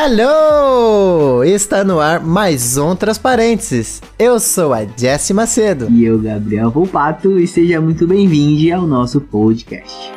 Hello! 0.00 1.42
Está 1.42 1.82
no 1.82 1.98
ar 1.98 2.20
mais 2.20 2.76
um 2.76 2.94
Transparênteses. 2.94 4.00
Eu 4.16 4.38
sou 4.38 4.72
a 4.72 4.84
Jessie 4.84 5.34
Macedo. 5.34 5.90
E 5.90 6.04
eu, 6.04 6.20
Gabriel 6.20 6.70
Volpato, 6.70 7.36
e 7.36 7.48
seja 7.48 7.80
muito 7.80 8.06
bem-vindo 8.06 8.72
ao 8.72 8.86
nosso 8.86 9.20
podcast. 9.20 10.12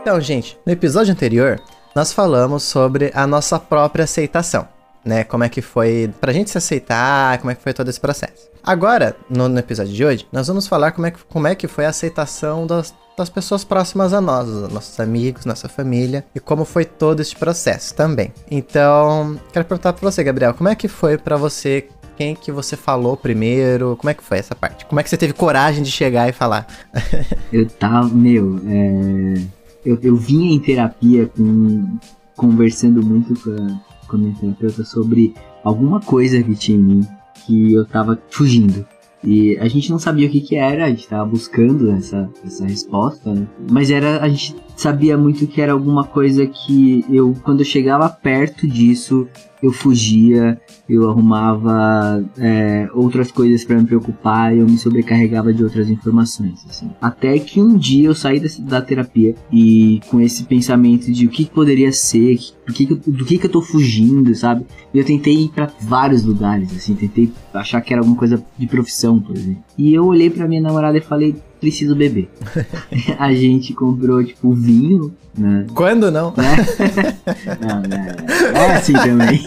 Então, 0.00 0.18
gente, 0.18 0.58
no 0.64 0.72
episódio 0.72 1.12
anterior, 1.12 1.60
nós 1.94 2.10
falamos 2.10 2.62
sobre 2.62 3.12
a 3.14 3.26
nossa 3.26 3.58
própria 3.58 4.04
aceitação, 4.04 4.66
né? 5.08 5.24
Como 5.24 5.42
é 5.42 5.48
que 5.48 5.62
foi 5.62 6.12
pra 6.20 6.32
gente 6.32 6.50
se 6.50 6.58
aceitar, 6.58 7.38
como 7.38 7.50
é 7.50 7.54
que 7.54 7.62
foi 7.62 7.72
todo 7.72 7.88
esse 7.88 7.98
processo. 7.98 8.48
Agora, 8.62 9.16
no, 9.30 9.48
no 9.48 9.58
episódio 9.58 9.92
de 9.92 10.04
hoje, 10.04 10.26
nós 10.30 10.46
vamos 10.46 10.68
falar 10.68 10.92
como 10.92 11.06
é 11.06 11.10
que, 11.10 11.18
como 11.24 11.46
é 11.46 11.54
que 11.54 11.66
foi 11.66 11.86
a 11.86 11.88
aceitação 11.88 12.66
das, 12.66 12.94
das 13.16 13.30
pessoas 13.30 13.64
próximas 13.64 14.12
a 14.12 14.20
nós, 14.20 14.46
nossos 14.70 15.00
amigos, 15.00 15.46
nossa 15.46 15.68
família, 15.68 16.24
e 16.34 16.38
como 16.38 16.66
foi 16.66 16.84
todo 16.84 17.20
esse 17.20 17.34
processo 17.34 17.94
também. 17.94 18.32
Então, 18.50 19.40
quero 19.52 19.64
perguntar 19.64 19.94
pra 19.94 20.10
você, 20.10 20.22
Gabriel, 20.22 20.52
como 20.52 20.68
é 20.68 20.74
que 20.74 20.86
foi 20.86 21.16
para 21.16 21.36
você 21.36 21.88
quem 22.18 22.34
que 22.34 22.50
você 22.50 22.76
falou 22.76 23.16
primeiro? 23.16 23.96
Como 23.96 24.10
é 24.10 24.14
que 24.14 24.24
foi 24.24 24.38
essa 24.38 24.54
parte? 24.54 24.84
Como 24.84 25.00
é 25.00 25.02
que 25.02 25.08
você 25.08 25.16
teve 25.16 25.32
coragem 25.32 25.82
de 25.82 25.90
chegar 25.90 26.28
e 26.28 26.32
falar? 26.32 26.66
eu 27.52 27.66
tava, 27.66 28.08
meu, 28.08 28.60
é... 28.66 29.34
eu, 29.86 29.98
eu 30.02 30.16
vinha 30.16 30.52
em 30.52 30.58
terapia 30.58 31.26
com, 31.26 31.96
conversando 32.36 33.02
muito 33.02 33.40
com 33.40 33.87
a, 34.08 34.10
com 34.10 34.16
a 34.16 34.18
minha 34.18 34.34
terapeuta 34.34 34.84
sobre 34.84 35.34
alguma 35.62 36.00
coisa 36.00 36.42
que 36.42 36.54
tinha 36.54 36.78
em 36.78 36.82
mim 36.82 37.06
que 37.46 37.74
eu 37.74 37.84
tava 37.84 38.20
fugindo. 38.30 38.86
E 39.22 39.56
a 39.58 39.66
gente 39.68 39.90
não 39.90 39.98
sabia 39.98 40.28
o 40.28 40.30
que 40.30 40.40
que 40.40 40.56
era, 40.56 40.86
a 40.86 40.90
gente 40.90 41.08
tava 41.08 41.24
buscando 41.24 41.90
essa, 41.90 42.30
essa 42.44 42.64
resposta, 42.64 43.34
né? 43.34 43.46
Mas 43.70 43.90
era, 43.90 44.22
a 44.22 44.28
gente 44.28 44.54
sabia 44.78 45.18
muito 45.18 45.44
que 45.48 45.60
era 45.60 45.72
alguma 45.72 46.04
coisa 46.04 46.46
que 46.46 47.04
eu, 47.10 47.34
quando 47.42 47.60
eu 47.60 47.64
chegava 47.64 48.08
perto 48.08 48.64
disso, 48.64 49.26
eu 49.60 49.72
fugia, 49.72 50.60
eu 50.88 51.10
arrumava 51.10 52.24
é, 52.38 52.88
outras 52.94 53.32
coisas 53.32 53.64
para 53.64 53.76
me 53.76 53.84
preocupar, 53.84 54.56
eu 54.56 54.64
me 54.64 54.78
sobrecarregava 54.78 55.52
de 55.52 55.64
outras 55.64 55.90
informações, 55.90 56.64
assim. 56.70 56.90
Até 57.00 57.36
que 57.40 57.60
um 57.60 57.76
dia 57.76 58.06
eu 58.06 58.14
saí 58.14 58.38
da, 58.38 58.48
da 58.60 58.80
terapia 58.80 59.34
e 59.52 60.00
com 60.08 60.20
esse 60.20 60.44
pensamento 60.44 61.10
de 61.10 61.26
o 61.26 61.28
que, 61.28 61.44
que 61.44 61.50
poderia 61.50 61.90
ser, 61.90 62.38
do 62.64 62.72
que, 62.72 62.86
que, 62.86 62.94
do 62.94 63.24
que, 63.24 63.36
que 63.36 63.46
eu 63.46 63.50
tô 63.50 63.60
fugindo, 63.60 64.32
sabe? 64.36 64.64
E 64.94 64.98
eu 64.98 65.04
tentei 65.04 65.34
ir 65.34 65.48
para 65.48 65.72
vários 65.80 66.22
lugares, 66.22 66.72
assim, 66.76 66.94
tentei 66.94 67.32
achar 67.52 67.80
que 67.80 67.92
era 67.92 68.00
alguma 68.00 68.16
coisa 68.16 68.40
de 68.56 68.66
profissão, 68.68 69.18
por 69.18 69.36
exemplo. 69.36 69.64
E 69.76 69.92
eu 69.92 70.06
olhei 70.06 70.30
para 70.30 70.46
minha 70.46 70.62
namorada 70.62 70.96
e 70.96 71.00
falei, 71.00 71.34
preciso 71.60 71.94
beber. 71.94 72.28
a 73.18 73.32
gente 73.32 73.72
comprou, 73.74 74.22
tipo, 74.24 74.52
vinho, 74.52 75.14
né? 75.36 75.66
Quando 75.74 76.10
não? 76.10 76.32
Né? 76.36 76.56
não? 77.60 78.60
É 78.60 78.74
assim 78.74 78.92
também. 78.92 79.46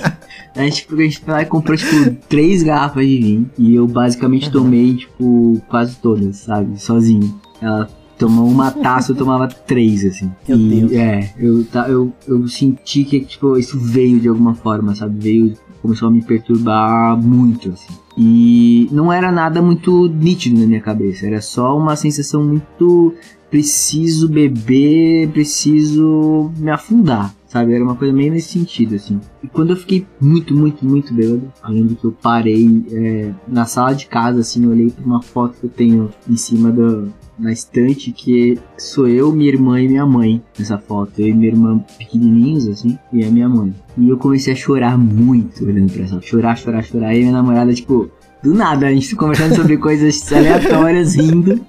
A 0.56 0.64
gente, 0.64 0.88
a 0.92 0.96
gente 0.96 1.24
lá 1.28 1.46
comprou, 1.46 1.78
tipo, 1.78 2.12
três 2.28 2.64
garrafas 2.64 3.08
de 3.08 3.18
vinho. 3.18 3.50
E 3.58 3.76
eu 3.76 3.88
basicamente 3.88 4.48
uhum. 4.48 4.52
tomei, 4.52 4.96
tipo, 4.96 5.62
quase 5.68 5.96
todas, 5.98 6.38
sabe? 6.38 6.82
Sozinho. 6.82 7.34
Ela 7.62 7.90
tomou 8.18 8.48
uma 8.48 8.72
taça, 8.72 9.12
eu 9.12 9.16
tomava 9.16 9.48
três, 9.48 10.06
assim. 10.06 10.32
Meu 10.48 10.58
e, 10.58 10.70
Deus. 10.70 10.92
É, 10.94 11.34
eu, 11.40 11.66
eu, 11.88 12.14
eu 12.28 12.48
senti 12.48 13.04
que, 13.04 13.22
tipo, 13.22 13.58
isso 13.58 13.80
veio 13.80 14.20
de 14.20 14.28
alguma 14.28 14.54
forma, 14.54 14.94
sabe? 14.94 15.20
Veio, 15.20 15.54
começou 15.82 16.08
a 16.08 16.12
me 16.12 16.22
perturbar 16.22 17.18
muito, 17.18 17.70
assim. 17.70 17.94
E 18.18 18.90
não 18.92 19.12
era 19.12 19.32
nada 19.32 19.62
muito 19.62 20.08
nítido 20.08 20.60
na 20.60 20.68
minha 20.68 20.82
cabeça, 20.82 21.26
era 21.26 21.42
só 21.42 21.78
uma 21.78 21.96
sensação 21.96 22.44
muito 22.44 23.16
preciso 23.50 24.30
beber, 24.30 25.30
preciso 25.30 26.52
me 26.58 26.72
afundar, 26.72 27.36
sabe? 27.48 27.74
Era 27.74 27.84
uma 27.84 27.96
coisa 27.96 28.14
meio 28.14 28.32
nesse 28.32 28.54
sentido, 28.54 28.96
assim. 28.96 29.20
E 29.44 29.48
quando 29.48 29.72
eu 29.72 29.76
fiquei 29.76 30.08
muito, 30.22 30.56
muito, 30.56 30.86
muito 30.86 31.14
bêbado, 31.14 31.52
além 31.62 31.86
do 31.86 31.96
que 31.96 32.06
eu 32.06 32.14
parei 32.14 32.86
é, 32.92 33.32
na 33.46 33.66
sala 33.66 33.94
de 33.94 34.08
casa, 34.08 34.40
assim, 34.40 34.64
eu 34.64 34.72
olhei 34.72 34.90
para 34.90 35.06
uma 35.06 35.22
foto 35.22 35.58
que 35.60 35.66
eu 35.66 35.70
tenho 35.70 36.10
em 36.30 36.38
cima 36.38 36.72
do, 36.72 37.12
na 37.42 37.52
estante 37.52 38.12
que 38.12 38.58
sou 38.78 39.08
eu, 39.08 39.32
minha 39.32 39.50
irmã 39.50 39.82
e 39.82 39.88
minha 39.88 40.06
mãe 40.06 40.42
nessa 40.58 40.78
foto. 40.78 41.20
Eu 41.20 41.28
e 41.28 41.34
minha 41.34 41.52
irmã 41.52 41.80
pequenininhos, 41.98 42.68
assim, 42.68 42.98
e 43.12 43.26
a 43.26 43.30
minha 43.32 43.50
mãe. 43.50 43.74
E 43.98 44.10
eu 44.10 44.18
comecei 44.18 44.54
a 44.54 44.56
chorar 44.56 44.98
muito 44.98 45.66
olhando 45.66 45.92
pra 45.92 46.04
essa 46.04 46.16
foto. 46.16 46.26
Chorar, 46.26 46.58
chorar, 46.58 46.84
chorar. 46.84 47.16
E 47.16 47.20
minha 47.20 47.32
namorada, 47.32 47.74
tipo, 47.74 48.10
do 48.44 48.54
nada, 48.54 48.88
a 48.88 48.94
gente 48.94 49.16
conversando 49.16 49.56
sobre 49.56 49.78
coisas 49.78 50.32
aleatórias, 50.32 51.16
rindo. 51.16 51.60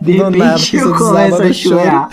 De 0.00 0.12
repente 0.12 0.76
nada, 0.76 0.88
eu 0.88 0.94
começo 0.94 1.42
a 1.42 1.52
chorar. 1.52 2.08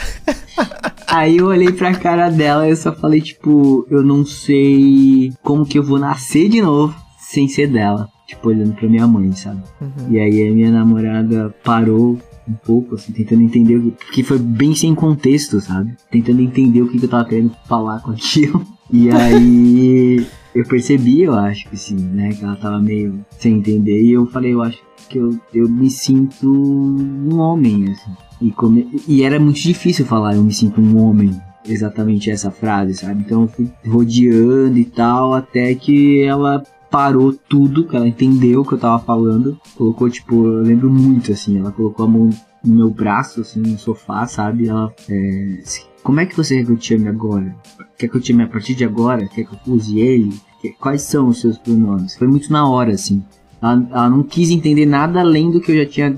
Aí 1.08 1.38
eu 1.38 1.48
olhei 1.48 1.72
pra 1.72 1.96
cara 1.96 2.30
dela 2.30 2.68
e 2.68 2.72
eu 2.72 2.76
só 2.76 2.94
falei, 2.94 3.22
tipo, 3.22 3.88
eu 3.90 4.04
não 4.04 4.26
sei 4.26 5.34
como 5.42 5.66
que 5.66 5.80
eu 5.80 5.84
vou 5.84 5.98
nascer 5.98 6.50
de 6.50 6.62
novo 6.62 6.96
sem 7.20 7.48
ser 7.48 7.68
dela. 7.68 8.08
Tipo, 8.28 8.50
olhando 8.50 8.74
pra 8.74 8.90
minha 8.90 9.08
mãe, 9.08 9.32
sabe? 9.32 9.62
Uhum. 9.80 10.12
E 10.12 10.20
aí 10.20 10.48
a 10.50 10.54
minha 10.54 10.70
namorada 10.70 11.56
parou 11.64 12.20
um 12.48 12.54
pouco, 12.54 12.96
assim, 12.96 13.12
tentando 13.12 13.42
entender 13.42 13.78
o 13.78 13.92
que. 14.12 14.24
Foi 14.24 14.40
bem 14.40 14.74
sem 14.74 14.96
contexto, 14.96 15.60
sabe? 15.60 15.96
Tentando 16.12 16.42
entender 16.42 16.82
o 16.82 16.88
que, 16.88 16.98
que 16.98 17.06
eu 17.06 17.10
tava 17.10 17.26
querendo 17.26 17.52
falar 17.68 18.02
com 18.02 18.12
aquilo. 18.12 18.66
E 18.90 19.10
aí 19.12 20.26
eu 20.56 20.64
percebi, 20.66 21.24
eu 21.24 21.34
acho 21.34 21.68
que 21.68 21.76
sim, 21.76 21.98
né? 21.98 22.30
Que 22.30 22.42
ela 22.42 22.56
tava 22.56 22.80
meio 22.80 23.20
sem 23.38 23.58
entender. 23.58 24.02
E 24.02 24.14
eu 24.14 24.26
falei, 24.28 24.54
eu 24.54 24.62
acho 24.62 24.82
que 25.10 25.18
eu, 25.18 25.38
eu 25.54 25.68
me 25.68 25.90
sinto 25.90 26.50
um 26.50 27.38
homem, 27.38 27.92
assim. 27.92 28.12
E, 28.40 28.52
come... 28.52 28.88
e 29.06 29.24
era 29.24 29.42
muito 29.42 29.60
difícil 29.60 30.06
falar, 30.06 30.36
eu 30.36 30.44
me 30.44 30.54
sinto 30.54 30.80
um 30.80 31.04
homem. 31.04 31.32
Exatamente 31.66 32.32
essa 32.32 32.50
frase, 32.50 32.94
sabe? 32.94 33.24
Então 33.26 33.42
eu 33.42 33.48
fui 33.50 33.70
rodeando 33.86 34.78
e 34.78 34.86
tal, 34.86 35.34
até 35.34 35.76
que 35.76 36.24
ela 36.24 36.64
parou 36.90 37.34
tudo, 37.34 37.86
que 37.86 37.96
ela 37.96 38.08
entendeu 38.08 38.62
o 38.62 38.66
que 38.66 38.74
eu 38.74 38.78
tava 38.78 39.00
falando. 39.00 39.60
Colocou, 39.76 40.10
tipo, 40.10 40.36
eu 40.46 40.64
lembro 40.64 40.90
muito, 40.90 41.32
assim, 41.32 41.60
ela 41.60 41.72
colocou 41.72 42.06
a 42.06 42.10
mão 42.10 42.30
no 42.64 42.76
meu 42.76 42.90
braço, 42.90 43.42
assim, 43.42 43.60
no 43.60 43.78
sofá, 43.78 44.26
sabe? 44.26 44.68
Ela, 44.68 44.94
é, 45.10 45.64
como 46.04 46.20
é 46.20 46.26
que 46.26 46.36
você 46.36 46.58
quer 46.58 46.66
que 46.66 46.72
eu 46.72 46.78
te 46.78 46.88
chame 46.88 47.08
agora? 47.08 47.56
Quer 47.98 48.08
que 48.08 48.16
eu 48.16 48.22
te 48.22 48.28
chame 48.28 48.44
a 48.44 48.48
partir 48.48 48.76
de 48.76 48.86
agora? 48.86 49.28
Quer 49.28 49.46
que 49.46 49.54
eu 49.54 49.74
use 49.74 50.00
ele? 50.00 50.34
Quais 50.80 51.04
são 51.04 51.28
os 51.28 51.40
seus 51.40 51.58
pronomes? 51.58 52.16
Foi 52.16 52.28
muito 52.28 52.52
na 52.52 52.68
hora, 52.68 52.94
assim. 52.94 53.24
Ela, 53.62 53.88
ela 53.92 54.10
não 54.10 54.24
quis 54.24 54.50
entender 54.50 54.86
nada 54.86 55.20
além 55.20 55.52
do 55.52 55.60
que 55.62 55.72
eu 55.72 55.78
já 55.78 55.86
tinha 55.86 56.18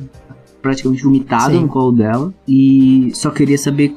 praticamente 0.61 1.03
vomitado 1.03 1.53
Sim. 1.53 1.61
no 1.61 1.67
colo 1.67 1.91
dela. 1.91 2.33
E 2.47 3.11
só 3.13 3.29
queria 3.29 3.57
saber 3.57 3.95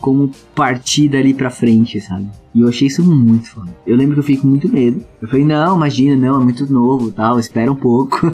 como 0.00 0.30
partir 0.54 1.08
dali 1.08 1.34
pra 1.34 1.50
frente, 1.50 2.00
sabe? 2.00 2.26
E 2.54 2.60
eu 2.60 2.68
achei 2.68 2.88
isso 2.88 3.02
muito 3.02 3.48
foda. 3.50 3.74
Eu 3.86 3.96
lembro 3.96 4.14
que 4.14 4.20
eu 4.20 4.24
fiquei 4.24 4.40
com 4.42 4.48
muito 4.48 4.68
medo. 4.68 5.02
Eu 5.20 5.28
falei, 5.28 5.44
não, 5.44 5.76
imagina, 5.76 6.16
não, 6.16 6.40
é 6.40 6.44
muito 6.44 6.70
novo 6.70 7.10
tal, 7.10 7.38
espera 7.38 7.70
um 7.70 7.76
pouco. 7.76 8.30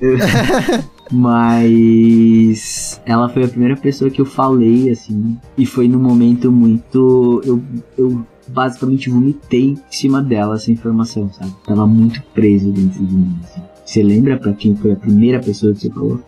Mas 1.12 3.00
ela 3.04 3.28
foi 3.28 3.44
a 3.44 3.48
primeira 3.48 3.76
pessoa 3.76 4.10
que 4.10 4.20
eu 4.20 4.24
falei, 4.24 4.90
assim. 4.90 5.38
E 5.56 5.66
foi 5.66 5.86
num 5.86 6.00
momento 6.00 6.50
muito. 6.50 7.42
Eu, 7.44 7.62
eu 7.98 8.26
basicamente 8.48 9.10
vomitei 9.10 9.70
em 9.70 9.78
cima 9.90 10.22
dela 10.22 10.54
essa 10.54 10.72
informação, 10.72 11.30
sabe? 11.32 11.52
Tava 11.66 11.86
muito 11.86 12.22
preso 12.34 12.72
dentro 12.72 13.04
de 13.04 13.14
mim, 13.14 13.38
assim. 13.44 13.60
Você 13.84 14.02
lembra 14.02 14.38
pra 14.38 14.54
quem 14.54 14.74
foi 14.74 14.92
a 14.92 14.96
primeira 14.96 15.38
pessoa 15.38 15.74
que 15.74 15.80
você 15.80 15.90
falou? 15.90 16.20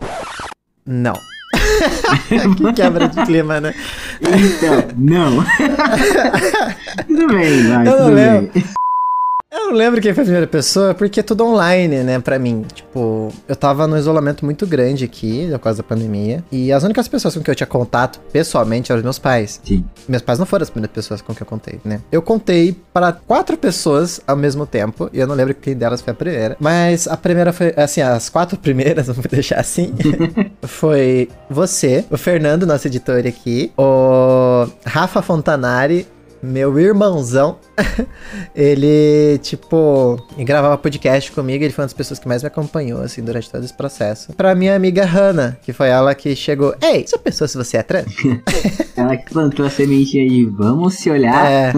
Não. 0.85 1.15
que 2.57 2.73
quebra 2.73 3.07
de 3.07 3.25
clima, 3.25 3.61
né? 3.61 3.73
Então, 4.21 4.83
não. 4.97 5.45
tudo 7.07 7.27
bem, 7.27 7.67
vai, 7.67 7.87
eu 7.87 7.97
tudo 7.97 8.15
bem. 8.15 8.75
Eu 9.65 9.71
não 9.71 9.77
lembro 9.77 9.99
quem 9.99 10.13
foi 10.13 10.21
a 10.21 10.25
primeira 10.25 10.47
pessoa, 10.47 10.93
porque 10.93 11.21
é 11.21 11.23
tudo 11.23 11.43
online, 11.43 12.03
né, 12.03 12.19
pra 12.19 12.37
mim. 12.37 12.63
Tipo, 12.71 13.33
eu 13.47 13.55
tava 13.55 13.87
num 13.87 13.97
isolamento 13.97 14.45
muito 14.45 14.67
grande 14.67 15.03
aqui, 15.03 15.47
por 15.53 15.59
causa 15.59 15.81
da 15.81 15.83
pandemia. 15.83 16.43
E 16.51 16.71
as 16.71 16.83
únicas 16.83 17.07
pessoas 17.07 17.33
com 17.33 17.41
que 17.41 17.49
eu 17.49 17.55
tinha 17.55 17.65
contato 17.65 18.19
pessoalmente 18.31 18.91
eram 18.91 18.99
os 18.99 19.03
meus 19.03 19.17
pais. 19.17 19.59
Sim. 19.63 19.83
Meus 20.07 20.21
pais 20.21 20.37
não 20.37 20.45
foram 20.45 20.61
as 20.61 20.69
primeiras 20.69 20.93
pessoas 20.93 21.19
com 21.19 21.33
que 21.33 21.41
eu 21.41 21.47
contei, 21.47 21.79
né? 21.83 21.99
Eu 22.11 22.21
contei 22.21 22.79
para 22.93 23.11
quatro 23.11 23.57
pessoas 23.57 24.21
ao 24.27 24.35
mesmo 24.35 24.67
tempo, 24.67 25.09
e 25.11 25.19
eu 25.19 25.25
não 25.25 25.33
lembro 25.33 25.55
quem 25.55 25.75
delas 25.75 25.99
foi 25.99 26.13
a 26.13 26.15
primeira. 26.15 26.55
Mas 26.59 27.07
a 27.07 27.17
primeira 27.17 27.51
foi, 27.51 27.73
assim, 27.75 28.01
as 28.01 28.29
quatro 28.29 28.57
primeiras, 28.61 29.07
vamos 29.07 29.25
deixar 29.25 29.59
assim, 29.59 29.95
foi 30.61 31.27
você, 31.49 32.05
o 32.11 32.17
Fernando, 32.17 32.67
nosso 32.67 32.87
editor 32.87 33.25
aqui, 33.25 33.71
o 33.75 34.67
Rafa 34.85 35.23
Fontanari, 35.23 36.05
meu 36.45 36.79
irmãozão, 36.79 37.57
ele, 38.55 39.37
tipo, 39.39 40.17
gravava 40.37 40.77
podcast 40.77 41.31
comigo, 41.31 41.63
ele 41.63 41.73
foi 41.73 41.83
uma 41.83 41.87
das 41.87 41.93
pessoas 41.93 42.19
que 42.19 42.27
mais 42.27 42.43
me 42.43 42.47
acompanhou, 42.47 43.01
assim, 43.01 43.23
durante 43.23 43.49
todo 43.49 43.63
esse 43.63 43.73
processo. 43.73 44.33
Pra 44.33 44.55
minha 44.55 44.75
amiga 44.75 45.05
Hannah, 45.05 45.57
que 45.61 45.73
foi 45.73 45.89
ela 45.89 46.13
que 46.15 46.35
chegou, 46.35 46.75
ei, 46.81 47.05
você 47.05 47.17
pensou 47.17 47.47
se 47.47 47.57
você 47.57 47.77
é 47.77 47.83
trans? 47.83 48.13
ela 48.95 49.17
que 49.17 49.31
plantou 49.31 49.65
a 49.65 49.69
semente 49.69 50.17
aí, 50.19 50.45
vamos 50.45 50.95
se 50.95 51.09
olhar. 51.09 51.51
É. 51.51 51.73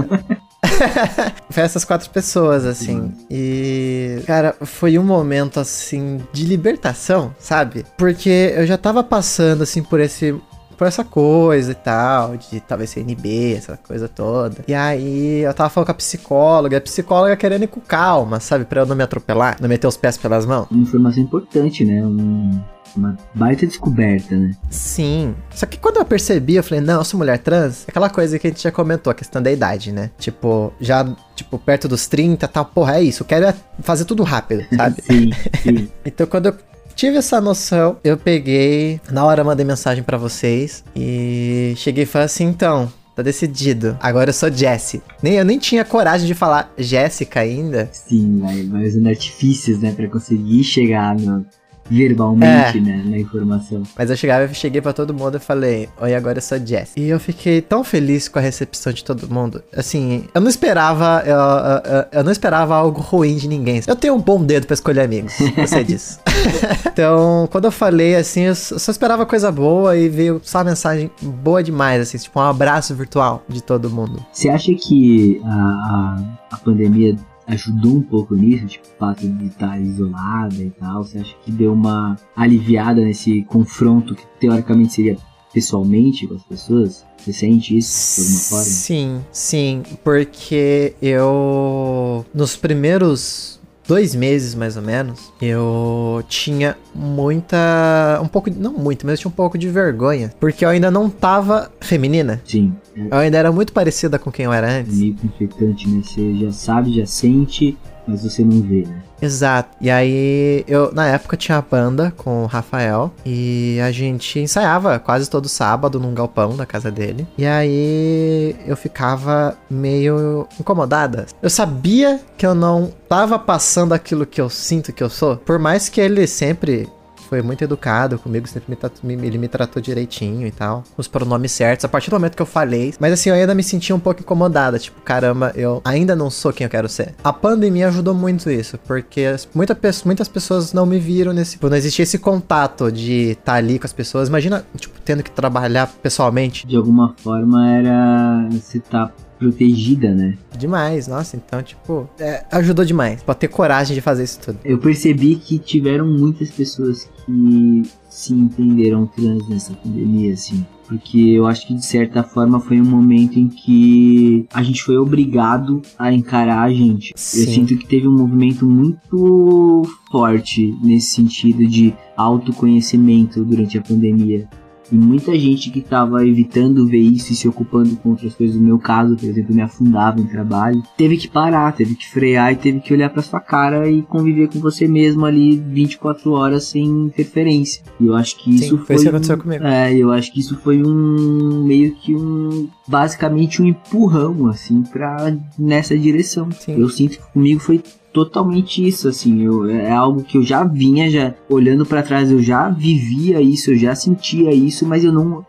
foi 1.49 1.63
essas 1.63 1.85
quatro 1.85 2.09
pessoas, 2.09 2.65
assim. 2.65 3.11
E, 3.29 4.21
cara, 4.25 4.55
foi 4.61 4.97
um 4.97 5.03
momento, 5.03 5.59
assim, 5.59 6.19
de 6.31 6.45
libertação, 6.45 7.33
sabe? 7.39 7.85
Porque 7.97 8.53
eu 8.55 8.65
já 8.65 8.77
tava 8.77 9.03
passando, 9.03 9.63
assim, 9.63 9.83
por 9.83 9.99
esse 9.99 10.35
por 10.77 10.87
essa 10.87 11.03
coisa 11.03 11.71
e 11.71 11.75
tal, 11.75 12.37
de 12.37 12.59
talvez 12.61 12.89
ser 12.89 13.01
NB, 13.01 13.55
essa 13.55 13.77
coisa 13.77 14.07
toda. 14.07 14.63
E 14.67 14.73
aí 14.73 15.39
eu 15.39 15.53
tava 15.53 15.69
falando 15.69 15.87
com 15.87 15.91
a 15.91 15.95
psicóloga, 15.95 16.77
a 16.77 16.81
psicóloga 16.81 17.35
querendo 17.35 17.63
ir 17.63 17.67
com 17.67 17.81
calma, 17.81 18.39
sabe? 18.39 18.65
Pra 18.65 18.81
eu 18.81 18.85
não 18.85 18.95
me 18.95 19.03
atropelar, 19.03 19.57
não 19.59 19.67
meter 19.67 19.87
os 19.87 19.97
pés 19.97 20.17
pelas 20.17 20.45
mãos. 20.45 20.67
Uma 20.69 20.83
informação 20.83 21.23
importante, 21.23 21.83
né? 21.83 22.05
Um, 22.05 22.61
uma 22.95 23.17
baita 23.33 23.65
descoberta, 23.65 24.35
né? 24.35 24.51
Sim. 24.69 25.35
Só 25.53 25.65
que 25.65 25.77
quando 25.77 25.97
eu 25.97 26.05
percebi, 26.05 26.55
eu 26.55 26.63
falei, 26.63 26.81
não, 26.81 26.99
eu 26.99 27.03
sou 27.03 27.17
mulher 27.17 27.39
trans, 27.39 27.85
aquela 27.87 28.09
coisa 28.09 28.37
que 28.37 28.47
a 28.47 28.49
gente 28.49 28.61
já 28.61 28.71
comentou, 28.71 29.11
a 29.11 29.13
questão 29.13 29.41
da 29.41 29.51
idade, 29.51 29.91
né? 29.91 30.11
Tipo, 30.17 30.73
já, 30.79 31.05
tipo, 31.35 31.57
perto 31.57 31.87
dos 31.87 32.07
30 32.07 32.47
tal, 32.47 32.65
porra, 32.65 32.97
é 32.97 33.03
isso, 33.03 33.23
eu 33.23 33.27
quero 33.27 33.45
é 33.45 33.55
fazer 33.79 34.05
tudo 34.05 34.23
rápido, 34.23 34.65
sabe? 34.75 35.01
sim, 35.01 35.29
sim. 35.63 35.89
então 36.05 36.27
quando 36.27 36.47
eu 36.47 36.57
tive 36.97 37.17
essa 37.17 37.39
noção, 37.39 37.97
eu 38.03 38.17
peguei, 38.17 38.99
na 39.11 39.23
hora 39.23 39.43
mandei 39.43 39.63
mensagem 39.63 40.03
para 40.03 40.17
vocês 40.17 40.83
e 40.95 41.73
cheguei 41.77 42.03
e 42.03 42.07
falei 42.07 42.25
assim, 42.25 42.45
então, 42.45 42.91
tá 43.15 43.21
decidido. 43.21 43.95
Agora 44.01 44.31
eu 44.31 44.33
sou 44.33 44.51
Jessie. 44.51 45.03
Nem, 45.21 45.35
eu 45.35 45.45
nem 45.45 45.59
tinha 45.59 45.85
coragem 45.85 46.25
de 46.25 46.33
falar 46.33 46.73
Jéssica 46.75 47.41
ainda. 47.41 47.87
Sim, 47.91 48.39
vai, 48.39 48.63
vai 48.63 48.87
usando 48.87 49.07
artifícios, 49.07 49.79
né, 49.79 49.91
pra 49.91 50.09
conseguir 50.09 50.63
chegar 50.63 51.15
no, 51.15 51.45
verbalmente, 51.89 52.77
é. 52.77 52.81
né, 52.81 53.03
na 53.05 53.17
informação. 53.17 53.83
Mas 53.97 54.09
eu 54.09 54.15
chegava, 54.15 54.43
eu 54.43 54.53
cheguei 54.53 54.81
para 54.81 54.93
todo 54.93 55.13
mundo 55.13 55.37
e 55.37 55.39
falei, 55.39 55.89
oi, 55.99 56.13
agora 56.13 56.37
eu 56.37 56.41
sou 56.41 56.57
Jess. 56.57 56.91
E 56.95 57.09
eu 57.09 57.19
fiquei 57.19 57.61
tão 57.61 57.83
feliz 57.83 58.27
com 58.27 58.39
a 58.39 58.41
recepção 58.41 58.93
de 58.93 59.03
todo 59.03 59.27
mundo. 59.29 59.63
Assim, 59.75 60.25
eu 60.33 60.41
não 60.41 60.49
esperava, 60.49 61.23
eu, 61.25 61.35
eu, 61.35 62.05
eu 62.19 62.23
não 62.23 62.31
esperava 62.31 62.75
algo 62.75 63.01
ruim 63.01 63.35
de 63.35 63.47
ninguém. 63.47 63.81
Eu 63.87 63.95
tenho 63.95 64.15
um 64.15 64.21
bom 64.21 64.43
dedo 64.43 64.65
para 64.65 64.73
escolher 64.73 65.01
amigos, 65.01 65.33
sei 65.67 65.83
disso. 65.85 66.19
então, 66.85 67.47
quando 67.51 67.65
eu 67.65 67.71
falei 67.71 68.15
assim, 68.15 68.41
eu 68.41 68.55
só 68.55 68.91
esperava 68.91 69.25
coisa 69.25 69.51
boa 69.51 69.97
e 69.97 70.09
veio 70.09 70.41
só 70.43 70.59
uma 70.59 70.65
mensagem 70.65 71.09
boa 71.21 71.63
demais, 71.63 72.01
assim, 72.01 72.17
tipo 72.17 72.39
um 72.39 72.43
abraço 72.43 72.93
virtual 72.95 73.43
de 73.47 73.61
todo 73.61 73.89
mundo. 73.89 74.25
Você 74.31 74.49
acha 74.49 74.73
que 74.73 75.41
a, 75.43 75.49
a, 75.49 76.21
a 76.51 76.57
pandemia 76.57 77.15
ajudou 77.47 77.95
um 77.95 78.01
pouco 78.01 78.35
nisso, 78.35 78.67
tipo, 78.67 78.85
o 78.87 78.99
fato 78.99 79.27
de 79.27 79.45
estar 79.45 79.79
isolada 79.79 80.55
e 80.55 80.69
tal? 80.71 81.03
Você 81.03 81.19
acha 81.19 81.35
que 81.43 81.51
deu 81.51 81.73
uma 81.73 82.17
aliviada 82.35 83.01
nesse 83.01 83.41
confronto 83.43 84.13
que 84.13 84.23
teoricamente 84.39 84.93
seria 84.93 85.17
pessoalmente 85.53 86.27
com 86.27 86.35
as 86.35 86.43
pessoas? 86.43 87.05
Você 87.17 87.33
sente 87.33 87.77
isso 87.77 88.21
de 88.21 88.27
alguma 88.27 88.41
forma? 88.41 88.65
Sim, 88.65 89.21
sim, 89.31 89.83
porque 90.03 90.93
eu 91.01 92.25
nos 92.33 92.55
primeiros 92.55 93.59
dois 93.87 94.13
meses 94.13 94.53
mais 94.53 94.75
ou 94.75 94.83
menos, 94.83 95.31
eu 95.41 96.23
tinha 96.27 96.77
muita. 96.93 98.19
Um 98.21 98.27
pouco. 98.27 98.49
Não 98.49 98.73
muito, 98.73 99.05
mas 99.05 99.13
eu 99.13 99.21
tinha 99.21 99.29
um 99.29 99.35
pouco 99.35 99.57
de 99.57 99.69
vergonha. 99.69 100.33
Porque 100.39 100.65
eu 100.65 100.69
ainda 100.69 100.91
não 100.91 101.09
tava 101.09 101.71
feminina. 101.79 102.41
Sim. 102.45 102.73
Eu 102.95 103.17
ainda 103.17 103.37
era 103.37 103.51
muito 103.51 103.71
parecida 103.71 104.19
com 104.19 104.31
quem 104.31 104.45
eu 104.45 104.53
era 104.53 104.69
antes. 104.79 104.97
Meio 104.97 105.15
conflitante, 105.15 105.87
né? 105.87 106.01
Você 106.03 106.35
já 106.35 106.51
sabe, 106.51 106.95
já 106.95 107.05
sente, 107.05 107.77
mas 108.07 108.23
você 108.23 108.43
não 108.43 108.61
vê, 108.61 108.85
né? 108.85 109.01
Exato. 109.21 109.75
E 109.81 109.89
aí, 109.89 110.63
eu, 110.67 110.93
na 110.93 111.07
época, 111.07 111.35
tinha 111.35 111.57
a 111.57 111.61
banda 111.61 112.13
com 112.15 112.43
o 112.43 112.45
Rafael. 112.45 113.11
E 113.25 113.79
a 113.81 113.91
gente 113.91 114.39
ensaiava 114.39 114.99
quase 114.99 115.29
todo 115.29 115.49
sábado 115.49 115.99
num 115.99 116.13
galpão 116.13 116.55
da 116.55 116.65
casa 116.65 116.91
dele. 116.91 117.27
E 117.37 117.45
aí, 117.45 118.55
eu 118.65 118.77
ficava 118.77 119.57
meio 119.69 120.47
incomodada. 120.59 121.25
Eu 121.41 121.49
sabia 121.49 122.19
que 122.37 122.45
eu 122.45 122.53
não 122.53 122.91
tava 123.09 123.39
passando 123.39 123.93
aquilo 123.93 124.25
que 124.25 124.39
eu 124.39 124.49
sinto 124.49 124.93
que 124.93 125.03
eu 125.03 125.09
sou. 125.09 125.37
Por 125.37 125.57
mais 125.57 125.89
que 125.89 125.99
ele 125.99 126.27
sempre 126.27 126.87
foi 127.27 127.41
muito 127.41 127.63
educado 127.63 128.17
comigo, 128.17 128.47
sempre 128.47 128.77
me, 129.03 129.15
me, 129.15 129.27
ele 129.27 129.37
me 129.37 129.47
tratou 129.47 129.81
direitinho 129.81 130.47
e 130.47 130.51
tal, 130.51 130.83
com 130.95 131.01
os 131.01 131.07
pronomes 131.07 131.51
certos, 131.51 131.85
a 131.85 131.87
partir 131.87 132.09
do 132.09 132.13
momento 132.13 132.35
que 132.35 132.41
eu 132.41 132.45
falei. 132.45 132.93
Mas 132.99 133.13
assim, 133.13 133.29
eu 133.29 133.35
ainda 133.35 133.53
me 133.53 133.63
sentia 133.63 133.95
um 133.95 133.99
pouco 133.99 134.21
incomodada, 134.21 134.79
tipo, 134.79 135.01
caramba, 135.01 135.51
eu 135.55 135.81
ainda 135.83 136.15
não 136.15 136.29
sou 136.29 136.53
quem 136.53 136.65
eu 136.65 136.69
quero 136.69 136.89
ser. 136.89 137.15
A 137.23 137.33
pandemia 137.33 137.87
ajudou 137.87 138.13
muito 138.13 138.49
isso, 138.49 138.77
porque 138.85 139.25
muita, 139.53 139.77
muitas 140.05 140.27
pessoas 140.27 140.73
não 140.73 140.85
me 140.85 140.99
viram 140.99 141.33
nesse. 141.33 141.51
Tipo, 141.51 141.69
não 141.69 141.77
existia 141.77 142.03
esse 142.03 142.17
contato 142.17 142.91
de 142.91 143.31
estar 143.31 143.53
tá 143.53 143.53
ali 143.53 143.79
com 143.79 143.85
as 143.85 143.93
pessoas. 143.93 144.29
Imagina, 144.29 144.65
tipo, 144.77 144.99
tendo 145.01 145.23
que 145.23 145.31
trabalhar 145.31 145.87
pessoalmente. 146.01 146.67
De 146.67 146.75
alguma 146.75 147.15
forma 147.17 147.69
era 147.69 148.47
você 148.51 148.79
tá 148.79 149.11
protegida, 149.37 150.13
né? 150.13 150.37
Demais, 150.57 151.07
nossa, 151.07 151.35
então, 151.37 151.61
tipo, 151.61 152.09
é, 152.19 152.45
ajudou 152.51 152.83
demais 152.83 153.21
pra 153.23 153.33
ter 153.33 153.47
coragem 153.47 153.95
de 153.95 154.01
fazer 154.01 154.23
isso 154.23 154.39
tudo. 154.39 154.59
Eu 154.63 154.77
percebi 154.77 155.35
que 155.35 155.59
tiveram 155.59 156.07
muitas 156.07 156.49
pessoas 156.49 157.09
que 157.25 157.83
se 158.09 158.33
entenderam 158.33 159.05
trans 159.05 159.47
nessa 159.47 159.73
pandemia, 159.73 160.33
assim. 160.33 160.65
Porque 160.87 161.19
eu 161.19 161.45
acho 161.45 161.67
que 161.67 161.73
de 161.73 161.85
certa 161.85 162.23
forma 162.23 162.61
foi 162.61 162.79
um 162.79 162.85
momento 162.85 163.37
em 163.37 163.49
que 163.49 164.45
a 164.53 164.63
gente 164.63 164.81
foi 164.81 164.97
obrigado 164.97 165.81
a 165.99 166.13
encarar 166.13 166.63
a 166.63 166.71
gente. 166.71 167.13
Sim. 167.15 167.41
Eu 167.41 167.47
sinto 167.47 167.77
que 167.77 167.85
teve 167.85 168.07
um 168.07 168.15
movimento 168.15 168.65
muito 168.65 169.83
forte 170.09 170.73
nesse 170.81 171.07
sentido 171.07 171.67
de 171.67 171.93
autoconhecimento 172.15 173.43
durante 173.43 173.77
a 173.77 173.81
pandemia. 173.81 174.47
E 174.91 174.95
muita 174.95 175.37
gente 175.37 175.69
que 175.69 175.79
estava 175.79 176.25
evitando 176.25 176.87
ver 176.87 176.99
isso 176.99 177.33
e 177.33 177.35
se 177.35 177.47
ocupando 177.47 177.95
com 177.97 178.09
outras 178.09 178.33
coisas, 178.35 178.55
no 178.55 178.61
meu 178.61 178.79
caso, 178.79 179.15
por 179.15 179.25
exemplo, 179.25 179.53
me 179.53 179.61
afundava 179.61 180.19
em 180.19 180.27
trabalho, 180.27 180.81
teve 180.97 181.17
que 181.17 181.27
parar, 181.27 181.73
teve 181.73 181.95
que 181.95 182.09
frear 182.09 182.53
e 182.53 182.55
teve 182.55 182.79
que 182.79 182.93
olhar 182.93 183.09
para 183.09 183.21
sua 183.21 183.39
cara 183.39 183.89
e 183.89 184.01
conviver 184.01 184.49
com 184.49 184.59
você 184.59 184.87
mesmo 184.87 185.25
ali 185.25 185.57
24 185.57 186.31
horas 186.31 186.65
sem 186.65 186.85
interferência. 186.85 187.83
E 187.99 188.05
eu 188.05 188.15
acho 188.15 188.37
que 188.37 188.55
isso 188.55 188.77
foi. 188.77 188.85
Foi 188.85 188.95
isso 188.95 189.03
que 189.03 189.09
aconteceu 189.09 189.37
comigo. 189.37 189.63
É, 189.63 189.93
eu 189.93 190.11
acho 190.11 190.31
que 190.31 190.39
isso 190.39 190.57
foi 190.57 190.81
um. 190.83 191.63
meio 191.65 191.95
que 191.95 192.15
um. 192.15 192.69
basicamente 192.87 193.61
um 193.61 193.65
empurrão, 193.65 194.47
assim, 194.47 194.83
pra. 194.83 195.35
nessa 195.57 195.97
direção. 195.97 196.49
Sim. 196.51 196.79
Eu 196.79 196.89
sinto 196.89 197.17
que 197.17 197.31
comigo 197.33 197.59
foi 197.59 197.81
totalmente 198.13 198.85
isso, 198.85 199.07
assim, 199.07 199.43
eu, 199.43 199.69
é 199.69 199.91
algo 199.91 200.23
que 200.23 200.37
eu 200.37 200.43
já 200.43 200.63
vinha, 200.63 201.09
já 201.09 201.33
olhando 201.49 201.85
para 201.85 202.03
trás, 202.03 202.31
eu 202.31 202.41
já 202.41 202.69
vivia 202.69 203.41
isso, 203.41 203.71
eu 203.71 203.77
já 203.77 203.93
sentia 203.95 204.53
isso, 204.53 204.85
mas 204.87 205.03
eu 205.03 205.11
não 205.11 205.45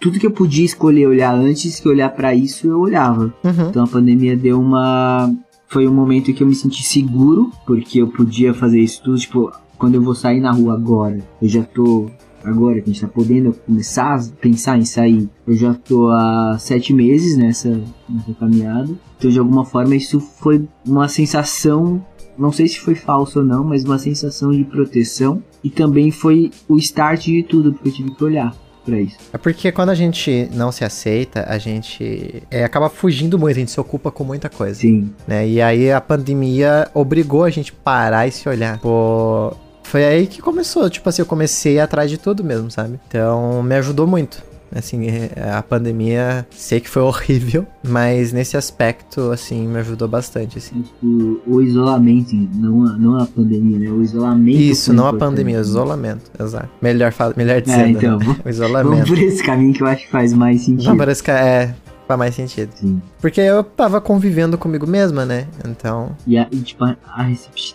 tudo 0.00 0.18
que 0.18 0.26
eu 0.26 0.30
podia 0.30 0.64
escolher 0.64 1.08
olhar 1.08 1.34
antes 1.34 1.80
que 1.80 1.88
olhar 1.88 2.10
para 2.10 2.32
isso, 2.32 2.68
eu 2.68 2.78
olhava. 2.78 3.34
Uhum. 3.42 3.68
Então 3.68 3.82
a 3.82 3.88
pandemia 3.88 4.36
deu 4.36 4.60
uma 4.60 5.32
foi 5.68 5.86
um 5.86 5.92
momento 5.92 6.30
em 6.30 6.34
que 6.34 6.42
eu 6.42 6.46
me 6.46 6.54
senti 6.54 6.82
seguro, 6.82 7.52
porque 7.66 8.00
eu 8.00 8.08
podia 8.08 8.54
fazer 8.54 8.80
isso 8.80 9.02
tudo, 9.02 9.18
tipo, 9.18 9.52
quando 9.76 9.94
eu 9.94 10.02
vou 10.02 10.14
sair 10.14 10.40
na 10.40 10.50
rua 10.50 10.74
agora, 10.74 11.18
eu 11.40 11.48
já 11.48 11.62
tô 11.62 12.06
agora 12.44 12.80
que 12.80 12.90
a 12.90 12.92
gente 12.92 13.00
tá 13.00 13.08
podendo 13.08 13.52
começar 13.52 14.14
a 14.14 14.24
pensar 14.40 14.78
em 14.78 14.84
sair, 14.84 15.28
eu 15.46 15.54
já 15.54 15.74
tô 15.74 16.08
há 16.10 16.56
sete 16.58 16.92
meses 16.92 17.36
nessa, 17.36 17.80
nessa 18.08 18.32
caminhada. 18.38 18.90
Então, 19.18 19.30
de 19.30 19.38
alguma 19.38 19.64
forma, 19.64 19.96
isso 19.96 20.20
foi 20.20 20.66
uma 20.86 21.08
sensação, 21.08 22.04
não 22.36 22.52
sei 22.52 22.68
se 22.68 22.78
foi 22.78 22.94
falso 22.94 23.40
ou 23.40 23.44
não, 23.44 23.64
mas 23.64 23.84
uma 23.84 23.98
sensação 23.98 24.50
de 24.50 24.64
proteção. 24.64 25.42
E 25.62 25.70
também 25.70 26.10
foi 26.10 26.50
o 26.68 26.76
start 26.76 27.24
de 27.24 27.42
tudo, 27.42 27.72
porque 27.72 27.88
eu 27.88 27.92
tive 27.92 28.14
que 28.14 28.24
olhar 28.24 28.54
para 28.84 29.00
isso. 29.00 29.16
É 29.32 29.38
porque 29.38 29.70
quando 29.70 29.90
a 29.90 29.94
gente 29.94 30.48
não 30.54 30.72
se 30.72 30.84
aceita, 30.84 31.44
a 31.48 31.58
gente 31.58 32.42
é, 32.50 32.64
acaba 32.64 32.88
fugindo 32.88 33.38
muito, 33.38 33.56
a 33.56 33.60
gente 33.60 33.70
se 33.70 33.80
ocupa 33.80 34.10
com 34.10 34.24
muita 34.24 34.48
coisa. 34.48 34.80
Sim. 34.80 35.10
Né? 35.26 35.48
E 35.48 35.60
aí 35.60 35.92
a 35.92 36.00
pandemia 36.00 36.88
obrigou 36.94 37.44
a 37.44 37.50
gente 37.50 37.72
parar 37.72 38.26
e 38.26 38.30
se 38.30 38.48
olhar. 38.48 38.78
Pô, 38.78 39.52
foi 39.88 40.04
aí 40.04 40.26
que 40.26 40.42
começou, 40.42 40.88
tipo 40.90 41.08
assim, 41.08 41.22
eu 41.22 41.26
comecei 41.26 41.80
atrás 41.80 42.10
de 42.10 42.18
tudo 42.18 42.44
mesmo, 42.44 42.70
sabe? 42.70 43.00
Então 43.08 43.62
me 43.62 43.74
ajudou 43.76 44.06
muito. 44.06 44.46
Assim, 44.74 45.06
é, 45.06 45.50
a 45.50 45.62
pandemia, 45.62 46.46
sei 46.50 46.78
que 46.78 46.90
foi 46.90 47.00
horrível, 47.02 47.66
mas 47.82 48.32
nesse 48.32 48.56
aspecto, 48.56 49.30
assim, 49.30 49.66
me 49.66 49.78
ajudou 49.78 50.06
bastante, 50.06 50.58
assim. 50.58 50.84
O, 51.02 51.40
o 51.46 51.62
isolamento, 51.62 52.34
não 52.54 52.84
a, 52.86 52.92
não 52.98 53.18
a 53.18 53.26
pandemia, 53.26 53.78
né? 53.78 53.90
O 53.90 54.02
isolamento. 54.02 54.58
Isso, 54.58 54.92
não 54.92 55.06
a 55.06 55.14
pandemia, 55.14 55.56
o 55.56 55.62
isolamento, 55.62 56.30
exato. 56.38 56.68
Melhor, 56.82 57.14
melhor 57.34 57.56
é, 57.56 57.60
dizendo, 57.62 57.86
é, 57.86 57.90
então, 57.90 58.18
né? 58.18 58.36
o 58.44 58.48
isolamento. 58.48 58.90
Vamos 58.90 59.08
por 59.08 59.18
esse 59.18 59.42
caminho 59.42 59.72
que 59.72 59.82
eu 59.82 59.86
acho 59.86 60.04
que 60.04 60.10
faz 60.10 60.34
mais 60.34 60.60
sentido. 60.60 60.90
Não, 60.90 60.96
parece 60.98 61.22
que 61.22 61.30
é, 61.30 61.74
faz 62.08 62.18
mais 62.18 62.34
sentido. 62.34 62.72
Sim. 62.74 63.02
Porque 63.20 63.40
eu 63.40 63.62
tava 63.62 64.00
convivendo 64.00 64.56
comigo 64.56 64.86
mesma, 64.86 65.26
né? 65.26 65.46
Então. 65.68 66.16
E, 66.26 66.38
a, 66.38 66.48
e 66.50 66.56
tipo, 66.56 66.84
a, 66.84 66.96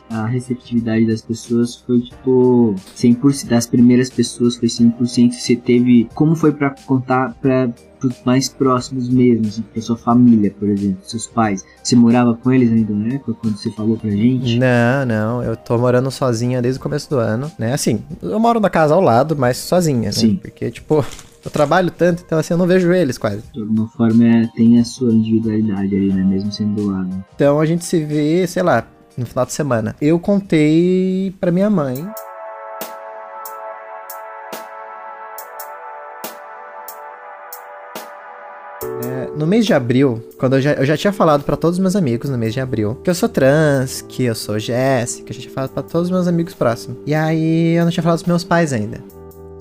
a, 0.10 0.26
receptividade 0.26 1.06
das 1.06 1.22
pessoas 1.22 1.76
foi, 1.76 2.02
tipo, 2.02 2.76
100%. 2.98 3.48
Das 3.48 3.68
primeiras 3.68 4.10
pessoas 4.10 4.58
foi 4.58 4.68
100%. 4.68 5.32
Você 5.34 5.56
teve. 5.56 6.10
Como 6.16 6.36
foi 6.36 6.52
para 6.52 6.72
contar 6.86 7.36
pra 7.40 7.70
mais 8.26 8.50
próximos 8.50 9.08
mesmo, 9.08 9.48
assim, 9.48 9.62
pra 9.62 9.82
sua 9.82 9.96
família, 9.96 10.54
por 10.60 10.68
exemplo, 10.68 10.98
seus 11.04 11.26
pais. 11.26 11.64
Você 11.82 11.96
morava 11.96 12.36
com 12.36 12.52
eles 12.52 12.70
ainda 12.70 12.92
na 12.94 13.16
época, 13.16 13.34
quando 13.42 13.56
você 13.56 13.72
falou 13.72 13.98
pra 13.98 14.10
gente? 14.10 14.60
Não, 14.60 15.06
não, 15.06 15.44
eu 15.44 15.56
tô 15.56 15.78
morando 15.78 16.12
sozinha 16.12 16.62
desde 16.62 16.80
o 16.80 16.84
começo 16.84 17.10
do 17.10 17.18
ano, 17.18 17.50
né? 17.58 17.74
Assim, 17.74 18.04
eu 18.22 18.38
moro 18.42 18.60
na 18.60 18.70
casa 18.70 18.94
ao 18.94 19.00
lado, 19.00 19.38
mas 19.38 19.56
sozinha, 19.56 20.08
né? 20.08 20.12
Sim. 20.12 20.36
Porque, 20.36 20.70
tipo, 20.70 21.06
eu 21.44 21.52
trabalho 21.52 21.92
tanto, 21.92 22.24
então 22.26 22.38
assim, 22.40 22.54
eu 22.54 22.58
não 22.58 22.66
vejo 22.66 22.92
eles 22.92 23.18
quase. 23.18 23.44
De 23.54 23.60
alguma 23.60 23.88
forma 23.90 24.26
é, 24.26 24.48
tem 24.56 24.80
a 24.80 24.86
sua 24.86 25.12
individualidade 25.12 25.96
ali, 25.96 26.14
né? 26.14 26.24
Mesmo 26.24 26.52
sendo 26.52 26.76
do 26.76 26.88
lado. 26.90 27.24
Então 27.36 27.60
a 27.60 27.66
gente 27.66 27.84
se 27.84 28.04
vê, 28.04 28.48
sei 28.48 28.64
lá, 28.64 28.88
no 29.18 29.26
final 29.26 29.46
de 29.46 29.54
semana. 29.54 29.96
Eu 30.02 30.20
contei 30.20 31.36
pra 31.40 31.52
minha 31.52 31.70
mãe 31.70 32.08
no 39.36 39.48
mês 39.48 39.66
de 39.66 39.74
abril, 39.74 40.24
quando 40.38 40.56
eu 40.56 40.62
já, 40.62 40.74
eu 40.74 40.86
já 40.86 40.96
tinha 40.96 41.12
falado 41.12 41.44
pra 41.44 41.58
todos 41.58 41.78
os 41.78 41.82
meus 41.82 41.96
amigos 41.96 42.30
no 42.30 42.38
mês 42.38 42.54
de 42.54 42.62
abril 42.62 42.96
que 43.04 43.10
eu 43.10 43.16
sou 43.16 43.28
trans, 43.28 44.02
que 44.02 44.24
eu 44.24 44.36
sou 44.36 44.58
Jéssica, 44.60 45.32
eu 45.32 45.36
já 45.36 45.42
tinha 45.42 45.54
falado 45.54 45.72
pra 45.72 45.84
todos 45.84 46.08
os 46.08 46.12
meus 46.12 46.28
amigos 46.28 46.54
próximos. 46.54 46.98
E 47.06 47.14
aí 47.14 47.74
eu 47.76 47.84
não 47.84 47.92
tinha 47.92 48.04
falado 48.04 48.20
pros 48.20 48.28
meus 48.28 48.44
pais 48.44 48.72
ainda. 48.72 49.04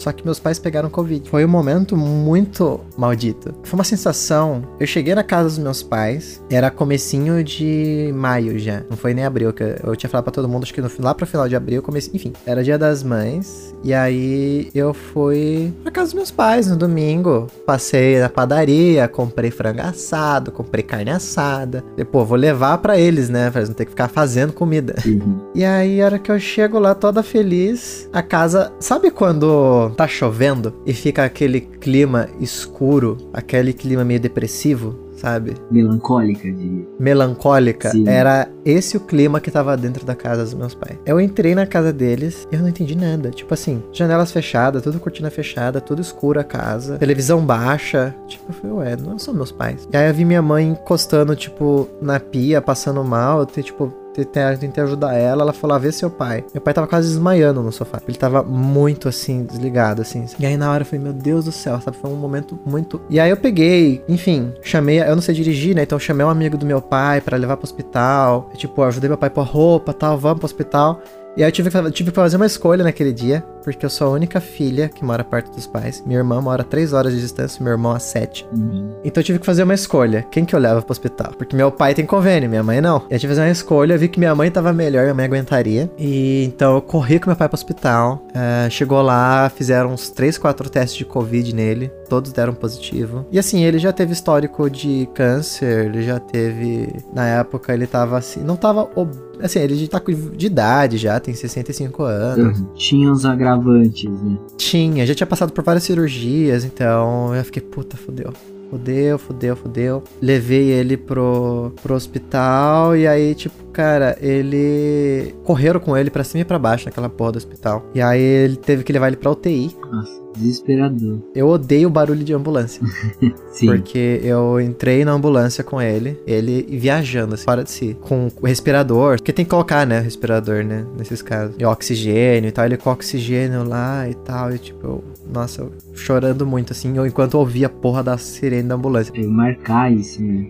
Só 0.02 0.10
que 0.10 0.24
meus 0.24 0.40
pais 0.40 0.58
pegaram 0.58 0.90
Covid. 0.90 1.30
Foi 1.30 1.44
um 1.44 1.48
momento 1.48 1.96
muito 1.96 2.80
maldito. 2.96 3.54
Foi 3.62 3.78
uma 3.78 3.84
sensação. 3.84 4.64
Eu 4.80 4.86
cheguei 4.86 5.14
na 5.14 5.22
casa 5.22 5.50
dos 5.50 5.58
meus 5.58 5.80
pais, 5.80 6.42
era 6.50 6.72
comecinho 6.72 7.44
de 7.44 8.12
maio 8.12 8.58
já. 8.58 8.82
Não 8.90 8.96
foi 8.96 9.14
nem 9.14 9.24
abril, 9.24 9.52
que 9.52 9.62
eu 9.62 9.94
tinha 9.94 10.10
falado 10.10 10.24
pra 10.24 10.32
todo 10.32 10.48
mundo, 10.48 10.64
acho 10.64 10.74
que 10.74 10.80
no, 10.80 10.90
lá 10.98 11.14
pro 11.14 11.24
final 11.24 11.48
de 11.48 11.54
abril, 11.54 11.80
comecei. 11.82 12.10
Enfim, 12.12 12.32
era 12.44 12.64
dia 12.64 12.76
das 12.76 13.04
mães. 13.04 13.72
E 13.84 13.94
aí 13.94 14.70
eu 14.74 14.92
fui 14.92 15.72
pra 15.84 15.92
casa 15.92 16.06
dos 16.06 16.14
meus 16.14 16.30
pais 16.32 16.66
no 16.66 16.76
domingo. 16.76 17.46
Passei 17.64 18.18
na 18.18 18.28
padaria, 18.28 19.06
comprei 19.06 19.52
frango 19.52 19.82
assado, 19.82 20.50
comprei 20.50 20.82
carne 20.82 21.12
assada. 21.12 21.84
Depois, 21.96 22.26
vou 22.26 22.36
levar 22.36 22.78
para 22.78 22.98
eles, 22.98 23.28
né? 23.28 23.52
Pra 23.52 23.60
eles 23.60 23.68
não 23.68 23.76
ter 23.76 23.84
que 23.84 23.92
ficar 23.92 24.08
fazendo 24.08 24.52
comida. 24.52 24.96
Uhum. 25.06 25.38
E 25.54 25.64
aí, 25.64 26.02
a 26.02 26.06
hora 26.06 26.18
que 26.18 26.32
eu 26.32 26.40
chego 26.40 26.80
lá 26.80 26.92
toda 26.92 27.22
feliz, 27.22 28.08
a 28.12 28.20
casa. 28.20 28.72
Sabe 28.80 29.08
quando 29.12 29.91
tá 29.92 30.06
chovendo 30.08 30.72
e 30.86 30.92
fica 30.92 31.24
aquele 31.24 31.60
clima 31.60 32.28
escuro, 32.40 33.16
aquele 33.32 33.72
clima 33.72 34.04
meio 34.04 34.20
depressivo, 34.20 34.96
sabe? 35.16 35.54
Melancólica 35.70 36.50
de. 36.50 36.84
Melancólica. 36.98 37.90
Sim. 37.90 38.08
Era 38.08 38.48
esse 38.64 38.96
o 38.96 39.00
clima 39.00 39.40
que 39.40 39.50
tava 39.50 39.76
dentro 39.76 40.04
da 40.04 40.14
casa 40.14 40.42
dos 40.44 40.54
meus 40.54 40.74
pais. 40.74 40.98
Eu 41.06 41.20
entrei 41.20 41.54
na 41.54 41.66
casa 41.66 41.92
deles 41.92 42.46
e 42.50 42.54
eu 42.56 42.60
não 42.62 42.68
entendi 42.68 42.96
nada. 42.96 43.30
Tipo 43.30 43.54
assim, 43.54 43.82
janelas 43.92 44.32
fechadas, 44.32 44.82
tudo 44.82 44.98
cortina 45.00 45.30
fechada, 45.30 45.80
tudo 45.80 46.00
escuro 46.02 46.40
a 46.40 46.44
casa, 46.44 46.98
televisão 46.98 47.44
baixa. 47.44 48.14
Tipo, 48.26 48.44
eu 48.50 48.54
falei, 48.54 48.76
ué, 48.76 48.96
não 48.96 49.18
são 49.18 49.34
meus 49.34 49.52
pais. 49.52 49.88
E 49.92 49.96
aí 49.96 50.08
eu 50.08 50.14
vi 50.14 50.24
minha 50.24 50.42
mãe 50.42 50.68
encostando, 50.68 51.34
tipo, 51.36 51.88
na 52.00 52.18
pia, 52.18 52.60
passando 52.60 53.02
mal. 53.04 53.40
Eu 53.40 53.46
te- 53.46 53.62
tipo, 53.62 53.92
tentei, 54.14 54.82
ajudar 54.82 55.14
ela, 55.14 55.42
ela 55.42 55.52
falou, 55.52 55.76
ah, 55.76 55.78
vê 55.78 55.90
seu 55.90 56.10
pai. 56.10 56.44
Meu 56.52 56.60
pai 56.60 56.74
tava 56.74 56.86
quase 56.86 57.08
desmaiando 57.08 57.62
no 57.62 57.72
sofá. 57.72 58.00
Ele 58.06 58.16
tava 58.16 58.42
muito, 58.42 59.08
assim, 59.08 59.44
desligado, 59.44 60.02
assim. 60.02 60.24
E 60.38 60.46
aí 60.46 60.56
na 60.56 60.70
hora 60.70 60.82
eu 60.82 60.86
falei, 60.86 61.04
meu 61.04 61.12
Deus 61.12 61.44
do 61.44 61.52
céu, 61.52 61.80
sabe? 61.80 61.96
Foi 61.96 62.10
um 62.10 62.16
momento 62.16 62.58
muito... 62.64 63.00
E 63.08 63.18
aí 63.18 63.30
eu 63.30 63.36
peguei, 63.36 64.02
enfim, 64.08 64.52
chamei... 64.62 65.00
Eu 65.00 65.14
não 65.14 65.22
sei 65.22 65.34
dirigir, 65.34 65.74
né? 65.74 65.82
Então 65.82 65.98
chamei 65.98 66.24
um 66.24 66.30
amigo 66.30 66.56
do 66.56 66.66
meu 66.66 66.80
pai 66.80 67.20
pra 67.20 67.36
levar 67.36 67.56
pro 67.56 67.64
hospital. 67.64 68.50
Tipo, 68.56 68.82
ajudei 68.82 69.08
meu 69.08 69.18
pai 69.18 69.28
a 69.28 69.30
pôr 69.30 69.44
roupa 69.44 69.92
tal, 69.92 70.18
vamos 70.18 70.38
pro 70.38 70.46
hospital. 70.46 71.00
E 71.36 71.42
aí 71.42 71.48
eu 71.48 71.52
tive 71.52 71.70
que, 71.70 71.90
tive 71.90 72.10
que 72.10 72.14
fazer 72.14 72.36
uma 72.36 72.44
escolha 72.44 72.84
naquele 72.84 73.12
dia, 73.12 73.42
porque 73.62 73.84
eu 73.86 73.90
sou 73.90 74.08
a 74.08 74.10
única 74.10 74.40
filha 74.40 74.88
que 74.88 75.04
mora 75.04 75.24
perto 75.24 75.54
dos 75.54 75.66
pais. 75.66 76.02
Minha 76.06 76.18
irmã 76.18 76.40
mora 76.40 76.62
a 76.62 76.64
3 76.64 76.92
horas 76.92 77.12
de 77.14 77.20
distância, 77.20 77.62
meu 77.62 77.72
irmão 77.72 77.92
a 77.92 77.98
7. 77.98 78.46
Uhum. 78.52 78.94
Então 79.04 79.20
eu 79.20 79.24
tive 79.24 79.38
que 79.38 79.46
fazer 79.46 79.62
uma 79.62 79.74
escolha. 79.74 80.26
Quem 80.30 80.44
que 80.44 80.54
eu 80.54 80.58
levo 80.60 80.82
pro 80.82 80.92
hospital? 80.92 81.32
Porque 81.36 81.56
meu 81.56 81.70
pai 81.70 81.94
tem 81.94 82.04
convênio, 82.06 82.48
minha 82.48 82.62
mãe 82.62 82.80
não. 82.80 82.96
Eu 83.10 83.18
tive 83.18 83.20
que 83.20 83.28
fazer 83.28 83.40
uma 83.42 83.50
escolha, 83.50 83.96
vi 83.98 84.08
que 84.08 84.18
minha 84.18 84.34
mãe 84.34 84.50
tava 84.50 84.72
melhor, 84.72 85.02
minha 85.02 85.14
mãe 85.14 85.24
aguentaria. 85.26 85.90
E 85.98 86.44
então 86.44 86.74
eu 86.74 86.82
corri 86.82 87.18
com 87.18 87.28
meu 87.30 87.36
pai 87.36 87.48
pro 87.48 87.56
hospital. 87.56 88.26
É, 88.34 88.68
chegou 88.70 89.00
lá, 89.02 89.50
fizeram 89.54 89.92
uns 89.92 90.10
3, 90.10 90.38
4 90.38 90.68
testes 90.70 90.96
de 90.98 91.04
Covid 91.04 91.54
nele. 91.54 91.90
Todos 92.08 92.32
deram 92.32 92.52
positivo. 92.54 93.24
E 93.32 93.38
assim, 93.38 93.64
ele 93.64 93.78
já 93.78 93.92
teve 93.92 94.12
histórico 94.12 94.68
de 94.68 95.08
câncer, 95.14 95.86
ele 95.86 96.02
já 96.02 96.18
teve. 96.18 96.88
Na 97.14 97.26
época 97.26 97.72
ele 97.72 97.86
tava 97.86 98.18
assim. 98.18 98.40
Não 98.42 98.56
tava. 98.56 98.88
ob- 98.94 99.32
Assim, 99.42 99.58
ele 99.58 99.74
já 99.74 99.88
tá 99.88 100.00
de 100.36 100.46
idade 100.46 100.98
já, 100.98 101.18
tem 101.18 101.34
65 101.34 102.04
anos. 102.04 102.60
Uhum. 102.60 102.66
Tinha 102.74 103.10
agravantes, 103.52 104.10
né? 104.22 104.38
Tinha, 104.56 105.06
já 105.06 105.14
tinha 105.14 105.26
passado 105.26 105.52
por 105.52 105.62
várias 105.64 105.84
cirurgias, 105.84 106.64
então 106.64 107.34
eu 107.34 107.44
fiquei, 107.44 107.62
puta, 107.62 107.96
fodeu. 107.96 108.32
Fudeu, 108.70 109.18
fudeu, 109.18 109.54
fudeu. 109.54 110.02
Levei 110.20 110.70
ele 110.70 110.96
pro, 110.96 111.74
pro 111.82 111.94
hospital 111.94 112.96
e 112.96 113.06
aí, 113.06 113.34
tipo, 113.34 113.54
cara, 113.66 114.16
ele. 114.18 115.34
Correram 115.44 115.78
com 115.78 115.94
ele 115.94 116.10
pra 116.10 116.24
cima 116.24 116.40
e 116.40 116.44
pra 116.44 116.58
baixo 116.58 116.86
naquela 116.86 117.10
porra 117.10 117.32
do 117.32 117.36
hospital. 117.36 117.84
E 117.94 118.00
aí 118.00 118.18
ele 118.18 118.56
teve 118.56 118.82
que 118.82 118.90
levar 118.90 119.08
ele 119.08 119.18
pra 119.18 119.30
UTI. 119.30 119.76
Nossa, 119.90 120.21
desesperador. 120.36 121.18
Eu 121.34 121.48
odeio 121.48 121.88
o 121.88 121.90
barulho 121.90 122.24
de 122.24 122.32
ambulância. 122.32 122.82
Sim. 123.52 123.66
Porque 123.66 124.20
eu 124.22 124.60
entrei 124.60 125.04
na 125.04 125.12
ambulância 125.12 125.62
com 125.62 125.80
ele, 125.80 126.18
ele 126.26 126.62
viajando, 126.78 127.34
assim, 127.34 127.44
fora 127.44 127.64
de 127.64 127.70
si, 127.70 127.96
com 128.00 128.28
o 128.40 128.46
respirador, 128.46 129.16
porque 129.16 129.32
tem 129.32 129.44
que 129.44 129.50
colocar, 129.50 129.86
né, 129.86 130.00
respirador, 130.00 130.64
né, 130.64 130.84
nesses 130.98 131.22
casos. 131.22 131.54
E 131.58 131.64
oxigênio 131.64 132.48
e 132.48 132.52
tal, 132.52 132.64
ele 132.66 132.76
com 132.76 132.90
oxigênio 132.90 133.62
lá 133.64 134.08
e 134.08 134.14
tal, 134.14 134.52
e 134.54 134.58
tipo, 134.58 134.86
eu- 134.86 135.04
nossa, 135.32 135.62
eu 135.62 135.72
chorando 135.94 136.46
muito, 136.46 136.72
assim, 136.72 136.96
eu, 136.96 137.06
enquanto 137.06 137.34
eu 137.34 137.40
ouvia 137.40 137.66
a 137.66 137.70
porra 137.70 138.02
da 138.02 138.16
sirene 138.18 138.68
da 138.68 138.74
ambulância. 138.74 139.12
É, 139.14 139.26
marcar 139.26 139.92
isso, 139.92 140.22
né? 140.22 140.48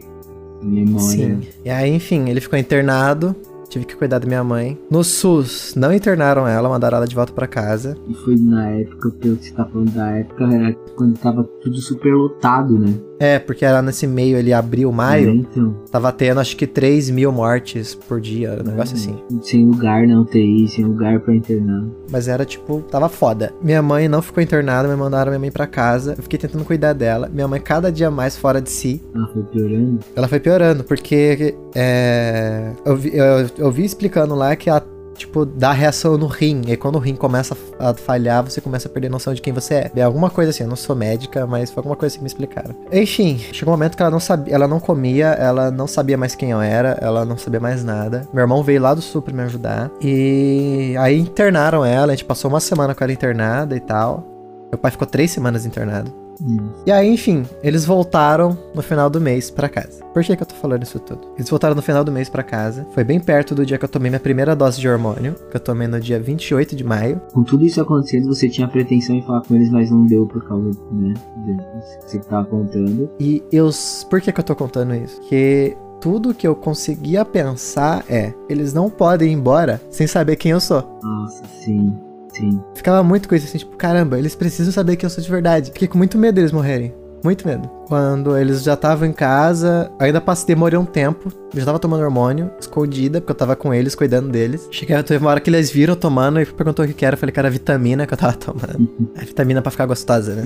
Memória. 0.62 1.00
Sim. 1.08 1.40
E 1.64 1.70
aí, 1.70 1.92
enfim, 1.92 2.28
ele 2.28 2.40
ficou 2.40 2.56
internado, 2.58 3.34
tive 3.72 3.86
que 3.86 3.96
cuidar 3.96 4.18
da 4.18 4.26
minha 4.26 4.44
mãe. 4.44 4.78
No 4.90 5.02
SUS, 5.02 5.74
não 5.74 5.92
internaram 5.92 6.46
ela, 6.46 6.68
mandaram 6.68 6.98
ela 6.98 7.06
de 7.06 7.14
volta 7.14 7.32
pra 7.32 7.46
casa. 7.46 7.96
E 8.06 8.14
foi 8.14 8.36
na 8.36 8.68
época, 8.68 9.10
pelo 9.10 9.36
que 9.36 9.46
você 9.46 9.54
tá 9.54 9.64
falando 9.64 9.90
da 9.92 10.10
época, 10.10 10.44
era 10.44 10.74
quando 10.94 11.18
tava 11.18 11.44
tudo 11.62 11.76
super 11.80 12.14
lotado, 12.14 12.78
né? 12.78 12.94
É, 13.22 13.38
porque 13.38 13.64
era 13.64 13.80
nesse 13.80 14.04
meio, 14.06 14.36
ele 14.36 14.52
abril, 14.52 14.90
É, 14.90 14.92
maio, 14.92 15.30
então. 15.30 15.76
tava 15.90 16.10
tendo 16.10 16.40
acho 16.40 16.56
que 16.56 16.66
3 16.66 17.08
mil 17.10 17.30
mortes 17.30 17.94
por 17.94 18.20
dia, 18.20 18.58
um 18.60 18.68
negócio 18.68 18.96
assim. 18.96 19.16
Sem 19.42 19.64
lugar 19.66 20.06
na 20.08 20.20
UTI, 20.20 20.66
sem 20.68 20.84
lugar 20.84 21.20
pra 21.20 21.34
internar. 21.34 21.84
Mas 22.10 22.26
era 22.26 22.44
tipo, 22.44 22.80
tava 22.90 23.08
foda. 23.08 23.52
Minha 23.62 23.80
mãe 23.80 24.08
não 24.08 24.20
ficou 24.20 24.42
internada, 24.42 24.88
me 24.88 24.96
mandaram 24.96 25.30
minha 25.30 25.38
mãe 25.38 25.50
pra 25.52 25.66
casa. 25.68 26.14
Eu 26.18 26.22
fiquei 26.24 26.38
tentando 26.38 26.64
cuidar 26.64 26.92
dela. 26.94 27.30
Minha 27.32 27.46
mãe, 27.46 27.60
cada 27.60 27.92
dia 27.92 28.10
mais 28.10 28.36
fora 28.36 28.60
de 28.60 28.70
si. 28.70 29.00
Ah, 29.14 29.28
foi 29.32 29.42
piorando? 29.44 30.00
Ela 30.16 30.26
foi 30.26 30.40
piorando, 30.40 30.82
porque 30.82 31.54
é, 31.74 32.72
eu, 32.84 32.96
vi, 32.96 33.16
eu, 33.16 33.46
eu 33.56 33.70
vi 33.70 33.84
explicando 33.84 34.34
lá 34.34 34.56
que 34.56 34.68
ela, 34.68 34.84
tipo, 35.16 35.45
dá 35.45 35.73
reação 35.73 36.16
no 36.16 36.26
rim. 36.26 36.62
E 36.66 36.76
quando 36.76 36.97
o 36.97 36.99
rim 36.99 37.14
começa 37.14 37.57
a 37.78 37.95
falhar, 37.95 38.42
você 38.42 38.61
começa 38.61 38.88
a 38.88 38.90
perder 38.90 39.11
noção 39.11 39.35
de 39.35 39.40
quem 39.40 39.52
você 39.52 39.75
é. 39.75 39.92
É 39.97 40.02
alguma 40.02 40.31
coisa 40.31 40.50
assim, 40.50 40.64
eu 40.64 40.69
não 40.69 40.76
sou 40.76 40.95
médica, 40.97 41.47
mas 41.47 41.71
foi 41.71 41.81
alguma 41.81 41.97
coisa 41.97 42.12
assim 42.12 42.19
que 42.19 42.25
me 42.25 42.28
explicaram. 42.28 42.75
Enfim, 42.92 43.38
chegou 43.52 43.73
um 43.73 43.76
momento 43.76 43.97
que 43.97 44.02
ela 44.02 44.11
não 44.11 44.21
sabia, 44.21 44.54
ela 44.54 44.69
não 44.69 44.81
comia, 44.81 45.28
ela 45.28 45.71
não 45.71 45.87
sabia 45.87 46.16
mais 46.16 46.35
quem 46.35 46.50
eu 46.50 46.61
era, 46.61 46.99
ela 47.00 47.25
não 47.25 47.37
sabia 47.37 47.61
mais 47.61 47.85
nada. 47.85 48.26
Meu 48.33 48.42
irmão 48.42 48.62
veio 48.62 48.81
lá 48.81 48.95
do 48.95 49.02
sul 49.02 49.23
pra 49.23 49.35
me 49.35 49.42
ajudar. 49.42 49.90
E 50.00 50.95
aí 50.99 51.19
internaram 51.19 51.85
ela, 51.85 52.12
a 52.12 52.16
gente 52.16 52.25
passou 52.25 52.50
uma 52.50 52.61
semana 52.61 52.95
com 52.95 53.04
ela 53.04 53.12
internada 53.12 53.76
e 53.76 53.81
tal. 53.81 54.25
Meu 54.71 54.78
pai 54.78 54.90
ficou 54.90 55.07
três 55.07 55.31
semanas 55.31 55.66
internado. 55.66 56.21
E 56.87 56.92
aí, 56.92 57.08
enfim, 57.08 57.44
eles 57.62 57.84
voltaram 57.84 58.56
no 58.75 58.82
final 58.82 59.08
do 59.08 59.20
mês 59.20 59.50
pra 59.50 59.68
casa. 59.68 60.04
Por 60.12 60.22
que, 60.22 60.37
que 60.37 60.42
eu 60.42 60.46
tô 60.46 60.54
falando 60.54 60.82
isso 60.82 60.99
tudo? 60.99 61.20
Eles 61.37 61.49
voltaram 61.49 61.75
no 61.75 61.82
final 61.82 62.04
do 62.04 62.12
mês 62.12 62.28
pra 62.28 62.42
casa. 62.42 62.87
Foi 62.92 63.04
bem 63.04 63.20
perto 63.20 63.54
do 63.54 63.64
dia 63.64 63.78
que 63.78 63.84
eu 63.84 63.88
tomei 63.88 64.11
minha 64.11 64.20
primeira 64.20 64.54
dose 64.54 64.80
de 64.80 64.88
hormônio, 64.88 65.34
que 65.50 65.56
eu 65.56 65.61
tomei 65.61 65.87
no 65.87 66.00
dia 66.00 66.20
28 66.20 66.76
de 66.76 66.84
maio. 66.84 67.20
Com 67.32 67.42
tudo 67.42 67.64
isso 67.64 67.80
acontecendo, 67.80 68.26
você 68.26 68.49
tinha 68.49 68.68
pretensão 68.68 69.16
em 69.16 69.22
falar 69.22 69.42
com 69.42 69.54
eles, 69.54 69.70
mas 69.70 69.90
não 69.90 70.04
deu 70.04 70.26
por 70.26 70.46
causa, 70.46 70.70
né? 70.92 71.14
disso 71.44 71.99
que 71.99 72.11
você 72.11 72.18
tava 72.20 72.46
contando. 72.46 73.11
E 73.18 73.42
eu. 73.50 73.70
Por 74.08 74.20
que, 74.20 74.32
que 74.32 74.40
eu 74.40 74.44
tô 74.44 74.54
contando 74.54 74.94
isso? 74.94 75.20
Que 75.22 75.76
tudo 76.00 76.34
que 76.34 76.46
eu 76.46 76.54
conseguia 76.54 77.25
pensar 77.25 78.04
é: 78.08 78.32
eles 78.49 78.72
não 78.72 78.90
podem 78.90 79.30
ir 79.30 79.34
embora 79.34 79.80
sem 79.90 80.06
saber 80.06 80.37
quem 80.37 80.52
eu 80.52 80.61
sou. 80.61 80.99
Nossa, 81.02 81.44
sim, 81.46 81.94
sim. 82.32 82.60
Ficava 82.74 83.02
muito 83.02 83.28
com 83.28 83.34
isso 83.34 83.46
assim, 83.46 83.58
tipo, 83.58 83.76
caramba, 83.76 84.18
eles 84.18 84.34
precisam 84.34 84.72
saber 84.72 84.96
que 84.96 85.06
eu 85.06 85.10
sou 85.10 85.22
de 85.22 85.30
verdade. 85.30 85.70
Fiquei 85.72 85.88
com 85.88 85.98
muito 85.98 86.18
medo 86.18 86.34
deles 86.34 86.52
morrerem. 86.52 86.94
Muito 87.24 87.46
medo. 87.46 87.70
Quando 87.86 88.36
eles 88.36 88.64
já 88.64 88.74
estavam 88.74 89.06
em 89.06 89.12
casa, 89.12 89.90
ainda 89.98 90.20
passei, 90.20 90.46
demorei 90.54 90.76
um 90.76 90.84
tempo. 90.84 91.32
Eu 91.54 91.60
já 91.60 91.66
tava 91.66 91.78
tomando 91.78 92.02
hormônio, 92.02 92.50
escondida, 92.58 93.20
porque 93.20 93.30
eu 93.30 93.36
tava 93.36 93.54
com 93.54 93.72
eles, 93.72 93.94
cuidando 93.94 94.28
deles. 94.28 94.66
Cheguei, 94.72 95.00
teve 95.04 95.22
uma 95.22 95.30
hora 95.30 95.38
que 95.38 95.48
eles 95.48 95.70
viram 95.70 95.94
tomando 95.94 96.40
e 96.40 96.46
perguntou 96.46 96.84
o 96.84 96.88
que 96.88 96.94
que 96.94 97.06
era. 97.06 97.14
Eu 97.14 97.18
falei 97.18 97.32
que 97.32 97.38
era 97.38 97.48
vitamina 97.48 98.06
que 98.06 98.14
eu 98.14 98.18
tava 98.18 98.32
tomando. 98.32 98.90
É 99.14 99.24
vitamina 99.24 99.62
pra 99.62 99.70
ficar 99.70 99.86
gostosa, 99.86 100.34
né? 100.34 100.44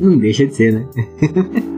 Não 0.00 0.18
deixa 0.18 0.46
de 0.46 0.54
ser, 0.56 0.72
né? 0.72 0.86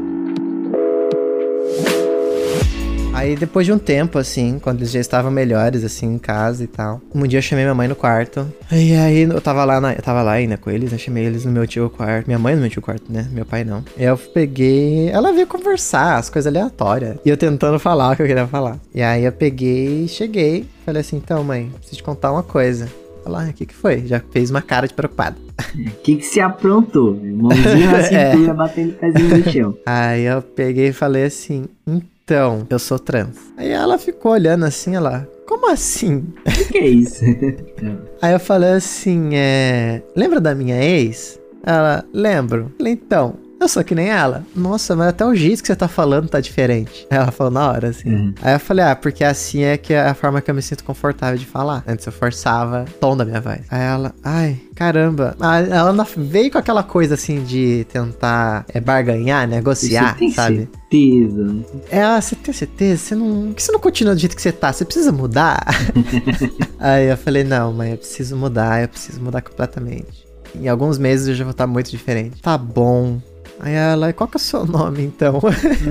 Aí 3.18 3.34
depois 3.36 3.66
de 3.66 3.72
um 3.72 3.78
tempo, 3.78 4.18
assim, 4.18 4.58
quando 4.60 4.78
eles 4.78 4.90
já 4.92 5.00
estavam 5.00 5.30
melhores, 5.30 5.82
assim, 5.84 6.06
em 6.14 6.18
casa 6.18 6.62
e 6.62 6.66
tal. 6.66 7.00
Um 7.14 7.26
dia 7.26 7.38
eu 7.38 7.42
chamei 7.42 7.64
minha 7.64 7.74
mãe 7.74 7.88
no 7.88 7.96
quarto. 7.96 8.46
E 8.70 8.94
aí 8.94 9.22
eu 9.22 9.40
tava 9.40 9.64
lá, 9.64 9.80
na, 9.80 9.92
eu 9.92 10.02
tava 10.02 10.22
lá 10.22 10.32
ainda 10.32 10.56
com 10.56 10.70
eles, 10.70 10.92
né? 10.92 10.98
Chamei 10.98 11.24
eles 11.24 11.44
no 11.44 11.50
meu 11.52 11.66
tio 11.66 11.90
quarto. 11.90 12.26
Minha 12.26 12.38
mãe 12.38 12.54
no 12.54 12.60
meu 12.60 12.70
tio 12.70 12.80
quarto, 12.82 13.04
né? 13.12 13.26
Meu 13.32 13.44
pai 13.44 13.64
não. 13.64 13.84
E 13.96 14.04
eu 14.04 14.16
peguei. 14.16 15.08
Ela 15.10 15.32
veio 15.32 15.46
conversar, 15.46 16.16
as 16.16 16.30
coisas 16.30 16.46
aleatórias. 16.54 17.16
E 17.24 17.28
eu 17.28 17.36
tentando 17.36 17.78
falar 17.78 18.12
o 18.12 18.16
que 18.16 18.22
eu 18.22 18.26
queria 18.26 18.46
falar. 18.46 18.78
E 18.94 19.02
aí 19.02 19.24
eu 19.24 19.32
peguei, 19.32 20.06
cheguei, 20.08 20.64
falei 20.84 21.00
assim: 21.00 21.16
então, 21.16 21.42
mãe, 21.42 21.70
preciso 21.76 21.96
te 21.96 22.02
contar 22.02 22.30
uma 22.32 22.42
coisa. 22.42 22.88
Ela, 23.26 23.44
ah, 23.46 23.50
o 23.50 23.52
que 23.52 23.66
que 23.66 23.74
foi? 23.74 24.06
Já 24.06 24.22
fez 24.30 24.50
uma 24.50 24.62
cara 24.62 24.86
de 24.88 24.94
preocupado. 24.94 25.36
O 25.76 25.90
que 26.02 26.16
que 26.16 26.22
você 26.24 26.40
aprontou? 26.40 27.14
Mãozinha 27.14 27.90
na 27.92 27.98
É. 27.98 28.30
cintura, 28.32 28.54
batendo 28.54 28.90
o 28.90 28.94
pezinho 28.94 29.36
no 29.38 29.52
chão. 29.52 29.74
Aí 29.84 30.24
eu 30.24 30.40
peguei 30.40 30.88
e 30.88 30.92
falei 30.92 31.24
assim: 31.24 31.64
então, 31.86 32.02
eu 32.34 32.78
sou 32.78 32.98
trans. 32.98 33.36
Aí 33.56 33.70
ela 33.70 33.98
ficou 33.98 34.32
olhando 34.32 34.64
assim, 34.64 34.94
ela, 34.96 35.28
como 35.46 35.70
assim? 35.70 36.26
O 36.46 36.50
que, 36.50 36.64
que 36.66 36.78
é 36.78 36.86
isso? 36.86 37.24
Aí 38.20 38.32
eu 38.32 38.40
falei 38.40 38.70
assim, 38.70 39.30
é. 39.34 40.02
Lembra 40.14 40.40
da 40.40 40.54
minha 40.54 40.82
ex? 40.82 41.40
Ela, 41.62 42.04
lembro. 42.12 42.72
Falei, 42.76 42.92
então, 42.92 43.36
Eu 43.60 43.68
sou 43.68 43.82
que 43.82 43.94
nem 43.94 44.08
ela. 44.08 44.44
Nossa, 44.54 44.94
mas 44.94 45.08
até 45.08 45.24
o 45.24 45.34
jeito 45.34 45.62
que 45.62 45.66
você 45.66 45.74
tá 45.74 45.88
falando 45.88 46.28
tá 46.28 46.40
diferente. 46.40 47.06
Aí 47.10 47.18
ela 47.18 47.32
falou 47.32 47.52
na 47.52 47.68
hora, 47.68 47.88
assim. 47.88 48.08
Uhum. 48.08 48.34
Aí 48.40 48.54
eu 48.54 48.60
falei, 48.60 48.84
ah, 48.84 48.94
porque 48.94 49.24
assim 49.24 49.62
é 49.62 49.76
que 49.76 49.92
é 49.92 50.00
a 50.00 50.14
forma 50.14 50.40
que 50.40 50.50
eu 50.50 50.54
me 50.54 50.62
sinto 50.62 50.84
confortável 50.84 51.36
de 51.36 51.46
falar. 51.46 51.82
Antes 51.86 52.06
eu 52.06 52.12
forçava 52.12 52.84
o 52.88 52.92
tom 53.00 53.16
da 53.16 53.24
minha 53.24 53.40
voz. 53.40 53.60
Aí 53.68 53.82
ela, 53.82 54.14
ai, 54.22 54.60
caramba. 54.76 55.36
Ela 55.40 56.06
veio 56.16 56.52
com 56.52 56.58
aquela 56.58 56.82
coisa 56.84 57.14
assim 57.14 57.42
de 57.42 57.84
tentar 57.92 58.64
é, 58.72 58.80
barganhar, 58.80 59.48
negociar, 59.48 60.12
Você 60.12 60.18
tem 60.18 60.30
sabe? 60.30 60.68
certeza? 60.90 61.56
É, 61.90 62.02
ah, 62.02 62.20
você 62.20 62.36
tem 62.36 62.54
certeza? 62.54 63.02
Você 63.02 63.14
não. 63.16 63.46
Por 63.48 63.54
que 63.54 63.62
você 63.62 63.72
não 63.72 63.80
continua 63.80 64.14
do 64.14 64.20
jeito 64.20 64.36
que 64.36 64.42
você 64.42 64.52
tá? 64.52 64.72
Você 64.72 64.84
precisa 64.84 65.10
mudar? 65.10 65.66
Aí 66.78 67.08
eu 67.08 67.16
falei, 67.16 67.42
não, 67.42 67.72
mãe, 67.72 67.92
eu 67.92 67.98
preciso 67.98 68.36
mudar, 68.36 68.82
eu 68.82 68.88
preciso 68.88 69.20
mudar 69.20 69.42
completamente. 69.42 70.26
Em 70.54 70.68
alguns 70.68 70.96
meses 70.96 71.28
eu 71.28 71.34
já 71.34 71.44
vou 71.44 71.50
estar 71.50 71.66
muito 71.66 71.90
diferente. 71.90 72.40
Tá 72.40 72.56
bom. 72.56 73.20
Aí 73.60 73.74
ela, 73.74 74.12
qual 74.12 74.28
que 74.28 74.36
é 74.36 74.40
o 74.40 74.40
seu 74.40 74.64
nome 74.64 75.02
então? 75.04 75.40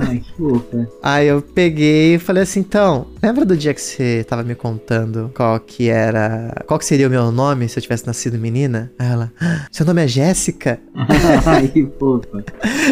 Ai, 0.08 0.20
que 0.20 0.34
fofa. 0.34 0.88
Aí 1.04 1.28
eu 1.28 1.42
peguei 1.42 2.16
e 2.16 2.20
falei 2.20 2.44
assim, 2.44 2.62
então, 2.62 3.08
lembra 3.22 3.44
do 3.46 3.58
dia 3.58 3.74
que 3.74 3.82
você 3.82 4.24
tava 4.28 4.44
me 4.44 4.56
contando 4.56 5.32
qual 5.36 5.60
que 5.60 5.90
era. 5.90 6.64
Qual 6.66 6.80
que 6.80 6.86
seria 6.86 7.08
o 7.08 7.10
meu 7.10 7.32
nome 7.32 7.68
se 7.68 7.78
eu 7.78 7.84
tivesse 7.84 8.08
nascido 8.08 8.38
menina? 8.38 8.92
Aí 8.98 9.08
ela, 9.12 9.32
"Ah, 9.42 9.66
seu 9.72 9.86
nome 9.86 10.04
é 10.04 10.08
Jéssica? 10.08 10.80
Ai, 11.46 11.68
que 11.68 11.88
fofa. 12.00 12.44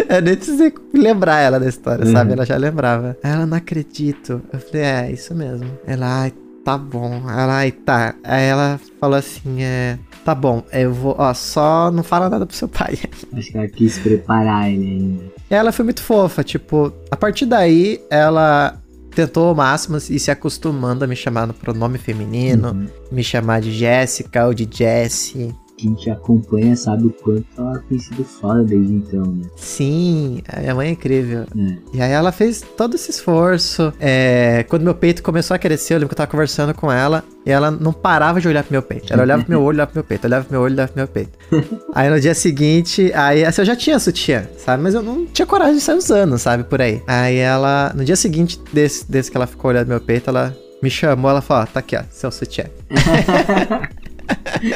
Eu 0.09 0.21
nem 0.23 0.35
precisei 0.35 0.73
lembrar 0.93 1.39
ela 1.39 1.59
da 1.59 1.67
história, 1.67 2.05
Uhum. 2.05 2.11
sabe? 2.11 2.33
Ela 2.33 2.45
já 2.45 2.57
lembrava. 2.57 3.17
Aí 3.23 3.31
ela, 3.31 3.45
não 3.45 3.57
acredito. 3.57 4.41
Eu 4.51 4.59
falei, 4.59 4.81
é, 4.85 5.11
isso 5.11 5.33
mesmo. 5.33 5.69
Ela, 5.87 6.21
ai, 6.23 6.33
tá 6.65 6.77
bom. 6.77 7.21
Ela, 7.29 7.57
ai, 7.59 7.71
tá. 7.71 8.15
Aí 8.23 8.43
ela 8.43 8.79
falou 8.99 9.17
assim, 9.17 9.61
é, 9.61 9.97
tá 10.25 10.33
bom, 10.35 10.63
eu 10.73 10.91
vou, 10.93 11.15
ó, 11.17 11.33
só 11.33 11.89
não 11.91 12.03
fala 12.03 12.27
nada 12.29 12.45
pro 12.45 12.55
seu 12.55 12.67
pai. 12.67 12.97
Acho 13.37 13.51
que 13.51 13.57
ela 13.57 13.67
quis 13.67 13.97
preparar 13.99 14.69
ele 14.69 14.85
ainda. 14.89 15.23
Ela 15.49 15.71
foi 15.71 15.85
muito 15.85 16.01
fofa, 16.01 16.43
tipo, 16.43 16.91
a 17.11 17.15
partir 17.15 17.45
daí 17.45 18.01
ela 18.09 18.81
tentou 19.13 19.47
ao 19.49 19.55
máximo 19.55 19.95
ir 20.09 20.19
se 20.19 20.29
acostumando 20.31 21.05
a 21.05 21.07
me 21.07 21.15
chamar 21.15 21.47
no 21.47 21.53
pronome 21.53 21.97
feminino, 21.97 22.71
Uhum. 22.71 22.87
me 23.11 23.23
chamar 23.23 23.61
de 23.61 23.71
Jéssica 23.71 24.45
ou 24.45 24.53
de 24.53 24.67
Jessie. 24.69 25.55
Quem 25.77 25.93
te 25.93 26.09
acompanha 26.09 26.75
sabe 26.75 27.07
o 27.07 27.09
quanto 27.09 27.45
ela 27.57 27.83
tem 27.89 27.99
sido 27.99 28.23
foda 28.23 28.63
desde 28.63 28.93
então, 28.93 29.25
né? 29.25 29.43
Sim, 29.57 30.41
a 30.47 30.59
minha 30.61 30.75
mãe 30.75 30.87
é 30.87 30.91
incrível. 30.91 31.41
É. 31.41 31.77
E 31.93 32.01
aí 32.01 32.11
ela 32.11 32.31
fez 32.31 32.61
todo 32.77 32.95
esse 32.95 33.11
esforço. 33.11 33.91
É, 33.99 34.65
quando 34.69 34.83
meu 34.83 34.95
peito 34.95 35.21
começou 35.21 35.53
a 35.53 35.57
crescer, 35.59 35.93
eu 35.93 35.97
lembro 35.97 36.09
que 36.09 36.13
eu 36.13 36.17
tava 36.17 36.31
conversando 36.31 36.73
com 36.73 36.89
ela 36.89 37.23
e 37.45 37.51
ela 37.51 37.69
não 37.69 37.91
parava 37.91 38.39
de 38.39 38.47
olhar 38.47 38.63
pro 38.63 38.71
meu 38.71 38.81
peito. 38.81 39.11
Ela 39.11 39.23
olhava 39.23 39.43
pro 39.43 39.51
meu 39.51 39.61
olho, 39.61 39.75
olhava 39.75 39.91
pro 39.91 39.97
meu 39.97 40.03
peito, 40.05 40.25
olhava 40.27 40.45
pro 40.45 40.53
meu 40.53 40.61
olho, 40.61 40.73
olhava 40.73 40.91
pro 40.91 40.97
meu 40.97 41.07
peito. 41.07 41.31
aí 41.93 42.09
no 42.09 42.19
dia 42.19 42.33
seguinte, 42.33 43.11
aí 43.13 43.43
assim, 43.43 43.61
eu 43.61 43.65
já 43.65 43.75
tinha 43.75 43.99
sutiã, 43.99 44.47
sabe? 44.57 44.81
Mas 44.81 44.93
eu 44.93 45.03
não 45.03 45.25
tinha 45.25 45.45
coragem 45.45 45.75
de 45.75 45.81
sair 45.81 45.97
usando, 45.97 46.37
sabe? 46.37 46.63
Por 46.63 46.81
aí. 46.81 47.01
Aí 47.05 47.37
ela, 47.37 47.91
no 47.93 48.05
dia 48.05 48.15
seguinte 48.15 48.61
desse, 48.71 49.09
desse 49.11 49.29
que 49.29 49.35
ela 49.35 49.47
ficou 49.47 49.71
olhando 49.71 49.89
meu 49.89 49.99
peito, 49.99 50.29
ela 50.29 50.55
me 50.81 50.89
chamou, 50.89 51.29
ela 51.29 51.41
falou, 51.41 51.63
ó, 51.63 51.65
tá 51.65 51.79
aqui, 51.79 51.97
ó, 51.97 52.03
seu 52.09 52.31
sutiã. 52.31 52.65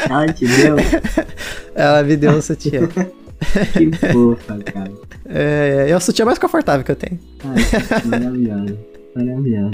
Ela 0.09 0.33
te 0.33 0.45
deu? 0.45 0.75
Ela 1.75 2.03
me 2.03 2.15
deu 2.17 2.31
um 2.31 2.41
sutiã. 2.41 2.87
Que 3.71 3.89
fofa, 3.95 4.59
cara. 4.65 4.91
É, 5.25 5.87
é 5.89 5.95
o 5.95 5.99
sutiã 6.01 6.25
mais 6.25 6.37
confortável 6.37 6.83
que 6.83 6.91
eu 6.91 6.95
tenho. 6.95 7.17
Ai, 7.45 8.03
maravilhosa. 8.05 8.77
Maravilhosa. 9.15 9.71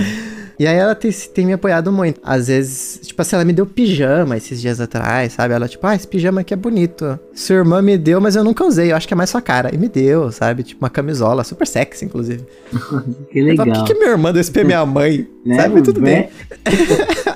E 0.57 0.65
aí 0.65 0.77
ela 0.77 0.95
tem, 0.95 1.11
tem 1.11 1.45
me 1.45 1.53
apoiado 1.53 1.91
muito. 1.91 2.21
Às 2.23 2.47
vezes, 2.47 2.99
tipo 3.03 3.21
assim, 3.21 3.35
ela 3.35 3.43
me 3.43 3.51
deu 3.51 3.65
pijama 3.65 4.37
esses 4.37 4.61
dias 4.61 4.79
atrás, 4.79 5.33
sabe? 5.33 5.53
Ela, 5.53 5.67
tipo, 5.67 5.85
ah, 5.85 5.95
esse 5.95 6.07
pijama 6.07 6.41
aqui 6.41 6.53
é 6.53 6.57
bonito. 6.57 7.19
Sua 7.33 7.57
irmã 7.57 7.81
me 7.81 7.97
deu, 7.97 8.21
mas 8.21 8.35
eu 8.35 8.43
nunca 8.43 8.63
usei. 8.63 8.91
Eu 8.91 8.95
acho 8.95 9.07
que 9.07 9.13
é 9.13 9.17
mais 9.17 9.29
sua 9.29 9.41
cara. 9.41 9.73
E 9.73 9.77
me 9.77 9.89
deu, 9.89 10.31
sabe? 10.31 10.63
Tipo, 10.63 10.83
uma 10.85 10.89
camisola, 10.89 11.43
super 11.43 11.67
sexy, 11.67 12.05
inclusive. 12.05 12.45
Que 13.29 13.41
legal. 13.41 13.65
Por 13.65 13.73
que, 13.83 13.93
que 13.93 13.99
minha 13.99 14.11
irmã 14.11 14.31
deu 14.31 14.41
isso 14.41 14.51
pra 14.51 14.63
minha 14.63 14.85
mãe? 14.85 15.27
Né, 15.45 15.55
sabe? 15.55 15.81
Tudo 15.81 15.99
bem. 15.99 16.29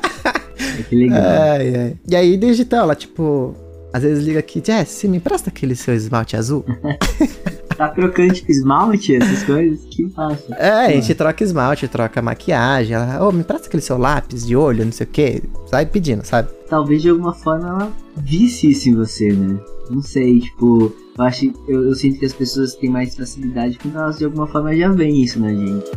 É 0.80 0.84
que 0.84 0.96
legal. 0.96 1.22
Ai, 1.22 1.76
ai. 1.76 1.96
E 2.08 2.15
aí, 2.15 2.38
desde 2.38 2.63
então, 2.63 2.80
ela, 2.80 2.96
tipo, 2.96 3.56
às 3.92 4.04
vezes 4.04 4.24
liga 4.24 4.39
aqui, 4.39 4.62
Jess, 4.65 5.04
me 5.06 5.18
empresta 5.18 5.50
aquele 5.50 5.76
seu 5.76 5.94
esmalte 5.94 6.36
azul? 6.36 6.63
Tá 7.80 7.88
trocando 7.88 8.34
tipo 8.34 8.52
esmalte, 8.52 9.15
essas 9.15 9.42
coisas? 9.44 9.80
Que 9.86 10.04
massa. 10.04 10.54
É, 10.56 10.70
a 10.70 10.92
gente 10.92 11.15
troca 11.15 11.42
esmalte, 11.42 11.88
troca 11.88 12.22
maquiagem. 12.22 12.94
Ela, 12.94 13.26
ô, 13.26 13.32
me 13.32 13.39
empresta 13.39 13.68
aquele 13.68 13.82
seu 13.82 13.98
lápis 13.98 14.46
de 14.46 14.54
olho, 14.54 14.84
não 14.84 14.92
sei 14.92 15.08
o 15.08 15.10
quê. 15.10 15.42
Sai 15.68 15.86
pedindo, 15.86 16.26
sabe? 16.26 16.50
Talvez 16.68 17.02
de 17.02 17.10
alguma 17.10 17.34
forma 17.34 17.70
ela 17.70 17.92
visse 18.18 18.70
isso 18.70 18.89
em 18.89 18.96
você, 18.96 19.32
né? 19.32 19.58
Não 19.89 20.02
sei, 20.02 20.42
tipo, 20.42 20.94
eu 21.18 21.24
acho, 21.24 21.54
eu, 21.70 21.86
eu 21.86 21.96
sinto 21.96 22.20
que 22.20 22.26
as 22.26 22.34
pessoas 22.34 22.76
têm 22.76 22.89
mais 22.89 23.15
facilidade 23.15 23.80
quando 23.80 23.98
elas 23.98 24.18
de 24.18 24.26
alguma 24.26 24.46
forma 24.46 24.76
já 24.76 24.89
veem 24.89 25.24
isso 25.24 25.39
na 25.39 25.48
gente. 25.48 25.89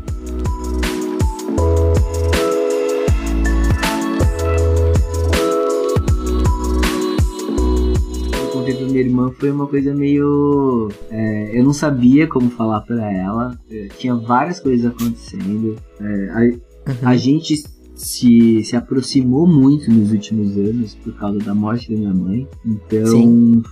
Minha 8.93 9.01
irmã 9.05 9.31
foi 9.39 9.51
uma 9.51 9.67
coisa 9.67 9.95
meio. 9.95 10.89
é, 11.11 11.59
eu 11.59 11.65
não 11.65 11.73
sabia 11.73 12.27
como 12.27 12.51
falar 12.51 12.81
pra 12.83 13.11
ela. 13.13 13.59
é, 13.71 13.89
tinha 13.99 14.15
várias 14.15 14.61
coisas 14.61 14.87
acontecendo. 14.87 15.77
é, 16.01 16.29
a- 16.31 16.73
Uhum. 16.85 16.95
a 17.09 17.17
gente 17.17 17.55
se, 17.95 18.65
se 18.65 18.75
aproximou 18.75 19.47
muito 19.47 19.89
nos 19.89 20.11
últimos 20.11 20.57
anos 20.57 20.97
por 20.97 21.13
causa 21.15 21.39
da 21.39 21.55
morte 21.55 21.93
da 21.93 21.97
minha 21.97 22.13
mãe. 22.13 22.49
Então, 22.67 23.07
Sim. 23.07 23.63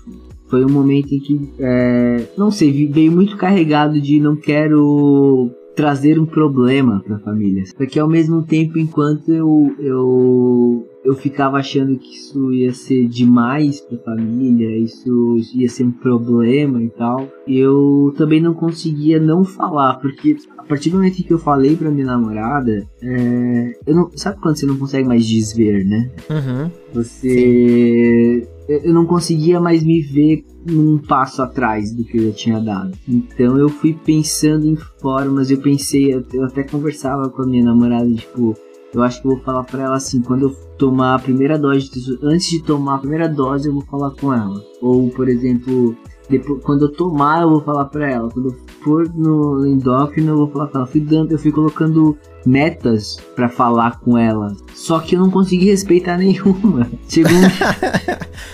foi 0.48 0.64
um 0.64 0.68
momento 0.70 1.12
em 1.12 1.18
que, 1.18 1.50
é, 1.58 2.24
não 2.38 2.50
sei, 2.52 2.86
veio 2.86 3.10
muito 3.10 3.36
carregado 3.36 4.00
de 4.00 4.20
não 4.20 4.36
quero 4.36 5.50
trazer 5.74 6.20
um 6.20 6.26
problema 6.26 7.02
pra 7.04 7.18
família. 7.18 7.64
Porque 7.76 7.98
ao 7.98 8.08
mesmo 8.08 8.42
tempo, 8.42 8.78
enquanto 8.78 9.28
eu, 9.32 9.74
eu, 9.80 10.86
eu 11.04 11.14
ficava 11.14 11.58
achando 11.58 11.98
que 11.98 12.14
isso 12.14 12.52
ia 12.52 12.72
ser 12.72 13.08
demais 13.08 13.80
pra 13.80 13.98
família, 13.98 14.76
isso 14.78 15.36
ia 15.54 15.68
ser 15.68 15.84
um 15.84 15.92
problema 15.92 16.82
e 16.82 16.88
tal, 16.90 17.28
eu 17.46 18.12
também 18.16 18.40
não 18.40 18.54
conseguia 18.54 19.18
não 19.18 19.44
falar, 19.44 19.94
porque 19.94 20.36
a 20.58 20.62
partir 20.62 20.90
do 20.90 20.96
momento 20.96 21.22
que 21.22 21.32
eu 21.32 21.38
falei 21.38 21.74
pra 21.74 21.90
minha 21.90 22.06
namorada, 22.06 22.86
é, 23.02 23.74
eu 23.86 23.94
não, 23.94 24.10
sabe 24.14 24.40
quando 24.40 24.56
você 24.56 24.66
não 24.66 24.76
consegue 24.76 25.08
mais 25.08 25.26
desver, 25.26 25.84
né? 25.84 26.10
Uhum. 26.28 26.70
Você. 26.92 28.46
Eu 28.68 28.80
eu 28.84 28.94
não 28.94 29.04
conseguia 29.04 29.60
mais 29.60 29.82
me 29.82 30.00
ver 30.00 30.44
num 30.64 30.98
passo 30.98 31.42
atrás 31.42 31.92
do 31.92 32.04
que 32.04 32.18
eu 32.18 32.26
já 32.26 32.32
tinha 32.32 32.60
dado. 32.60 32.96
Então 33.08 33.56
eu 33.56 33.68
fui 33.68 33.94
pensando 34.04 34.66
em 34.66 34.76
formas, 34.76 35.50
eu 35.50 35.58
pensei, 35.58 36.14
eu 36.32 36.44
até 36.44 36.62
conversava 36.62 37.28
com 37.30 37.42
a 37.42 37.46
minha 37.46 37.64
namorada, 37.64 38.12
tipo, 38.14 38.56
eu 38.92 39.02
acho 39.02 39.20
que 39.20 39.26
eu 39.28 39.32
vou 39.32 39.40
falar 39.40 39.64
pra 39.64 39.82
ela 39.82 39.96
assim, 39.96 40.20
quando 40.20 40.48
eu 40.48 40.50
tomar 40.76 41.14
a 41.14 41.18
primeira 41.18 41.58
dose, 41.58 41.90
antes 42.22 42.48
de 42.48 42.62
tomar 42.62 42.96
a 42.96 42.98
primeira 42.98 43.28
dose, 43.28 43.68
eu 43.68 43.74
vou 43.74 43.82
falar 43.82 44.10
com 44.12 44.32
ela. 44.32 44.64
Ou, 44.80 45.08
por 45.10 45.28
exemplo, 45.28 45.96
depois, 46.28 46.62
quando 46.62 46.82
eu 46.82 46.92
tomar, 46.92 47.42
eu 47.42 47.50
vou 47.50 47.60
falar 47.60 47.86
pra 47.86 48.08
ela. 48.08 48.30
Quando 48.30 48.50
eu 48.50 48.56
for 48.82 49.08
no 49.14 49.66
endócrino, 49.66 50.30
eu 50.30 50.36
vou 50.38 50.48
falar 50.48 50.68
pra 50.68 50.80
ela. 50.80 50.86
Fui 50.86 51.00
dando, 51.00 51.32
eu 51.32 51.38
fui 51.38 51.50
colocando 51.50 52.16
metas 52.46 53.18
pra 53.34 53.48
falar 53.48 54.00
com 54.00 54.16
ela. 54.16 54.56
Só 54.74 55.00
que 55.00 55.16
eu 55.16 55.20
não 55.20 55.30
consegui 55.30 55.66
respeitar 55.66 56.16
nenhuma. 56.18 56.88
Chegou 57.08 57.32
um... 57.32 57.42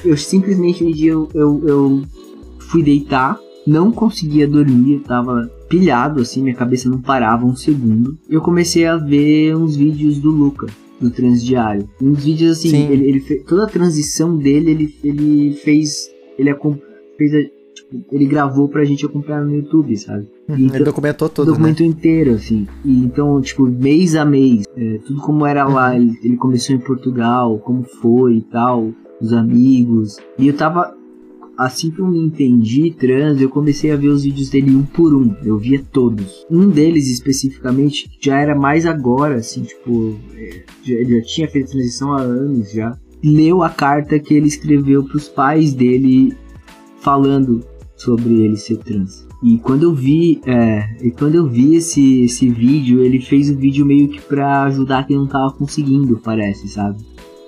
eu 0.08 0.16
simplesmente 0.16 0.84
um 0.84 0.90
dia 0.90 1.12
eu, 1.12 1.28
eu, 1.34 1.62
eu 1.66 2.02
fui 2.58 2.82
deitar, 2.82 3.38
não 3.66 3.90
conseguia 3.90 4.46
dormir, 4.46 4.94
eu 4.94 5.00
tava 5.00 5.50
pilhado 5.68 6.20
assim, 6.20 6.42
minha 6.42 6.54
cabeça 6.54 6.88
não 6.88 7.00
parava 7.00 7.44
um 7.44 7.56
segundo. 7.56 8.16
Eu 8.28 8.40
comecei 8.40 8.86
a 8.86 8.96
ver 8.96 9.56
uns 9.56 9.76
vídeos 9.76 10.18
do 10.18 10.30
Luca. 10.30 10.66
Do 11.00 11.10
Transdiário. 11.10 11.86
Uns 12.00 12.24
vídeos 12.24 12.52
assim, 12.58 12.70
Sim. 12.70 12.88
ele, 12.90 13.06
ele 13.06 13.20
fe- 13.20 13.44
toda 13.46 13.64
a 13.64 13.66
transição 13.66 14.34
dele, 14.36 14.70
ele, 14.70 14.94
ele 15.04 15.52
fez. 15.52 16.08
Ele 16.38 16.54
fez 17.18 17.34
a- 17.34 17.50
tipo, 17.74 18.02
ele 18.10 18.24
gravou 18.24 18.66
pra 18.66 18.82
gente 18.82 19.04
acompanhar 19.04 19.44
no 19.44 19.54
YouTube, 19.54 19.94
sabe? 19.98 20.26
Uhum. 20.48 20.56
Então- 20.58 20.76
Ele 20.76 20.84
documentou 20.84 21.26
o 21.26 21.30
tudo, 21.30 21.58
né? 21.58 21.74
inteiro, 21.80 22.30
assim. 22.32 22.66
E 22.82 22.98
então, 23.04 23.38
tipo, 23.42 23.66
mês 23.66 24.14
a 24.16 24.24
mês, 24.24 24.64
é, 24.74 24.98
tudo 25.06 25.20
como 25.20 25.44
era 25.44 25.66
lá. 25.68 25.90
Uhum. 25.90 25.96
Ele, 25.96 26.18
ele 26.24 26.36
começou 26.38 26.74
em 26.74 26.78
Portugal, 26.80 27.58
como 27.58 27.82
foi 27.82 28.36
e 28.36 28.40
tal, 28.42 28.90
os 29.20 29.34
amigos. 29.34 30.16
E 30.38 30.46
eu 30.48 30.54
tava. 30.56 30.94
Assim 31.56 31.90
que 31.90 32.00
eu 32.00 32.14
entendi 32.14 32.90
trans, 32.90 33.40
eu 33.40 33.48
comecei 33.48 33.90
a 33.90 33.96
ver 33.96 34.08
os 34.08 34.24
vídeos 34.24 34.50
dele 34.50 34.74
um 34.74 34.82
por 34.82 35.14
um. 35.14 35.34
Eu 35.42 35.56
via 35.56 35.82
todos. 35.90 36.44
Um 36.50 36.68
deles 36.68 37.08
especificamente 37.08 38.10
já 38.20 38.38
era 38.38 38.54
mais 38.54 38.84
agora, 38.84 39.36
assim, 39.36 39.62
tipo. 39.62 40.16
é, 40.34 40.64
já, 40.82 41.22
tinha 41.22 41.48
feito 41.48 41.70
transição 41.70 42.12
há 42.12 42.20
anos 42.20 42.72
já. 42.72 42.96
Leu 43.24 43.62
a 43.62 43.70
carta 43.70 44.18
que 44.18 44.34
ele 44.34 44.46
escreveu 44.46 45.04
pros 45.04 45.28
pais 45.28 45.72
dele 45.72 46.36
falando 47.00 47.64
sobre 47.96 48.42
ele 48.42 48.56
ser 48.56 48.76
trans. 48.78 49.26
E 49.42 49.58
quando 49.58 49.84
eu 49.84 49.94
vi, 49.94 50.40
é, 50.44 50.96
e 51.02 51.10
quando 51.10 51.36
eu 51.36 51.48
vi 51.48 51.76
esse, 51.76 52.22
esse 52.22 52.48
vídeo, 52.48 53.02
ele 53.02 53.20
fez 53.20 53.50
o 53.50 53.56
vídeo 53.56 53.84
meio 53.86 54.08
que 54.08 54.20
pra 54.20 54.64
ajudar 54.64 55.06
quem 55.06 55.16
não 55.16 55.26
tava 55.26 55.52
conseguindo, 55.52 56.18
parece, 56.22 56.68
sabe? 56.68 56.98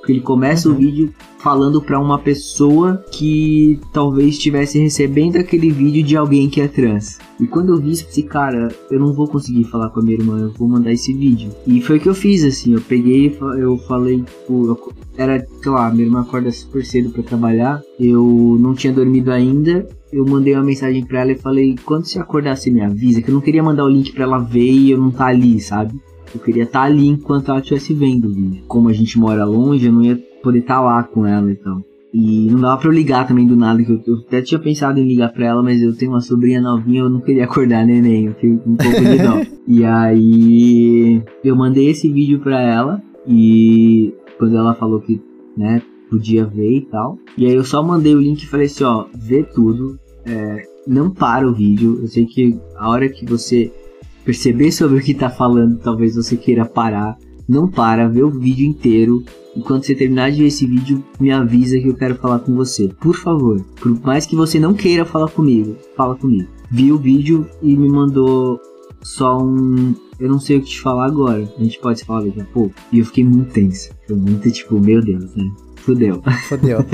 Porque 0.09 0.13
ele 0.15 0.21
começa 0.25 0.71
Uhum. 0.71 0.75
o 0.75 0.79
vídeo 0.79 1.15
falando 1.39 1.83
pra 1.83 2.01
uma 2.01 2.19
pessoa 2.19 3.05
que 3.13 3.79
talvez 3.93 4.31
estivesse 4.31 4.79
recebendo 4.79 5.37
aquele 5.37 5.71
vídeo 5.71 6.03
de 6.03 6.17
alguém 6.17 6.49
que 6.49 6.63
é 6.63 6.67
trans. 6.67 7.19
E 7.39 7.47
quando 7.47 7.75
eu 7.75 7.79
vi 7.79 7.91
isso, 7.91 8.05
eu 8.05 8.07
pensei, 8.07 8.25
cara, 8.25 8.69
eu 8.91 8.99
não 8.99 9.13
vou 9.13 9.29
conseguir 9.29 9.65
falar 9.65 9.91
com 9.91 10.01
a 10.01 10.03
minha 10.03 10.17
irmã, 10.17 10.39
eu 10.39 10.53
vou 10.57 10.67
mandar 10.67 10.93
esse 10.93 11.13
vídeo. 11.13 11.51
E 11.67 11.83
foi 11.83 11.99
o 11.99 12.01
que 12.01 12.09
eu 12.09 12.15
fiz, 12.15 12.43
assim, 12.43 12.73
eu 12.73 12.81
peguei, 12.81 13.27
e 13.29 13.61
eu 13.61 13.77
falei, 13.87 14.23
tipo, 14.23 14.95
era, 15.15 15.47
sei 15.63 15.71
lá, 15.71 15.91
minha 15.93 16.07
irmã 16.07 16.23
acorda 16.23 16.51
super 16.51 16.83
cedo 16.87 17.11
pra 17.11 17.23
trabalhar, 17.23 17.83
eu 18.01 18.57
não 18.59 18.73
tinha 18.75 18.95
dormido 18.95 19.31
ainda, 19.31 19.87
eu 20.11 20.25
mandei 20.25 20.55
uma 20.55 20.65
mensagem 20.65 21.05
pra 21.05 21.21
ela 21.21 21.33
e 21.33 21.37
falei, 21.39 21.77
quando 21.85 22.07
você 22.07 22.19
acordar, 22.19 22.57
você 22.57 22.71
me 22.71 22.81
avisa, 22.81 23.21
que 23.21 23.29
eu 23.29 23.35
não 23.35 23.43
queria 23.43 23.63
mandar 23.63 23.85
o 23.85 23.89
link 23.91 24.11
pra 24.13 24.25
ela 24.25 24.39
ver 24.39 24.71
e 24.73 24.91
eu 24.91 24.99
não 24.99 25.11
tá 25.11 25.27
ali, 25.27 25.61
sabe? 25.61 25.95
Eu 26.35 26.41
queria 26.41 26.65
estar 26.65 26.83
ali 26.83 27.07
enquanto 27.07 27.51
ela 27.51 27.61
estivesse 27.61 27.95
vendo 27.95 28.29
o 28.29 28.35
vídeo. 28.35 28.65
Como 28.67 28.89
a 28.89 28.93
gente 28.93 29.19
mora 29.19 29.45
longe, 29.45 29.87
eu 29.87 29.93
não 29.93 30.03
ia 30.03 30.17
poder 30.43 30.61
estar 30.61 30.81
lá 30.81 31.03
com 31.03 31.27
ela 31.27 31.51
e 31.51 31.57
tal. 31.57 31.83
E 32.13 32.49
não 32.51 32.61
dava 32.61 32.81
pra 32.81 32.89
eu 32.89 32.95
ligar 32.95 33.27
também 33.27 33.47
do 33.47 33.57
nada, 33.57 33.83
que 33.83 33.91
eu, 33.91 34.01
eu 34.07 34.17
até 34.27 34.41
tinha 34.41 34.59
pensado 34.59 34.99
em 34.99 35.07
ligar 35.07 35.31
pra 35.33 35.47
ela, 35.47 35.63
mas 35.63 35.83
eu 35.83 35.95
tenho 35.95 36.13
uma 36.13 36.21
sobrinha 36.21 36.61
novinha, 36.61 37.01
eu 37.01 37.11
não 37.11 37.21
queria 37.21 37.45
acordar 37.45 37.85
neném, 37.85 38.27
eu 38.27 38.35
fiquei 38.35 38.51
um 38.51 38.77
pouco 38.77 39.01
de 39.01 39.19
dó. 39.19 39.57
e 39.69 39.85
aí 39.85 41.23
eu 41.45 41.55
mandei 41.55 41.91
esse 41.91 42.11
vídeo 42.11 42.41
pra 42.41 42.61
ela 42.61 43.03
e 43.27 44.15
quando 44.39 44.57
ela 44.57 44.75
falou 44.75 45.01
que, 45.01 45.21
né, 45.57 45.83
podia 46.09 46.47
ver 46.47 46.79
e 46.79 46.81
tal. 46.83 47.19
E 47.37 47.47
aí 47.47 47.55
eu 47.55 47.65
só 47.65 47.83
mandei 47.83 48.15
o 48.15 48.21
link 48.21 48.43
e 48.43 48.47
falei 48.47 48.67
assim, 48.67 48.85
ó, 48.85 49.07
vê 49.15 49.43
tudo, 49.43 49.99
é, 50.25 50.63
não 50.87 51.11
para 51.11 51.47
o 51.47 51.53
vídeo. 51.53 51.99
Eu 52.01 52.09
sei 52.09 52.25
que 52.25 52.59
a 52.77 52.89
hora 52.89 53.09
que 53.09 53.27
você 53.27 53.71
perceber 54.33 54.71
sobre 54.73 54.99
o 54.99 55.03
que 55.03 55.15
tá 55.15 55.31
falando, 55.31 55.79
talvez 55.79 56.15
você 56.15 56.37
queira 56.37 56.67
parar. 56.67 57.17
Não 57.49 57.67
para, 57.67 58.07
vê 58.07 58.23
o 58.23 58.29
vídeo 58.31 58.67
inteiro. 58.69 59.25
E 59.57 59.61
quando 59.63 59.85
você 59.85 59.95
terminar 59.95 60.31
de 60.31 60.43
ver 60.43 60.49
esse 60.49 60.67
vídeo, 60.67 61.03
me 61.19 61.31
avisa 61.33 61.81
que 61.81 61.89
eu 61.89 61.95
quero 61.95 62.15
falar 62.17 62.41
com 62.41 62.55
você. 62.55 62.89
Por 63.01 63.15
favor. 63.17 63.59
Por 63.81 63.99
mais 64.03 64.27
que 64.27 64.37
você 64.37 64.61
não 64.61 64.75
queira 64.75 65.07
falar 65.07 65.31
comigo, 65.31 65.77
fala 65.97 66.15
comigo. 66.15 66.47
Vi 66.71 66.93
o 66.93 66.99
vídeo 66.99 67.47
e 67.63 67.75
me 67.75 67.89
mandou 67.89 68.61
só 69.03 69.43
um. 69.43 69.95
Eu 70.21 70.29
não 70.29 70.39
sei 70.39 70.59
o 70.59 70.61
que 70.61 70.69
te 70.69 70.79
falar 70.81 71.07
agora. 71.07 71.49
A 71.59 71.63
gente 71.65 71.81
pode 71.81 72.05
falar 72.05 72.25
daqui 72.27 72.43
a 72.43 72.45
pouco. 72.45 72.75
E 72.93 72.99
eu 72.99 73.07
fiquei 73.07 73.25
muito 73.25 73.51
tenso. 73.55 73.89
Foi 74.07 74.15
muito 74.17 74.51
tipo, 74.51 74.79
meu 74.79 75.01
Deus, 75.01 75.35
né? 75.35 75.51
Fudeu. 75.77 76.21
Fodeu. 76.51 76.85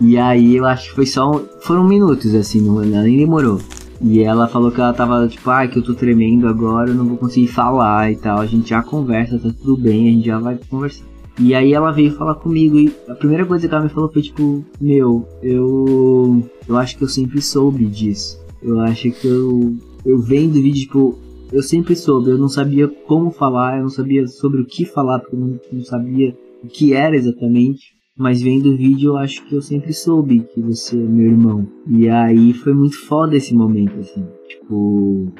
E 0.00 0.16
aí 0.16 0.56
eu 0.56 0.64
acho 0.66 0.90
que 0.90 0.94
foi 0.94 1.06
só. 1.06 1.30
um- 1.32 1.44
Foram 1.62 1.82
minutos, 1.88 2.34
assim, 2.34 2.60
não, 2.60 2.80
nem 2.80 3.16
demorou. 3.18 3.58
E 4.00 4.20
ela 4.20 4.48
falou 4.48 4.70
que 4.70 4.80
ela 4.80 4.92
tava 4.92 5.26
tipo, 5.28 5.48
ai, 5.50 5.68
que 5.68 5.78
eu 5.78 5.82
tô 5.82 5.94
tremendo 5.94 6.48
agora, 6.48 6.90
eu 6.90 6.94
não 6.94 7.06
vou 7.06 7.16
conseguir 7.16 7.48
falar 7.48 8.10
e 8.10 8.16
tal. 8.16 8.40
A 8.40 8.46
gente 8.46 8.70
já 8.70 8.82
conversa, 8.82 9.38
tá 9.38 9.50
tudo 9.58 9.76
bem, 9.76 10.08
a 10.08 10.12
gente 10.12 10.26
já 10.26 10.38
vai 10.38 10.58
conversar. 10.68 11.04
E 11.38 11.54
aí 11.54 11.72
ela 11.72 11.90
veio 11.90 12.12
falar 12.12 12.36
comigo 12.36 12.78
e 12.78 12.94
a 13.08 13.14
primeira 13.14 13.44
coisa 13.44 13.66
que 13.66 13.74
ela 13.74 13.84
me 13.84 13.90
falou 13.90 14.12
foi 14.12 14.22
tipo, 14.22 14.64
meu, 14.80 15.26
eu. 15.42 16.42
Eu 16.68 16.76
acho 16.76 16.96
que 16.96 17.04
eu 17.04 17.08
sempre 17.08 17.42
soube 17.42 17.84
disso. 17.86 18.40
Eu 18.62 18.80
acho 18.80 19.10
que 19.10 19.26
eu. 19.26 19.76
Eu 20.04 20.20
vendo 20.20 20.54
vídeo, 20.54 20.82
tipo, 20.82 21.18
eu 21.52 21.62
sempre 21.62 21.96
soube, 21.96 22.30
eu 22.30 22.38
não 22.38 22.48
sabia 22.48 22.88
como 22.88 23.30
falar, 23.30 23.78
eu 23.78 23.82
não 23.82 23.88
sabia 23.88 24.26
sobre 24.26 24.60
o 24.60 24.66
que 24.66 24.84
falar, 24.84 25.20
porque 25.20 25.34
eu 25.34 25.40
não, 25.40 25.60
não 25.72 25.84
sabia 25.84 26.36
o 26.62 26.66
que 26.66 26.92
era 26.92 27.16
exatamente. 27.16 27.93
Mas 28.16 28.40
vendo 28.40 28.72
o 28.72 28.76
vídeo, 28.76 29.10
eu 29.12 29.16
acho 29.16 29.44
que 29.44 29.54
eu 29.56 29.60
sempre 29.60 29.92
soube 29.92 30.46
que 30.54 30.60
você 30.60 30.96
é 30.96 31.04
meu 31.04 31.26
irmão. 31.32 31.66
E 31.88 32.08
aí 32.08 32.52
foi 32.52 32.72
muito 32.72 32.96
foda 33.06 33.36
esse 33.36 33.52
momento, 33.54 33.98
assim. 33.98 34.24
Tipo, 34.48 35.32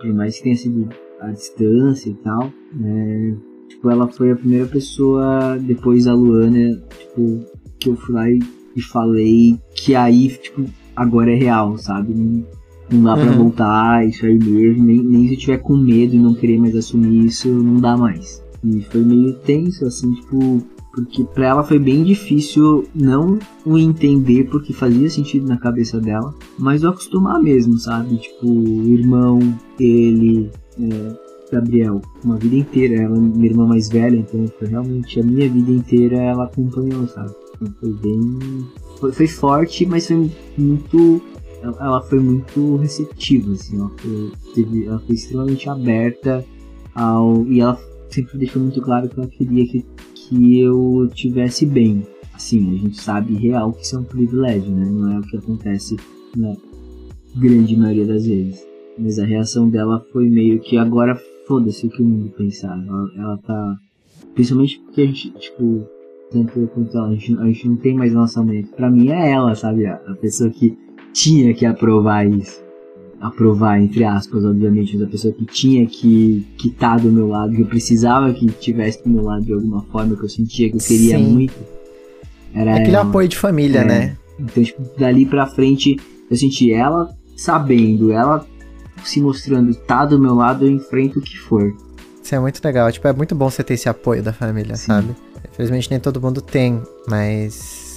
por 0.00 0.12
mais 0.14 0.36
que 0.36 0.42
tenha 0.42 0.56
sido 0.56 0.88
a 1.20 1.30
distância 1.30 2.10
e 2.10 2.14
tal, 2.14 2.52
né? 2.74 3.36
Tipo, 3.68 3.90
ela 3.90 4.08
foi 4.08 4.32
a 4.32 4.36
primeira 4.36 4.66
pessoa, 4.66 5.56
depois 5.60 6.06
da 6.06 6.14
Luana, 6.14 6.82
tipo, 6.98 7.40
que 7.78 7.88
eu 7.88 7.94
fui 7.96 8.14
lá 8.14 8.28
e, 8.28 8.40
e 8.74 8.82
falei 8.82 9.56
que 9.76 9.94
aí, 9.94 10.28
tipo, 10.28 10.64
agora 10.96 11.30
é 11.32 11.36
real, 11.36 11.76
sabe? 11.78 12.12
Não, 12.14 12.44
não 12.90 13.02
dá 13.04 13.16
pra 13.16 13.30
Uhum. 13.30 13.36
voltar, 13.44 14.04
isso 14.08 14.26
aí 14.26 14.36
mesmo. 14.36 14.84
Nem, 14.84 15.04
nem 15.04 15.28
se 15.28 15.34
eu 15.34 15.38
tiver 15.38 15.58
com 15.58 15.76
medo 15.76 16.16
e 16.16 16.18
não 16.18 16.34
querer 16.34 16.58
mais 16.58 16.74
assumir 16.74 17.26
isso, 17.26 17.48
não 17.48 17.76
dá 17.80 17.96
mais. 17.96 18.42
E 18.64 18.80
foi 18.80 19.02
meio 19.04 19.34
tenso, 19.34 19.86
assim, 19.86 20.10
tipo, 20.14 20.60
porque 21.04 21.24
pra 21.24 21.46
ela 21.46 21.64
foi 21.64 21.78
bem 21.78 22.02
difícil 22.02 22.84
não 22.94 23.38
o 23.64 23.78
entender 23.78 24.44
porque 24.50 24.72
fazia 24.72 25.08
sentido 25.08 25.46
na 25.46 25.56
cabeça 25.56 26.00
dela, 26.00 26.34
mas 26.58 26.82
o 26.82 26.88
acostumar 26.88 27.40
mesmo, 27.40 27.78
sabe? 27.78 28.16
Tipo, 28.16 28.46
o 28.48 28.88
irmão, 28.88 29.38
ele, 29.78 30.50
é, 30.80 31.14
Gabriel, 31.52 32.00
uma 32.24 32.36
vida 32.36 32.56
inteira, 32.56 33.02
ela 33.02 33.16
é 33.16 33.20
minha 33.20 33.46
irmã 33.46 33.66
mais 33.66 33.88
velha, 33.88 34.16
então 34.16 34.46
foi 34.58 34.68
realmente 34.68 35.20
a 35.20 35.22
minha 35.22 35.48
vida 35.48 35.70
inteira 35.70 36.16
ela 36.16 36.44
acompanhou, 36.44 37.06
sabe? 37.06 37.32
Então 37.54 37.72
foi 37.80 37.92
bem. 37.92 38.38
Foi, 38.98 39.12
foi 39.12 39.26
forte, 39.26 39.86
mas 39.86 40.06
foi 40.06 40.30
muito. 40.56 41.22
Ela 41.62 42.00
foi 42.02 42.20
muito 42.20 42.76
receptiva, 42.76 43.52
assim, 43.52 43.78
ela 43.78 43.90
foi, 43.96 44.32
teve, 44.54 44.86
ela 44.86 45.00
foi 45.00 45.14
extremamente 45.14 45.68
aberta 45.68 46.44
ao. 46.94 47.44
E 47.46 47.60
ela 47.60 47.78
sempre 48.10 48.38
deixou 48.38 48.62
muito 48.62 48.80
claro 48.80 49.08
que 49.08 49.18
ela 49.18 49.28
queria 49.28 49.66
que 49.66 49.84
que 50.28 50.60
eu 50.60 51.08
tivesse 51.14 51.64
bem. 51.64 52.06
Assim, 52.34 52.74
a 52.74 52.78
gente 52.78 53.00
sabe 53.00 53.34
real 53.34 53.72
que 53.72 53.82
isso 53.82 53.96
é 53.96 53.98
um 53.98 54.04
privilégio, 54.04 54.70
né? 54.70 54.88
Não 54.88 55.12
é 55.12 55.18
o 55.18 55.22
que 55.22 55.36
acontece 55.36 55.96
na 56.36 56.54
grande 57.36 57.76
maioria 57.76 58.06
das 58.06 58.26
vezes. 58.26 58.66
Mas 58.98 59.18
a 59.18 59.24
reação 59.24 59.68
dela 59.68 60.04
foi 60.12 60.28
meio 60.28 60.60
que 60.60 60.76
agora 60.76 61.20
foda-se 61.46 61.86
o 61.86 61.90
que 61.90 62.02
o 62.02 62.06
mundo 62.06 62.30
pensar. 62.30 62.78
Ela, 62.86 63.10
ela 63.16 63.38
tá. 63.38 63.76
Principalmente 64.34 64.80
porque 64.80 65.00
a 65.00 65.06
gente, 65.06 65.30
tipo, 65.32 65.84
tanto 66.30 66.58
eu 66.58 66.68
quanto 66.68 66.96
ela, 66.96 67.08
a 67.08 67.14
gente, 67.14 67.38
a 67.38 67.46
gente 67.46 67.68
não 67.68 67.76
tem 67.76 67.94
mais 67.94 68.12
lançamento. 68.12 68.70
Pra 68.70 68.90
mim 68.90 69.08
é 69.08 69.30
ela, 69.32 69.54
sabe? 69.54 69.86
A, 69.86 69.94
a 69.94 70.14
pessoa 70.14 70.50
que 70.50 70.76
tinha 71.12 71.54
que 71.54 71.66
aprovar 71.66 72.28
isso. 72.28 72.67
Aprovar, 73.20 73.80
entre 73.82 74.04
aspas, 74.04 74.44
obviamente, 74.44 74.96
mas 74.96 75.02
a 75.08 75.10
pessoa 75.10 75.34
que 75.34 75.44
tinha 75.44 75.84
que 75.86 76.46
que 76.56 76.70
tá 76.70 76.96
do 76.96 77.10
meu 77.10 77.26
lado, 77.28 77.52
que 77.54 77.62
eu 77.62 77.66
precisava 77.66 78.32
que 78.32 78.46
tivesse 78.46 79.02
do 79.02 79.10
meu 79.10 79.24
lado 79.24 79.44
de 79.44 79.52
alguma 79.52 79.82
forma, 79.90 80.14
que 80.16 80.22
eu 80.24 80.28
sentia 80.28 80.70
que 80.70 80.76
eu 80.76 80.80
queria 80.80 81.18
Sim. 81.18 81.24
muito. 81.24 81.54
Era 82.54 82.76
Aquele 82.76 82.94
ela. 82.96 83.08
apoio 83.08 83.26
de 83.28 83.36
família, 83.36 83.80
É. 83.80 83.84
né? 83.84 84.16
Então, 84.38 84.62
tipo, 84.62 84.82
dali 84.96 85.26
pra 85.26 85.46
frente, 85.46 85.96
eu 86.30 86.36
senti 86.36 86.72
ela 86.72 87.10
sabendo, 87.36 88.12
ela 88.12 88.46
se 89.04 89.20
mostrando, 89.20 89.74
tá 89.74 90.04
do 90.04 90.18
meu 90.20 90.34
lado, 90.34 90.64
eu 90.64 90.70
enfrento 90.70 91.18
o 91.18 91.22
que 91.22 91.36
for. 91.38 91.74
Isso 92.22 92.34
é 92.34 92.38
muito 92.40 92.60
legal. 92.64 92.90
Tipo, 92.92 93.08
é 93.08 93.12
muito 93.12 93.34
bom 93.34 93.50
você 93.50 93.64
ter 93.64 93.74
esse 93.74 93.88
apoio 93.88 94.22
da 94.22 94.32
família, 94.32 94.76
Sim. 94.76 94.86
sabe? 94.86 95.08
Infelizmente 95.52 95.90
nem 95.90 95.98
todo 95.98 96.20
mundo 96.20 96.40
tem, 96.40 96.80
mas 97.08 97.87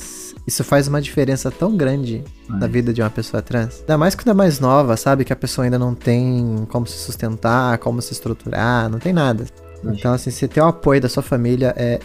isso 0.47 0.63
faz 0.63 0.87
uma 0.87 1.01
diferença 1.01 1.49
tão 1.51 1.75
grande 1.77 2.23
na 2.49 2.59
Mas- 2.59 2.71
vida 2.71 2.93
de 2.93 3.01
uma 3.01 3.09
pessoa 3.09 3.41
trans. 3.41 3.79
Ainda 3.81 3.97
mais 3.97 4.15
quando 4.15 4.29
é 4.29 4.33
mais 4.33 4.59
nova, 4.59 4.97
sabe? 4.97 5.23
Que 5.23 5.33
a 5.33 5.35
pessoa 5.35 5.65
ainda 5.65 5.77
não 5.79 5.93
tem 5.95 6.65
como 6.69 6.85
se 6.87 6.97
sustentar, 6.97 7.77
como 7.77 8.01
se 8.01 8.13
estruturar, 8.13 8.89
não 8.89 8.99
tem 8.99 9.13
nada. 9.13 9.45
Acho 9.85 9.97
Então, 9.99 10.13
assim, 10.13 10.29
você 10.31 10.47
ter 10.47 10.61
o 10.61 10.65
apoio 10.65 10.99
da 11.01 11.09
sua 11.09 11.23
família 11.23 11.73
é 11.77 11.99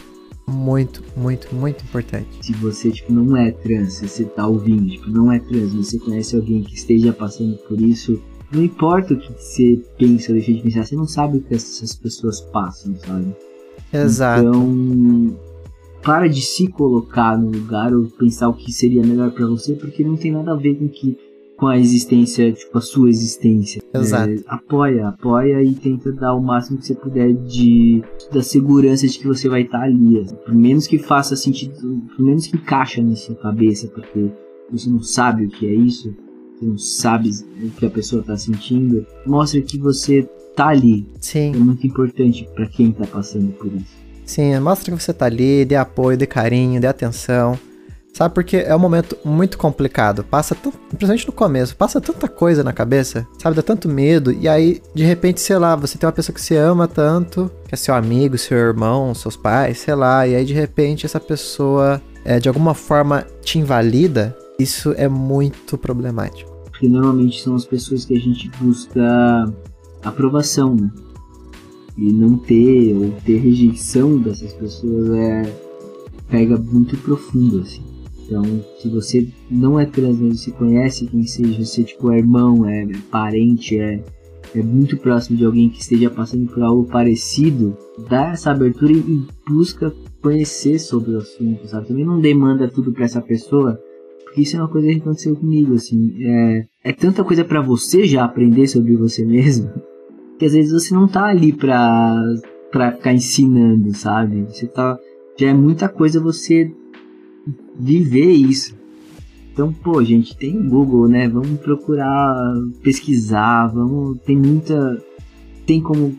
muito, 0.46 1.02
muito, 1.16 1.52
muito 1.54 1.82
importante. 1.84 2.28
Se 2.40 2.52
você, 2.52 2.90
tipo, 2.90 3.12
não 3.12 3.36
é 3.36 3.50
trans, 3.50 3.94
se 3.94 4.08
você 4.08 4.24
tá 4.24 4.46
ouvindo, 4.46 4.86
tipo, 4.88 5.10
não 5.10 5.30
é 5.32 5.38
trans, 5.40 5.72
você 5.74 5.98
conhece 5.98 6.36
alguém 6.36 6.62
que 6.62 6.74
esteja 6.74 7.12
passando 7.12 7.56
por 7.68 7.80
isso, 7.80 8.22
não 8.52 8.62
importa 8.62 9.14
o 9.14 9.18
que 9.18 9.32
você 9.32 9.82
pensa 9.98 10.30
ou 10.30 10.36
deixa 10.38 10.52
de 10.52 10.62
pensar, 10.62 10.84
você 10.86 10.94
não 10.94 11.06
sabe 11.06 11.38
o 11.38 11.40
que 11.42 11.54
essas 11.54 11.94
pessoas 11.96 12.40
passam, 12.40 12.94
sabe? 13.04 13.34
Exato. 13.92 14.46
Então, 14.46 15.36
para 16.06 16.28
de 16.28 16.40
se 16.40 16.68
colocar 16.68 17.36
no 17.36 17.50
lugar 17.50 17.92
ou 17.92 18.06
pensar 18.06 18.48
o 18.48 18.54
que 18.54 18.72
seria 18.72 19.02
melhor 19.02 19.32
pra 19.32 19.44
você, 19.44 19.74
porque 19.74 20.04
não 20.04 20.16
tem 20.16 20.30
nada 20.30 20.52
a 20.52 20.56
ver 20.56 20.76
com 20.76 20.88
que 20.88 21.18
com 21.56 21.66
a 21.66 21.78
existência, 21.78 22.52
tipo, 22.52 22.76
a 22.76 22.82
sua 22.82 23.08
existência. 23.08 23.82
Exato. 23.92 24.30
É, 24.30 24.36
apoia, 24.46 25.08
apoia 25.08 25.64
e 25.64 25.74
tenta 25.74 26.12
dar 26.12 26.34
o 26.34 26.40
máximo 26.40 26.78
que 26.78 26.86
você 26.86 26.94
puder 26.94 27.32
de 27.32 28.04
da 28.30 28.42
segurança 28.42 29.08
de 29.08 29.18
que 29.18 29.26
você 29.26 29.48
vai 29.48 29.62
estar 29.62 29.80
ali. 29.80 30.20
assim. 30.20 30.36
Por 30.36 30.54
menos 30.54 30.86
que 30.86 30.98
faça 30.98 31.34
sentido, 31.34 31.74
por 32.14 32.22
menos 32.22 32.46
que 32.46 32.56
encaixa 32.56 33.02
na 33.02 33.16
sua 33.16 33.34
cabeça, 33.36 33.88
porque 33.88 34.30
você 34.70 34.88
não 34.88 35.02
sabe 35.02 35.46
o 35.46 35.48
que 35.48 35.66
é 35.66 35.74
isso, 35.74 36.14
você 36.54 36.66
não 36.66 36.78
sabe 36.78 37.30
o 37.62 37.70
que 37.70 37.86
a 37.86 37.90
pessoa 37.90 38.22
tá 38.22 38.36
sentindo, 38.36 39.04
mostra 39.26 39.60
que 39.62 39.78
você 39.78 40.28
tá 40.54 40.68
ali. 40.68 41.06
É 41.14 41.18
Sim, 41.20 41.52
muito 41.56 41.86
importante 41.86 42.46
pra 42.54 42.68
quem 42.68 42.92
tá 42.92 43.06
passando 43.06 43.50
por 43.54 43.72
isso. 43.72 44.05
Sim. 44.26 44.58
Mostra 44.58 44.94
que 44.94 45.02
você 45.02 45.12
tá 45.12 45.26
ali, 45.26 45.64
dê 45.64 45.76
apoio, 45.76 46.18
dê 46.18 46.26
carinho, 46.26 46.80
dê 46.80 46.86
atenção. 46.86 47.58
Sabe, 48.16 48.34
porque 48.34 48.56
é 48.56 48.74
um 48.74 48.78
momento 48.78 49.14
muito 49.22 49.58
complicado. 49.58 50.24
Passa, 50.24 50.54
tanto, 50.54 50.78
principalmente 50.88 51.26
no 51.26 51.34
começo, 51.34 51.76
passa 51.76 52.00
tanta 52.00 52.26
coisa 52.26 52.64
na 52.64 52.72
cabeça, 52.72 53.26
sabe? 53.38 53.56
Dá 53.56 53.62
tanto 53.62 53.90
medo. 53.90 54.32
E 54.32 54.48
aí, 54.48 54.80
de 54.94 55.04
repente, 55.04 55.38
sei 55.38 55.58
lá, 55.58 55.76
você 55.76 55.98
tem 55.98 56.06
uma 56.06 56.12
pessoa 56.14 56.34
que 56.34 56.40
você 56.40 56.56
ama 56.56 56.88
tanto, 56.88 57.50
que 57.68 57.74
é 57.74 57.76
seu 57.76 57.94
amigo, 57.94 58.38
seu 58.38 58.56
irmão, 58.56 59.14
seus 59.14 59.36
pais, 59.36 59.80
sei 59.80 59.94
lá. 59.94 60.26
E 60.26 60.34
aí, 60.34 60.46
de 60.46 60.54
repente, 60.54 61.04
essa 61.04 61.20
pessoa, 61.20 62.00
é, 62.24 62.40
de 62.40 62.48
alguma 62.48 62.72
forma, 62.72 63.26
te 63.42 63.58
invalida. 63.58 64.34
Isso 64.58 64.94
é 64.96 65.08
muito 65.08 65.76
problemático. 65.76 66.50
Porque 66.70 66.88
normalmente 66.88 67.42
são 67.42 67.54
as 67.54 67.66
pessoas 67.66 68.06
que 68.06 68.16
a 68.16 68.18
gente 68.18 68.50
busca 68.58 69.44
aprovação, 70.02 70.74
né? 70.74 70.90
E 71.96 72.12
não 72.12 72.36
ter, 72.36 72.94
ou 72.94 73.10
ter 73.24 73.38
rejeição 73.38 74.18
dessas 74.18 74.52
pessoas 74.52 75.10
é. 75.10 75.42
pega 76.28 76.58
muito 76.58 76.96
profundo, 76.98 77.60
assim. 77.60 77.82
Então, 78.26 78.42
se 78.80 78.88
você 78.88 79.28
não 79.50 79.78
é 79.78 79.86
trans, 79.86 80.18
mas 80.18 80.40
você 80.40 80.50
conhece 80.50 81.06
quem 81.06 81.22
seja, 81.22 81.64
você 81.64 81.84
tipo 81.84 82.10
é 82.10 82.18
irmão, 82.18 82.66
é, 82.66 82.82
é 82.82 82.96
parente, 83.10 83.78
é, 83.78 84.02
é 84.54 84.62
muito 84.62 84.96
próximo 84.96 85.36
de 85.36 85.44
alguém 85.44 85.68
que 85.68 85.80
esteja 85.80 86.10
passando 86.10 86.52
por 86.52 86.62
algo 86.62 86.84
parecido, 86.84 87.76
dá 88.08 88.32
essa 88.32 88.50
abertura 88.50 88.92
e 88.92 89.22
busca 89.48 89.94
conhecer 90.20 90.80
sobre 90.80 91.12
o 91.12 91.18
assunto, 91.18 91.66
sabe? 91.68 91.86
Também 91.86 92.04
não 92.04 92.20
demanda 92.20 92.68
tudo 92.68 92.92
para 92.92 93.04
essa 93.04 93.20
pessoa, 93.20 93.80
porque 94.24 94.42
isso 94.42 94.56
é 94.56 94.60
uma 94.60 94.68
coisa 94.68 94.88
que 94.88 94.98
aconteceu 94.98 95.36
comigo, 95.36 95.74
assim. 95.74 96.14
É, 96.18 96.64
é 96.84 96.92
tanta 96.92 97.22
coisa 97.22 97.44
para 97.44 97.60
você 97.60 98.06
já 98.06 98.24
aprender 98.24 98.66
sobre 98.66 98.96
você 98.96 99.24
mesmo, 99.24 99.70
que 100.38 100.44
às 100.44 100.52
vezes 100.52 100.72
você 100.72 100.94
não 100.94 101.08
tá 101.08 101.24
ali 101.24 101.52
pra, 101.52 102.16
pra 102.70 102.92
ficar 102.92 103.12
ensinando, 103.12 103.94
sabe? 103.94 104.46
Você 104.50 104.66
tá. 104.66 104.98
Já 105.38 105.48
é 105.48 105.54
muita 105.54 105.88
coisa 105.88 106.20
você 106.20 106.70
viver 107.78 108.32
isso. 108.32 108.74
Então, 109.52 109.72
pô, 109.72 110.02
gente, 110.04 110.36
tem 110.36 110.68
Google, 110.68 111.08
né? 111.08 111.28
Vamos 111.28 111.58
procurar 111.60 112.34
pesquisar, 112.82 113.68
vamos. 113.68 114.18
Tem 114.24 114.36
muita. 114.36 115.02
Tem 115.66 115.80
como. 115.80 116.14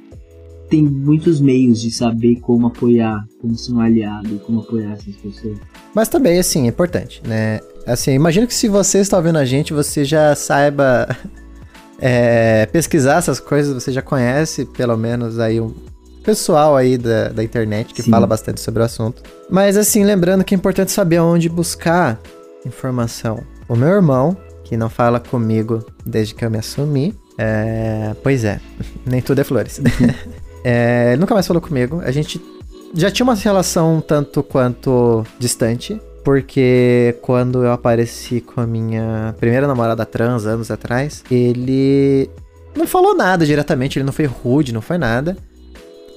Tem 0.70 0.82
muitos 0.82 1.40
meios 1.40 1.80
de 1.82 1.92
saber 1.92 2.42
como 2.42 2.68
apoiar, 2.68 3.26
como 3.40 3.56
ser 3.56 3.72
um 3.72 3.80
aliado, 3.80 4.38
como 4.40 4.60
apoiar 4.60 4.94
essas 4.94 5.16
pessoas. 5.16 5.58
Mas 5.96 6.10
também, 6.10 6.38
assim, 6.40 6.66
é 6.66 6.68
importante, 6.68 7.22
né? 7.26 7.62
Assim, 7.86 8.12
imagino 8.12 8.46
que 8.46 8.54
se 8.54 8.68
você 8.68 9.00
está 9.00 9.16
ouvindo 9.16 9.38
a 9.38 9.46
gente, 9.46 9.72
você 9.72 10.04
já 10.04 10.36
saiba 10.36 11.08
é, 12.00 12.66
pesquisar 12.68 13.18
essas 13.18 13.40
coisas, 13.40 13.74
você 13.74 13.92
já 13.92 14.02
conhece, 14.02 14.66
pelo 14.66 14.98
menos, 14.98 15.40
aí 15.40 15.60
um 15.60 15.74
pessoal 16.24 16.76
aí 16.76 16.98
da, 16.98 17.30
da 17.30 17.44
internet 17.44 17.94
que 17.94 18.04
Sim. 18.04 18.12
fala 18.12 18.28
bastante 18.28 18.60
sobre 18.62 18.82
o 18.82 18.86
assunto. 18.86 19.24
Mas, 19.50 19.78
assim, 19.78 20.04
lembrando 20.04 20.44
que 20.44 20.54
é 20.54 20.58
importante 20.58 20.92
saber 20.92 21.20
onde 21.20 21.48
buscar 21.48 22.20
informação. 22.66 23.44
O 23.68 23.76
meu 23.76 23.90
irmão, 23.90 24.36
que 24.64 24.76
não 24.76 24.90
fala 24.90 25.20
comigo 25.20 25.86
desde 26.06 26.36
que 26.36 26.44
eu 26.44 26.52
me 26.52 26.58
assumi, 26.58 27.16
é... 27.38 28.14
pois 28.22 28.44
é, 28.44 28.60
nem 29.06 29.22
tudo 29.22 29.40
é 29.40 29.44
flores. 29.44 29.80
é, 30.64 31.12
ele 31.14 31.22
nunca 31.22 31.34
mais 31.34 31.48
falou 31.48 31.62
comigo. 31.62 32.02
A 32.04 32.12
gente 32.12 32.42
já 32.94 33.10
tinha 33.10 33.24
uma 33.24 33.36
relação 33.36 34.02
tanto 34.02 34.44
quanto 34.44 35.26
distante, 35.40 36.00
porque 36.28 37.16
quando 37.22 37.64
eu 37.64 37.72
apareci 37.72 38.42
com 38.42 38.60
a 38.60 38.68
minha 38.68 39.34
primeira 39.40 39.66
namorada 39.66 40.06
trans 40.06 40.46
anos 40.46 40.70
atrás, 40.70 41.24
ele 41.32 42.30
não 42.76 42.86
falou 42.86 43.16
nada 43.16 43.46
diretamente, 43.46 43.98
ele 43.98 44.04
não 44.04 44.12
foi 44.12 44.26
rude, 44.26 44.74
não 44.74 44.82
foi 44.82 44.98
nada. 44.98 45.38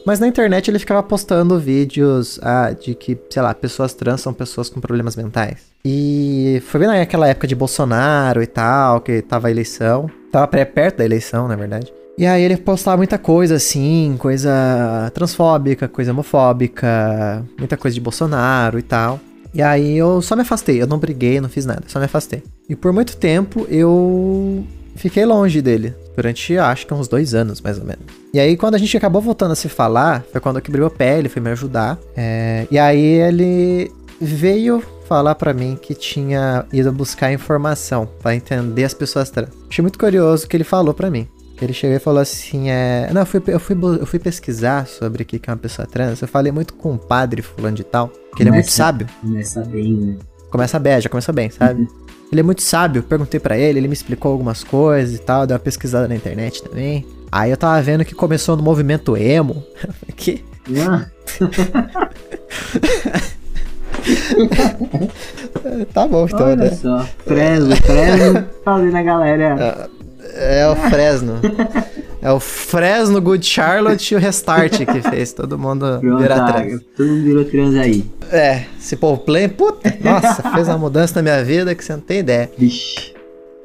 Mas 0.04 0.18
na 0.18 0.26
internet 0.26 0.68
ele 0.68 0.80
ficava 0.80 1.00
postando 1.00 1.60
vídeos 1.60 2.40
ah, 2.42 2.72
de 2.72 2.92
que, 2.92 3.16
sei 3.30 3.40
lá, 3.40 3.54
pessoas 3.54 3.94
trans 3.94 4.20
são 4.20 4.34
pessoas 4.34 4.68
com 4.68 4.80
problemas 4.80 5.14
mentais. 5.14 5.66
E 5.84 6.60
foi 6.66 6.80
bem 6.80 6.88
naquela 6.88 7.28
época 7.28 7.46
de 7.46 7.54
Bolsonaro 7.54 8.42
e 8.42 8.48
tal, 8.48 9.00
que 9.02 9.22
tava 9.22 9.46
a 9.46 9.50
eleição. 9.52 10.10
Tava 10.32 10.48
pré 10.48 10.64
perto 10.64 10.96
da 10.96 11.04
eleição, 11.04 11.46
na 11.46 11.54
verdade. 11.54 11.92
E 12.18 12.26
aí 12.26 12.42
ele 12.42 12.56
postava 12.56 12.96
muita 12.96 13.16
coisa 13.16 13.54
assim, 13.54 14.16
coisa 14.18 15.08
transfóbica, 15.14 15.86
coisa 15.86 16.10
homofóbica, 16.10 17.46
muita 17.56 17.76
coisa 17.76 17.94
de 17.94 18.00
Bolsonaro 18.00 18.76
e 18.76 18.82
tal. 18.82 19.20
E 19.52 19.62
aí 19.62 19.96
eu 19.96 20.22
só 20.22 20.36
me 20.36 20.42
afastei, 20.42 20.80
eu 20.80 20.86
não 20.86 20.98
briguei, 20.98 21.40
não 21.40 21.48
fiz 21.48 21.66
nada, 21.66 21.82
só 21.86 21.98
me 21.98 22.04
afastei. 22.04 22.42
E 22.68 22.76
por 22.76 22.92
muito 22.92 23.16
tempo 23.16 23.66
eu 23.68 24.64
fiquei 24.96 25.24
longe 25.24 25.60
dele. 25.60 25.94
Durante, 26.14 26.56
acho 26.58 26.86
que 26.86 26.92
uns 26.92 27.08
dois 27.08 27.34
anos, 27.34 27.60
mais 27.60 27.78
ou 27.78 27.84
menos. 27.84 28.04
E 28.34 28.38
aí, 28.38 28.56
quando 28.56 28.74
a 28.74 28.78
gente 28.78 28.94
acabou 28.96 29.22
voltando 29.22 29.52
a 29.52 29.56
se 29.56 29.68
falar, 29.68 30.22
foi 30.30 30.40
quando 30.40 30.56
eu 30.56 30.62
quebrei 30.62 30.84
o 30.84 30.90
pé, 30.90 31.18
ele 31.18 31.28
foi 31.28 31.40
me 31.40 31.50
ajudar. 31.50 31.98
É, 32.16 32.66
e 32.70 32.78
aí 32.78 33.00
ele 33.00 33.90
veio 34.20 34.82
falar 35.08 35.34
para 35.34 35.52
mim 35.54 35.78
que 35.80 35.94
tinha 35.94 36.64
ido 36.72 36.92
buscar 36.92 37.32
informação 37.32 38.08
para 38.22 38.34
entender 38.34 38.84
as 38.84 38.94
pessoas 38.94 39.30
trans. 39.30 39.48
Achei 39.68 39.82
muito 39.82 39.98
curioso 39.98 40.44
o 40.44 40.48
que 40.48 40.56
ele 40.56 40.64
falou 40.64 40.94
para 40.94 41.10
mim. 41.10 41.26
Ele 41.60 41.72
chegou 41.72 41.96
e 41.96 42.00
falou 42.00 42.20
assim, 42.20 42.70
é... 42.70 43.10
Não, 43.12 43.22
eu 43.22 43.26
fui, 43.26 43.42
eu 43.48 43.60
fui, 43.60 43.76
eu 44.00 44.06
fui 44.06 44.18
pesquisar 44.18 44.86
sobre 44.86 45.22
o 45.22 45.26
que 45.26 45.40
é 45.44 45.50
uma 45.50 45.58
pessoa 45.58 45.86
trans. 45.86 46.22
Eu 46.22 46.28
falei 46.28 46.52
muito 46.52 46.74
com 46.74 46.92
um 46.92 46.96
padre 46.96 47.42
fulano 47.42 47.76
de 47.76 47.84
tal, 47.84 48.10
que 48.30 48.36
começa, 48.36 48.42
ele 48.42 48.48
é 48.48 48.52
muito 48.52 48.70
sábio. 48.70 49.06
Começa 49.20 49.64
bem, 49.64 49.92
né? 49.94 50.16
Começa 50.50 50.78
bem, 50.78 51.00
já 51.00 51.08
começa 51.08 51.32
bem, 51.32 51.50
sabe? 51.50 51.82
Uhum. 51.82 51.88
Ele 52.32 52.40
é 52.40 52.44
muito 52.44 52.62
sábio. 52.62 53.02
Perguntei 53.02 53.40
para 53.40 53.58
ele, 53.58 53.78
ele 53.78 53.88
me 53.88 53.94
explicou 53.94 54.32
algumas 54.32 54.62
coisas 54.62 55.16
e 55.16 55.18
tal. 55.18 55.46
Deu 55.46 55.54
uma 55.54 55.60
pesquisada 55.60 56.06
na 56.06 56.14
internet 56.14 56.62
também. 56.62 57.04
Aí 57.30 57.50
eu 57.50 57.56
tava 57.56 57.80
vendo 57.82 58.04
que 58.04 58.14
começou 58.14 58.56
no 58.56 58.62
movimento 58.62 59.16
emo. 59.16 59.64
que? 60.16 60.44
Ah. 60.86 61.06
tá 65.92 66.06
bom, 66.06 66.26
então, 66.26 66.46
Olha 66.46 66.56
né? 66.56 66.70
só. 66.70 67.04
Fresno, 67.24 67.76
Fresno 67.76 68.46
fazendo 68.64 68.96
a 68.96 69.02
galera. 69.02 69.90
É, 70.34 70.60
é 70.60 70.68
o 70.68 70.76
Fresno. 70.76 71.40
É 72.22 72.30
o 72.30 72.38
Fresno 72.38 73.20
Good 73.20 73.46
Charlotte 73.46 74.12
e 74.12 74.16
o 74.16 74.20
Restart 74.20 74.84
que 74.84 75.00
fez 75.00 75.32
todo 75.32 75.58
mundo 75.58 75.98
Pronto, 76.00 76.18
virar 76.18 76.46
tá, 76.46 76.52
trans. 76.52 76.80
Todo 76.96 77.08
mundo 77.08 77.22
virou 77.22 77.44
trans 77.44 77.74
aí. 77.76 78.04
É, 78.30 78.64
se 78.78 78.94
pô, 78.96 79.16
play, 79.16 79.48
puta, 79.48 79.96
nossa, 80.04 80.42
fez 80.54 80.68
uma 80.68 80.76
mudança 80.78 81.14
na 81.16 81.22
minha 81.22 81.42
vida 81.42 81.74
que 81.74 81.82
você 81.82 81.92
não 81.94 82.00
tem 82.00 82.18
ideia. 82.18 82.50
Vixe. 82.58 83.14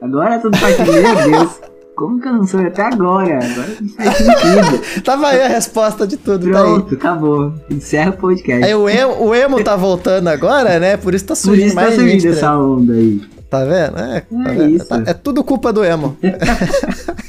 Agora 0.02 0.40
tudo 0.40 0.58
faz 0.58 0.78
meu 0.80 1.32
Deus. 1.32 1.60
Como 1.96 2.20
que 2.20 2.28
eu 2.28 2.34
não 2.34 2.46
sou 2.46 2.60
até 2.60 2.82
agora? 2.82 3.40
Agora 3.40 3.78
não 3.82 3.90
faz 3.90 4.18
sentido. 4.18 5.02
Tava 5.04 5.28
aí 5.28 5.42
a 5.42 5.48
resposta 5.48 6.08
de 6.08 6.18
tudo, 6.18 6.48
Pronto, 6.48 6.96
tá 6.96 6.96
acabou. 6.96 7.54
Encerra 7.70 8.12
o 8.12 8.18
podcast. 8.18 8.64
Aí 8.64 8.76
o 8.76 8.88
emo, 8.90 9.26
o 9.26 9.36
emo 9.36 9.64
tá 9.64 9.76
voltando 9.76 10.28
agora, 10.28 10.80
né? 10.80 10.98
Por 10.98 11.14
isso 11.14 11.26
tá 11.26 11.36
surgindo 11.36 11.62
Por 11.62 11.68
isso 11.68 11.76
tá 11.76 11.82
mais 11.82 11.96
tá 11.96 12.02
surgindo 12.02 12.34
essa 12.34 12.58
onda 12.58 12.94
aí. 12.94 13.22
Tá 13.50 13.64
vendo? 13.64 13.98
É, 13.98 14.22
tá 14.22 14.52
é 14.52 14.54
vendo? 14.54 14.70
Isso. 14.76 14.88
Tá, 14.88 15.04
é 15.06 15.14
tudo 15.14 15.44
culpa 15.44 15.72
do 15.72 15.84
emo. 15.84 16.18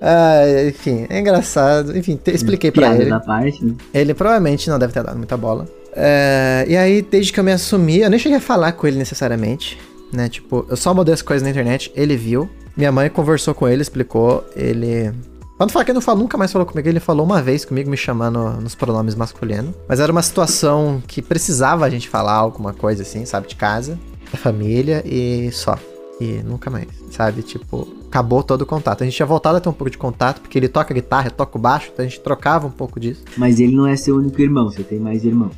ah, 0.00 0.42
enfim, 0.68 1.06
é 1.08 1.20
engraçado. 1.20 1.96
Enfim, 1.96 2.16
te, 2.16 2.30
expliquei 2.30 2.70
pra 2.70 2.94
ele. 2.94 3.10
Da 3.10 3.20
parte, 3.20 3.64
né? 3.64 3.74
Ele 3.92 4.14
provavelmente 4.14 4.68
não 4.68 4.78
deve 4.78 4.92
ter 4.92 5.02
dado 5.02 5.16
muita 5.16 5.36
bola. 5.36 5.66
É, 5.94 6.64
e 6.68 6.76
aí, 6.76 7.02
desde 7.02 7.32
que 7.32 7.40
eu 7.40 7.44
me 7.44 7.52
assumi, 7.52 8.00
eu 8.00 8.10
nem 8.10 8.18
cheguei 8.18 8.38
a 8.38 8.40
falar 8.40 8.72
com 8.72 8.86
ele 8.86 8.98
necessariamente, 8.98 9.78
né? 10.12 10.28
Tipo, 10.28 10.66
eu 10.68 10.76
só 10.76 10.92
mudei 10.92 11.14
as 11.14 11.22
coisas 11.22 11.42
na 11.42 11.50
internet, 11.50 11.92
ele 11.94 12.16
viu. 12.16 12.48
Minha 12.76 12.90
mãe 12.90 13.08
conversou 13.08 13.54
com 13.54 13.68
ele, 13.68 13.82
explicou. 13.82 14.44
Ele 14.56 15.12
quando 15.56 15.70
fala 15.70 15.84
que 15.84 15.92
ele 15.92 15.94
não 15.94 16.02
falou, 16.02 16.22
nunca 16.22 16.36
mais 16.36 16.50
falou 16.50 16.66
comigo, 16.66 16.88
ele 16.88 16.98
falou 16.98 17.24
uma 17.24 17.40
vez 17.40 17.64
comigo 17.64 17.88
me 17.88 17.96
chamando 17.96 18.60
nos 18.60 18.74
pronomes 18.74 19.14
masculinos. 19.14 19.72
Mas 19.88 20.00
era 20.00 20.10
uma 20.10 20.22
situação 20.22 21.00
que 21.06 21.22
precisava 21.22 21.86
a 21.86 21.90
gente 21.90 22.08
falar 22.08 22.32
alguma 22.32 22.72
coisa 22.72 23.02
assim, 23.02 23.24
sabe, 23.24 23.46
de 23.46 23.54
casa, 23.54 23.98
da 24.32 24.36
família 24.36 25.02
e 25.06 25.50
só. 25.52 25.78
E 26.20 26.42
nunca 26.44 26.70
mais, 26.70 26.88
sabe? 27.10 27.42
Tipo, 27.42 27.86
acabou 28.14 28.44
todo 28.44 28.62
o 28.62 28.66
contato. 28.66 29.02
A 29.02 29.04
gente 29.04 29.16
tinha 29.16 29.26
voltado 29.26 29.56
a 29.56 29.60
ter 29.60 29.68
um 29.68 29.72
pouco 29.72 29.90
de 29.90 29.98
contato, 29.98 30.40
porque 30.40 30.56
ele 30.56 30.68
toca 30.68 30.94
guitarra, 30.94 31.26
eu 31.26 31.32
toco 31.32 31.58
baixo, 31.58 31.90
então 31.92 32.04
a 32.04 32.08
gente 32.08 32.20
trocava 32.20 32.64
um 32.64 32.70
pouco 32.70 33.00
disso. 33.00 33.24
Mas 33.36 33.58
ele 33.58 33.74
não 33.74 33.88
é 33.88 33.96
seu 33.96 34.16
único 34.16 34.40
irmão, 34.40 34.70
você 34.70 34.84
tem 34.84 35.00
mais 35.00 35.24
irmão. 35.24 35.50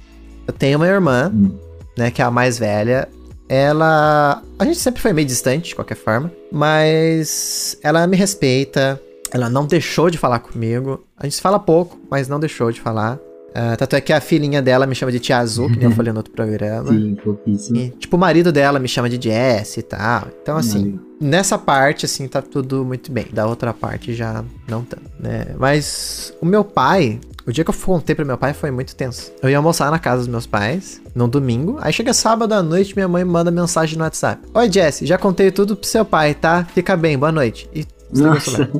Eu 0.46 0.54
tenho 0.54 0.78
uma 0.78 0.86
irmã, 0.86 1.30
hum. 1.34 1.50
né, 1.98 2.10
que 2.10 2.22
é 2.22 2.24
a 2.24 2.30
mais 2.30 2.58
velha. 2.58 3.08
Ela. 3.46 4.42
A 4.58 4.64
gente 4.64 4.78
sempre 4.78 5.02
foi 5.02 5.12
meio 5.12 5.26
distante, 5.26 5.68
de 5.68 5.74
qualquer 5.74 5.96
forma. 5.96 6.32
Mas 6.50 7.78
ela 7.82 8.06
me 8.06 8.16
respeita. 8.16 9.00
Ela 9.30 9.50
não 9.50 9.66
deixou 9.66 10.08
de 10.08 10.16
falar 10.16 10.38
comigo. 10.38 11.04
A 11.16 11.26
gente 11.26 11.40
fala 11.40 11.58
pouco, 11.58 11.98
mas 12.10 12.26
não 12.26 12.40
deixou 12.40 12.72
de 12.72 12.80
falar. 12.80 13.18
Uh, 13.56 13.74
tanto 13.78 13.96
é 13.96 14.00
que 14.02 14.12
a 14.12 14.20
filhinha 14.20 14.60
dela 14.60 14.86
me 14.86 14.94
chama 14.94 15.10
de 15.10 15.18
Tia 15.18 15.38
Azul, 15.38 15.70
que 15.70 15.78
nem 15.78 15.84
eu 15.84 15.90
falei 15.96 16.12
no 16.12 16.18
outro 16.18 16.32
programa. 16.32 16.92
Sim, 16.92 17.14
pouquíssimo. 17.14 17.78
E, 17.78 17.88
tipo, 17.90 18.14
o 18.14 18.20
marido 18.20 18.52
dela 18.52 18.78
me 18.78 18.86
chama 18.86 19.08
de 19.08 19.18
Jess 19.28 19.78
e 19.78 19.82
tal. 19.82 20.28
Então, 20.42 20.58
assim, 20.58 21.00
nessa 21.18 21.56
parte, 21.56 22.04
assim, 22.04 22.28
tá 22.28 22.42
tudo 22.42 22.84
muito 22.84 23.10
bem. 23.10 23.26
Da 23.32 23.46
outra 23.46 23.72
parte 23.72 24.12
já 24.12 24.44
não 24.68 24.84
tanto, 24.84 25.10
né? 25.18 25.46
Mas 25.58 26.34
o 26.38 26.44
meu 26.44 26.62
pai, 26.62 27.18
o 27.46 27.52
dia 27.52 27.64
que 27.64 27.70
eu 27.70 27.74
contei 27.74 28.14
pro 28.14 28.26
meu 28.26 28.36
pai 28.36 28.52
foi 28.52 28.70
muito 28.70 28.94
tenso. 28.94 29.32
Eu 29.42 29.48
ia 29.48 29.56
almoçar 29.56 29.90
na 29.90 29.98
casa 29.98 30.18
dos 30.18 30.28
meus 30.28 30.46
pais, 30.46 31.00
num 31.14 31.28
domingo. 31.28 31.78
Aí 31.80 31.94
chega 31.94 32.12
sábado 32.12 32.52
à 32.52 32.62
noite, 32.62 32.94
minha 32.94 33.08
mãe 33.08 33.24
manda 33.24 33.50
mensagem 33.50 33.96
no 33.96 34.04
WhatsApp. 34.04 34.42
Oi, 34.52 34.70
Jess, 34.70 35.00
já 35.02 35.16
contei 35.16 35.50
tudo 35.50 35.74
pro 35.74 35.88
seu 35.88 36.04
pai, 36.04 36.34
tá? 36.34 36.66
Fica 36.74 36.94
bem, 36.94 37.16
boa 37.16 37.32
noite. 37.32 37.70
E 37.74 37.86
nossa. 38.12 38.70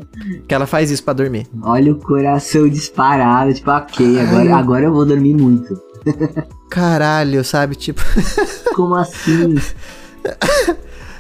Que 0.46 0.54
ela 0.54 0.66
faz 0.66 0.90
isso 0.90 1.02
para 1.02 1.14
dormir. 1.14 1.46
Olha 1.62 1.92
o 1.92 1.96
coração 1.96 2.68
disparado, 2.68 3.52
tipo, 3.52 3.70
ok, 3.70 4.20
agora, 4.20 4.56
agora 4.56 4.84
eu 4.84 4.92
vou 4.92 5.04
dormir 5.04 5.34
muito. 5.34 5.80
Caralho, 6.70 7.44
sabe? 7.44 7.74
Tipo. 7.74 8.00
Como 8.74 8.94
assim? 8.94 9.56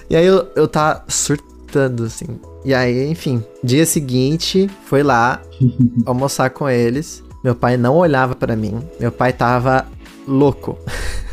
e 0.08 0.16
aí 0.16 0.26
eu, 0.26 0.48
eu 0.54 0.68
tá 0.68 1.04
surtando, 1.08 2.04
assim. 2.04 2.38
E 2.64 2.74
aí, 2.74 3.10
enfim, 3.10 3.42
dia 3.62 3.86
seguinte, 3.86 4.68
foi 4.86 5.02
lá 5.02 5.40
almoçar 6.04 6.50
com 6.50 6.68
eles. 6.68 7.22
Meu 7.42 7.54
pai 7.54 7.76
não 7.76 7.96
olhava 7.96 8.34
para 8.34 8.56
mim. 8.56 8.80
Meu 8.98 9.12
pai 9.12 9.32
tava 9.32 9.86
louco. 10.26 10.78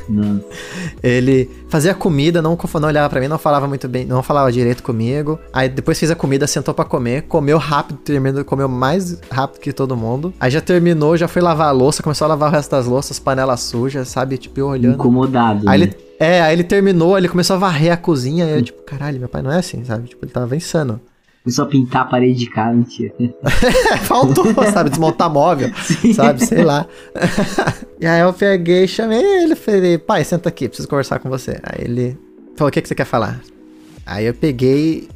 Nossa. 0.09 0.43
Ele 1.01 1.49
fazia 1.69 1.93
comida, 1.93 2.41
não, 2.41 2.57
não 2.79 2.87
olhava 2.87 3.09
pra 3.09 3.19
mim, 3.19 3.27
não 3.27 3.37
falava 3.37 3.67
muito 3.67 3.87
bem, 3.87 4.05
não 4.05 4.21
falava 4.21 4.51
direito 4.51 4.83
comigo. 4.83 5.39
Aí 5.51 5.69
depois 5.69 5.99
fez 5.99 6.11
a 6.11 6.15
comida, 6.15 6.45
sentou 6.47 6.73
pra 6.73 6.85
comer, 6.85 7.23
comeu 7.23 7.57
rápido, 7.57 7.97
terminou, 7.97 8.43
comeu 8.45 8.67
mais 8.67 9.19
rápido 9.29 9.59
que 9.59 9.73
todo 9.73 9.95
mundo. 9.95 10.33
Aí 10.39 10.51
já 10.51 10.61
terminou, 10.61 11.17
já 11.17 11.27
foi 11.27 11.41
lavar 11.41 11.67
a 11.67 11.71
louça, 11.71 12.03
começou 12.03 12.25
a 12.25 12.29
lavar 12.29 12.49
o 12.49 12.51
resto 12.51 12.71
das 12.71 12.85
louças, 12.85 13.19
panela 13.19 13.57
suja, 13.57 14.05
sabe? 14.05 14.37
Tipo, 14.37 14.59
eu 14.59 14.67
olhando. 14.67 14.95
Incomodado. 14.95 15.69
Aí 15.69 15.79
né? 15.79 15.85
ele, 15.85 15.97
é, 16.19 16.41
aí 16.41 16.53
ele 16.53 16.63
terminou, 16.63 17.17
ele 17.17 17.27
começou 17.27 17.55
a 17.55 17.59
varrer 17.59 17.91
a 17.91 17.97
cozinha, 17.97 18.45
e 18.45 18.51
eu, 18.57 18.61
tipo, 18.61 18.83
caralho, 18.83 19.19
meu 19.19 19.29
pai 19.29 19.41
não 19.41 19.51
é 19.51 19.57
assim, 19.57 19.83
sabe? 19.83 20.09
Tipo, 20.09 20.25
ele 20.25 20.31
tava 20.31 20.55
insano. 20.55 20.99
Começou 21.43 21.65
a 21.65 21.67
pintar 21.67 22.03
a 22.03 22.05
parede 22.05 22.39
de 22.39 22.49
casa, 22.49 22.73
mentira. 22.73 23.13
Faltou, 24.03 24.45
sabe? 24.71 24.89
Desmontar 24.89 25.29
móvel, 25.29 25.71
sabe? 26.15 26.45
Sei 26.45 26.63
lá. 26.63 26.87
e 27.99 28.05
aí 28.05 28.21
eu 28.21 28.31
peguei, 28.31 28.87
chamei 28.87 29.21
ele, 29.21 29.53
falei, 29.53 29.97
pai, 29.97 30.23
senta 30.23 30.47
aqui, 30.47 30.69
preciso 30.69 30.87
conversar 30.87 31.19
com 31.19 31.29
você. 31.29 31.59
Aí 31.61 31.83
ele 31.83 32.17
falou, 32.55 32.69
o 32.69 32.71
que, 32.71 32.81
que 32.81 32.87
você 32.87 32.95
quer 32.95 33.05
falar? 33.05 33.41
Aí 34.05 34.25
eu 34.25 34.33
peguei 34.33 35.09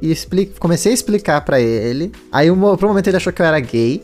e 0.00 0.10
explique, 0.10 0.58
comecei 0.58 0.90
a 0.90 0.94
explicar 0.94 1.42
pra 1.42 1.60
ele. 1.60 2.10
Aí 2.32 2.50
um, 2.50 2.58
por 2.58 2.86
um 2.86 2.88
momento 2.88 3.08
ele 3.08 3.18
achou 3.18 3.32
que 3.32 3.42
eu 3.42 3.46
era 3.46 3.60
gay. 3.60 4.02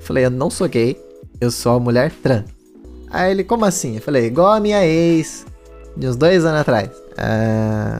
falei, 0.00 0.26
eu 0.26 0.30
não 0.30 0.50
sou 0.50 0.68
gay, 0.68 1.00
eu 1.40 1.50
sou 1.50 1.72
uma 1.72 1.80
mulher 1.80 2.12
trans. 2.22 2.44
Aí 3.10 3.30
ele, 3.30 3.44
como 3.44 3.64
assim? 3.64 3.96
Eu 3.96 4.02
falei, 4.02 4.26
igual 4.26 4.52
a 4.52 4.60
minha 4.60 4.84
ex, 4.84 5.46
de 5.96 6.06
uns 6.06 6.16
dois 6.16 6.44
anos 6.44 6.60
atrás. 6.60 6.90
Ah, 7.16 7.98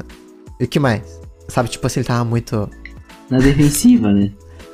e 0.61 0.64
o 0.64 0.69
que 0.69 0.79
mais? 0.79 1.19
Sabe, 1.50 1.68
tipo 1.68 1.86
assim, 1.86 2.00
ele 2.00 2.06
tava 2.06 2.24
muito. 2.24 2.68
Na 3.28 3.38
defensiva, 3.38 4.12
né? 4.12 4.30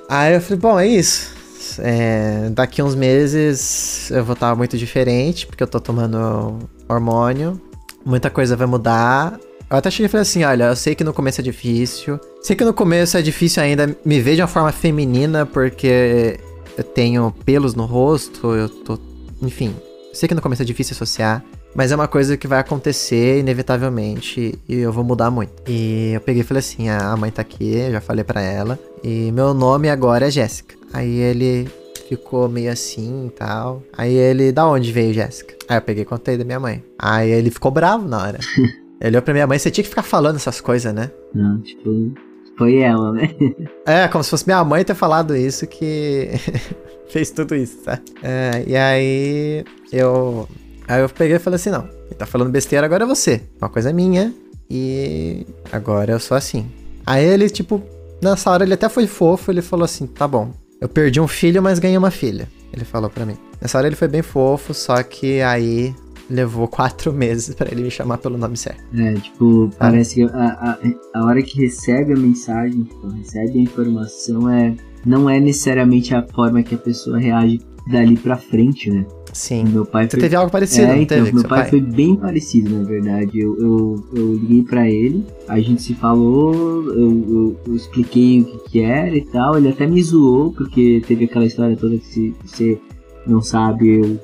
Aí 0.08 0.34
eu 0.34 0.40
falei, 0.40 0.58
bom, 0.58 0.78
é 0.78 0.86
isso. 0.86 1.34
É, 1.80 2.48
daqui 2.50 2.82
uns 2.82 2.94
meses 2.94 4.10
eu 4.10 4.24
vou 4.24 4.34
estar 4.34 4.54
muito 4.54 4.78
diferente, 4.78 5.46
porque 5.46 5.62
eu 5.62 5.66
tô 5.66 5.80
tomando 5.80 6.58
hormônio. 6.88 7.60
Muita 8.04 8.30
coisa 8.30 8.56
vai 8.56 8.66
mudar. 8.66 9.38
Eu 9.68 9.76
até 9.76 9.90
cheguei 9.90 10.06
e 10.06 10.08
falei 10.08 10.22
assim: 10.22 10.44
olha, 10.44 10.64
eu 10.64 10.76
sei 10.76 10.94
que 10.94 11.02
no 11.02 11.12
começo 11.12 11.40
é 11.40 11.44
difícil. 11.44 12.20
Sei 12.40 12.54
que 12.54 12.64
no 12.64 12.72
começo 12.72 13.16
é 13.16 13.22
difícil 13.22 13.62
ainda 13.62 13.96
me 14.04 14.20
ver 14.20 14.36
de 14.36 14.42
uma 14.42 14.48
forma 14.48 14.70
feminina, 14.70 15.44
porque 15.44 16.38
eu 16.78 16.84
tenho 16.84 17.34
pelos 17.44 17.74
no 17.74 17.84
rosto, 17.84 18.54
eu 18.54 18.68
tô. 18.68 18.98
Enfim, 19.42 19.74
sei 20.12 20.28
que 20.28 20.34
no 20.34 20.40
começo 20.40 20.62
é 20.62 20.64
difícil 20.64 20.94
associar. 20.94 21.44
Mas 21.76 21.92
é 21.92 21.94
uma 21.94 22.08
coisa 22.08 22.38
que 22.38 22.48
vai 22.48 22.58
acontecer 22.58 23.38
inevitavelmente 23.38 24.58
e 24.66 24.76
eu 24.76 24.90
vou 24.90 25.04
mudar 25.04 25.30
muito. 25.30 25.52
E 25.68 26.12
eu 26.14 26.20
peguei 26.22 26.40
e 26.40 26.44
falei 26.44 26.60
assim: 26.60 26.88
a 26.88 27.14
mãe 27.16 27.30
tá 27.30 27.42
aqui, 27.42 27.90
já 27.90 28.00
falei 28.00 28.24
para 28.24 28.40
ela. 28.40 28.78
E 29.04 29.30
meu 29.30 29.52
nome 29.52 29.90
agora 29.90 30.26
é 30.26 30.30
Jéssica. 30.30 30.74
Aí 30.90 31.18
ele 31.18 31.68
ficou 32.08 32.48
meio 32.48 32.72
assim 32.72 33.26
e 33.26 33.30
tal. 33.30 33.82
Aí 33.92 34.14
ele, 34.14 34.52
da 34.52 34.66
onde 34.66 34.90
veio 34.90 35.12
Jéssica? 35.12 35.54
Aí 35.68 35.76
eu 35.76 35.82
peguei 35.82 36.02
e 36.02 36.06
contei 36.06 36.38
da 36.38 36.44
minha 36.44 36.58
mãe. 36.58 36.82
Aí 36.98 37.30
ele 37.30 37.50
ficou 37.50 37.70
bravo 37.70 38.08
na 38.08 38.22
hora. 38.22 38.38
ele 38.98 39.10
olhou 39.10 39.22
pra 39.22 39.34
minha 39.34 39.46
mãe, 39.46 39.58
você 39.58 39.70
tinha 39.70 39.84
que 39.84 39.90
ficar 39.90 40.02
falando 40.02 40.36
essas 40.36 40.62
coisas, 40.62 40.94
né? 40.94 41.10
Não, 41.34 41.60
tipo, 41.60 42.14
foi 42.56 42.78
ela, 42.78 43.12
né? 43.12 43.28
É, 43.84 44.08
como 44.08 44.24
se 44.24 44.30
fosse 44.30 44.46
minha 44.46 44.64
mãe 44.64 44.82
ter 44.82 44.94
falado 44.94 45.36
isso 45.36 45.66
que 45.66 46.30
fez 47.10 47.30
tudo 47.30 47.54
isso, 47.54 47.82
tá? 47.84 48.00
É, 48.22 48.64
e 48.66 48.74
aí 48.74 49.64
eu 49.92 50.48
Aí 50.88 51.00
eu 51.00 51.08
peguei 51.08 51.36
e 51.36 51.40
falei 51.40 51.56
assim: 51.56 51.70
não, 51.70 51.88
ele 52.06 52.14
tá 52.16 52.26
falando 52.26 52.50
besteira, 52.50 52.86
agora 52.86 53.04
é 53.04 53.06
você. 53.06 53.42
Uma 53.60 53.68
coisa 53.68 53.92
minha. 53.92 54.32
E 54.68 55.46
agora 55.70 56.12
eu 56.12 56.20
sou 56.20 56.36
assim. 56.36 56.66
Aí 57.04 57.24
ele, 57.24 57.48
tipo, 57.48 57.82
nessa 58.20 58.50
hora 58.50 58.64
ele 58.64 58.74
até 58.74 58.88
foi 58.88 59.06
fofo, 59.06 59.50
ele 59.50 59.62
falou 59.62 59.84
assim: 59.84 60.06
tá 60.06 60.26
bom, 60.26 60.52
eu 60.80 60.88
perdi 60.88 61.20
um 61.20 61.28
filho, 61.28 61.62
mas 61.62 61.78
ganhei 61.78 61.96
uma 61.96 62.10
filha. 62.10 62.48
Ele 62.72 62.84
falou 62.84 63.08
pra 63.08 63.24
mim. 63.24 63.36
Nessa 63.60 63.78
hora 63.78 63.86
ele 63.86 63.96
foi 63.96 64.08
bem 64.08 64.22
fofo, 64.22 64.74
só 64.74 65.02
que 65.02 65.40
aí 65.40 65.94
levou 66.28 66.66
quatro 66.68 67.12
meses 67.14 67.54
para 67.54 67.70
ele 67.70 67.82
me 67.82 67.90
chamar 67.90 68.18
pelo 68.18 68.36
nome 68.36 68.56
certo. 68.56 68.82
É, 68.98 69.14
tipo, 69.14 69.70
parece 69.78 70.16
que 70.16 70.22
a, 70.24 70.28
a, 70.34 70.78
a 71.14 71.26
hora 71.26 71.42
que 71.42 71.60
recebe 71.60 72.12
a 72.12 72.16
mensagem, 72.16 72.82
tipo, 72.82 73.08
recebe 73.08 73.58
a 73.58 73.62
informação, 73.62 74.50
é 74.50 74.74
não 75.04 75.30
é 75.30 75.38
necessariamente 75.38 76.14
a 76.14 76.26
forma 76.26 76.62
que 76.64 76.74
a 76.74 76.78
pessoa 76.78 77.18
reage 77.18 77.60
dali 77.86 78.16
pra 78.16 78.36
frente, 78.36 78.90
né? 78.90 79.06
Sim. 79.36 79.64
Meu 79.64 79.84
pai 79.84 80.04
Você 80.04 80.12
foi... 80.12 80.20
teve 80.20 80.34
algo 80.34 80.50
parecido, 80.50 80.86
é, 80.86 80.94
não 80.94 81.02
então, 81.02 81.18
teve? 81.18 81.32
Meu 81.32 81.40
seu 81.40 81.48
pai, 81.50 81.68
foi 81.68 81.80
bem 81.80 82.16
parecido, 82.16 82.70
na 82.70 82.84
verdade. 82.84 83.38
Eu, 83.38 83.54
eu, 83.58 84.04
eu 84.14 84.34
liguei 84.34 84.62
pra 84.62 84.88
ele, 84.88 85.26
a 85.46 85.60
gente 85.60 85.82
se 85.82 85.94
falou, 85.94 86.90
eu, 86.90 87.56
eu, 87.66 87.74
expliquei 87.74 88.40
o 88.40 88.44
que, 88.46 88.70
que 88.70 88.80
era 88.80 89.14
e 89.14 89.20
tal. 89.26 89.58
Ele 89.58 89.68
até 89.68 89.86
me 89.86 90.02
zoou, 90.02 90.54
porque 90.54 91.02
teve 91.06 91.26
aquela 91.26 91.44
história 91.44 91.76
toda 91.76 91.98
que 91.98 92.06
se 92.06 92.34
você 92.42 92.78
não 93.26 93.42
sabe, 93.42 93.96
eu 93.96 94.18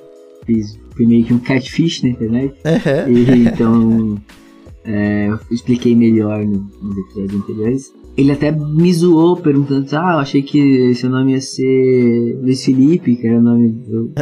fiz 0.46 0.80
meio 0.98 1.24
que 1.26 1.34
um 1.34 1.38
catfish 1.38 2.02
na 2.02 2.08
internet. 2.08 2.54
Uhum. 2.64 3.12
E, 3.12 3.48
então, 3.48 4.18
é, 4.82 5.28
eu 5.28 5.38
expliquei 5.50 5.94
melhor 5.94 6.42
no, 6.42 6.66
nos 6.80 6.96
episódios 6.96 7.42
anteriores. 7.42 7.92
Ele 8.16 8.30
até 8.32 8.50
me 8.52 8.92
zoou 8.92 9.36
perguntando, 9.36 9.86
ah, 9.92 10.12
eu 10.14 10.18
achei 10.18 10.42
que 10.42 10.94
seu 10.94 11.08
nome 11.08 11.32
ia 11.32 11.40
ser 11.40 12.38
Luiz 12.42 12.62
Felipe, 12.64 13.16
que 13.16 13.26
era 13.26 13.38
o 13.38 13.42
nome 13.42 13.70
do, 13.70 14.12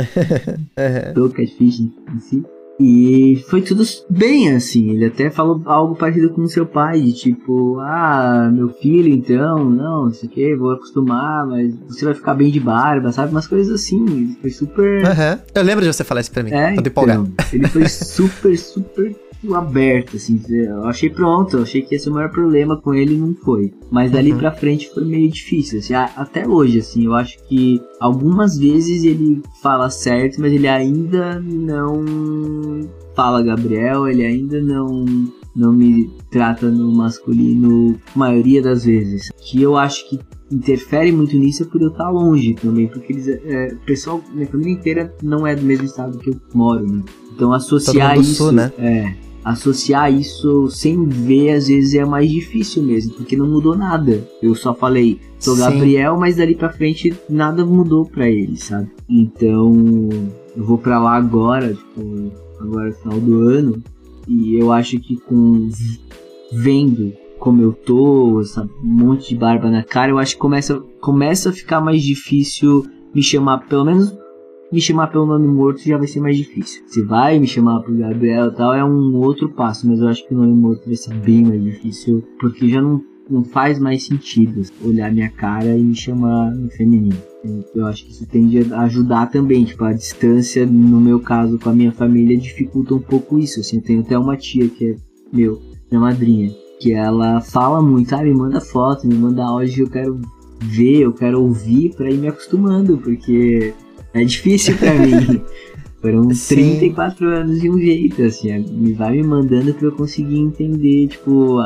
Uhum. 0.78 1.12
do 1.14 1.30
Catfish 1.30 1.80
em 1.80 2.20
si. 2.20 2.44
E 2.82 3.44
foi 3.50 3.60
tudo 3.60 3.82
bem 4.08 4.54
assim. 4.54 4.88
Ele 4.90 5.04
até 5.04 5.28
falou 5.28 5.60
algo 5.66 5.94
parecido 5.94 6.30
com 6.30 6.40
o 6.40 6.48
seu 6.48 6.64
pai, 6.64 6.98
de 7.02 7.12
tipo, 7.12 7.78
ah, 7.80 8.50
meu 8.50 8.70
filho, 8.70 9.12
então, 9.12 9.68
não, 9.68 10.04
não 10.04 10.10
sei 10.10 10.28
o 10.28 10.32
que, 10.32 10.56
vou 10.56 10.70
acostumar, 10.72 11.46
mas 11.46 11.74
você 11.86 12.06
vai 12.06 12.14
ficar 12.14 12.32
bem 12.32 12.50
de 12.50 12.58
barba, 12.58 13.12
sabe? 13.12 13.32
Umas 13.32 13.46
coisas 13.46 13.74
assim. 13.74 14.34
Foi 14.40 14.50
super. 14.50 15.02
Uhum. 15.04 15.38
Eu 15.54 15.62
lembro 15.62 15.84
de 15.84 15.92
você 15.92 16.02
falar 16.02 16.22
isso 16.22 16.30
pra 16.32 16.42
mim. 16.42 16.52
É, 16.52 16.74
empolgado. 16.74 17.28
então, 17.34 17.46
ele 17.52 17.68
foi 17.68 17.86
super, 17.90 18.56
super 18.56 19.14
aberto, 19.52 20.16
assim. 20.16 20.40
Eu 20.48 20.84
achei 20.84 21.08
pronto, 21.10 21.56
eu 21.56 21.62
achei 21.62 21.82
que 21.82 21.94
esse 21.94 22.08
o 22.08 22.12
maior 22.12 22.30
problema 22.30 22.76
com 22.76 22.94
ele 22.94 23.16
não 23.16 23.34
foi. 23.34 23.72
Mas 23.90 24.10
dali 24.10 24.32
Uhum. 24.32 24.38
pra 24.38 24.52
frente 24.52 24.90
foi 24.92 25.04
meio 25.04 25.30
difícil, 25.30 25.78
assim, 25.78 25.94
até 25.94 26.46
hoje, 26.46 26.78
assim, 26.78 27.04
eu 27.06 27.14
acho 27.14 27.36
que 27.48 27.80
algumas 27.98 28.58
vezes 28.58 29.04
ele 29.04 29.42
fala 29.62 29.88
certo, 29.90 30.40
mas 30.40 30.52
ele 30.52 30.68
ainda 30.68 31.40
não 31.40 32.04
fala 33.14 33.42
Gabriel, 33.42 34.08
ele 34.08 34.24
ainda 34.24 34.60
não 34.60 35.04
não 35.56 35.72
me 35.72 36.08
trata 36.30 36.70
no 36.70 36.92
masculino 36.92 37.96
maioria 38.14 38.62
das 38.62 38.84
vezes. 38.84 39.30
Que 39.36 39.60
eu 39.60 39.76
acho 39.76 40.08
que 40.08 40.18
interfere 40.50 41.10
muito 41.10 41.36
nisso 41.36 41.64
é 41.64 41.66
por 41.66 41.82
eu 41.82 41.88
estar 41.88 42.08
longe 42.08 42.54
também, 42.54 42.86
porque 42.86 43.12
eles, 43.12 43.26
é, 43.28 43.74
o 43.74 43.84
pessoal, 43.84 44.22
minha 44.32 44.46
família 44.46 44.72
inteira 44.72 45.14
não 45.22 45.44
é 45.46 45.54
do 45.56 45.62
mesmo 45.62 45.84
estado 45.86 46.18
que 46.18 46.30
eu 46.30 46.36
moro, 46.54 46.86
né? 46.86 47.02
Então 47.34 47.52
associar 47.52 48.16
isso, 48.18 48.34
sul, 48.44 48.52
né? 48.52 48.72
é, 48.78 49.12
associar 49.44 50.12
isso 50.12 50.68
sem 50.68 51.04
ver 51.06 51.50
às 51.50 51.68
vezes 51.68 51.94
é 51.94 52.04
mais 52.04 52.30
difícil 52.30 52.82
mesmo, 52.82 53.14
porque 53.14 53.36
não 53.36 53.48
mudou 53.48 53.76
nada. 53.76 54.22
Eu 54.42 54.54
só 54.54 54.74
falei, 54.74 55.18
sou 55.38 55.54
Sim. 55.54 55.60
Gabriel, 55.62 56.16
mas 56.18 56.36
dali 56.36 56.54
pra 56.54 56.72
frente 56.72 57.14
nada 57.28 57.64
mudou 57.64 58.04
pra 58.04 58.28
ele, 58.28 58.56
sabe? 58.56 58.90
Então, 59.08 59.74
eu 60.56 60.64
vou 60.64 60.78
pra 60.78 60.98
lá 61.00 61.16
agora, 61.16 61.74
tipo, 61.74 62.32
agora 62.60 62.88
no 62.88 62.94
final 62.94 63.20
do 63.20 63.48
ano, 63.48 63.82
e 64.28 64.54
eu 64.54 64.72
acho 64.72 64.98
que 65.00 65.16
com 65.16 65.68
vendo 66.52 67.12
como 67.38 67.62
eu 67.62 67.72
tô, 67.72 68.40
essa 68.42 68.68
monte 68.82 69.30
de 69.30 69.36
barba 69.36 69.70
na 69.70 69.82
cara, 69.82 70.12
eu 70.12 70.18
acho 70.18 70.34
que 70.34 70.40
começa, 70.40 70.78
começa 71.00 71.48
a 71.48 71.52
ficar 71.52 71.80
mais 71.80 72.02
difícil 72.02 72.84
me 73.14 73.22
chamar, 73.22 73.66
pelo 73.66 73.86
menos 73.86 74.14
me 74.72 74.80
chamar 74.80 75.08
pelo 75.08 75.26
nome 75.26 75.48
morto 75.48 75.82
já 75.82 75.98
vai 75.98 76.06
ser 76.06 76.20
mais 76.20 76.36
difícil. 76.36 76.82
Se 76.86 77.02
vai 77.02 77.38
me 77.38 77.46
chamar 77.46 77.80
pro 77.80 77.96
Gabriel 77.96 78.48
e 78.48 78.54
tal, 78.54 78.74
é 78.74 78.84
um 78.84 79.16
outro 79.16 79.48
passo, 79.48 79.88
mas 79.88 80.00
eu 80.00 80.08
acho 80.08 80.26
que 80.26 80.34
o 80.34 80.38
nome 80.38 80.54
morto 80.54 80.86
vai 80.86 80.96
ser 80.96 81.14
bem 81.14 81.44
mais 81.44 81.62
difícil, 81.62 82.24
porque 82.38 82.68
já 82.68 82.80
não, 82.80 83.02
não 83.28 83.44
faz 83.44 83.78
mais 83.78 84.04
sentido 84.04 84.62
olhar 84.84 85.12
minha 85.12 85.28
cara 85.28 85.76
e 85.76 85.82
me 85.82 85.94
chamar 85.94 86.52
no 86.52 86.70
feminino. 86.70 87.16
Eu 87.74 87.86
acho 87.86 88.04
que 88.04 88.12
isso 88.12 88.26
tende 88.26 88.72
a 88.72 88.82
ajudar 88.82 89.26
também, 89.30 89.64
tipo, 89.64 89.82
a 89.84 89.92
distância, 89.92 90.66
no 90.66 91.00
meu 91.00 91.18
caso, 91.20 91.58
com 91.58 91.70
a 91.70 91.72
minha 91.72 91.90
família, 91.90 92.36
dificulta 92.36 92.94
um 92.94 93.00
pouco 93.00 93.38
isso, 93.38 93.60
assim, 93.60 93.76
eu 93.76 93.82
tenho 93.82 94.00
até 94.00 94.18
uma 94.18 94.36
tia 94.36 94.68
que 94.68 94.90
é, 94.90 94.96
meu, 95.32 95.58
minha 95.90 96.00
madrinha, 96.00 96.50
que 96.78 96.92
ela 96.92 97.40
fala 97.40 97.80
muito, 97.80 98.14
ah, 98.14 98.22
me 98.22 98.34
manda 98.34 98.60
foto, 98.60 99.06
me 99.06 99.14
manda 99.14 99.42
áudio, 99.42 99.86
eu 99.86 99.90
quero 99.90 100.20
ver, 100.60 101.00
eu 101.00 101.12
quero 101.14 101.42
ouvir 101.42 101.94
pra 101.96 102.10
ir 102.10 102.18
me 102.18 102.28
acostumando, 102.28 102.98
porque 102.98 103.72
é 104.14 104.24
difícil 104.24 104.76
pra 104.76 104.94
mim. 104.94 105.42
Foram 106.00 106.32
Sim. 106.32 106.78
34 106.78 107.28
anos 107.28 107.60
de 107.60 107.68
um 107.68 107.78
jeito, 107.78 108.22
assim, 108.22 108.58
me 108.70 108.94
vai 108.94 109.12
me 109.12 109.22
mandando 109.22 109.74
pra 109.74 109.88
eu 109.88 109.92
conseguir 109.92 110.38
entender, 110.38 111.08
tipo, 111.08 111.58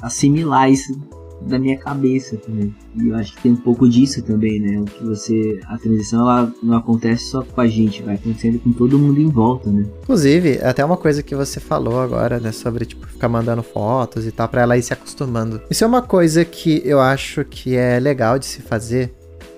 assimilar 0.00 0.70
isso 0.70 0.98
da 1.42 1.58
minha 1.58 1.76
cabeça 1.76 2.36
também. 2.38 2.74
E 2.98 3.08
eu 3.08 3.14
acho 3.14 3.34
que 3.36 3.42
tem 3.42 3.52
um 3.52 3.56
pouco 3.56 3.86
disso 3.86 4.22
também, 4.22 4.58
né? 4.58 4.80
O 4.80 4.84
que 4.84 5.04
você. 5.04 5.60
A 5.66 5.76
transição 5.76 6.20
ela 6.20 6.52
não 6.62 6.76
acontece 6.76 7.24
só 7.24 7.42
com 7.42 7.60
a 7.60 7.66
gente, 7.66 8.02
vai 8.02 8.14
acontecendo 8.14 8.58
com 8.58 8.72
todo 8.72 8.98
mundo 8.98 9.20
em 9.20 9.28
volta, 9.28 9.70
né? 9.70 9.84
Inclusive, 10.02 10.58
até 10.62 10.82
uma 10.82 10.96
coisa 10.96 11.22
que 11.22 11.34
você 11.34 11.60
falou 11.60 12.00
agora, 12.00 12.40
né, 12.40 12.52
sobre, 12.52 12.86
tipo, 12.86 13.06
ficar 13.06 13.28
mandando 13.28 13.62
fotos 13.62 14.26
e 14.26 14.32
tal, 14.32 14.48
pra 14.48 14.62
ela 14.62 14.78
ir 14.78 14.82
se 14.82 14.92
acostumando. 14.94 15.60
Isso 15.70 15.84
é 15.84 15.86
uma 15.86 16.02
coisa 16.02 16.44
que 16.44 16.80
eu 16.84 17.00
acho 17.00 17.44
que 17.44 17.76
é 17.76 18.00
legal 18.00 18.38
de 18.38 18.46
se 18.46 18.62
fazer, 18.62 19.12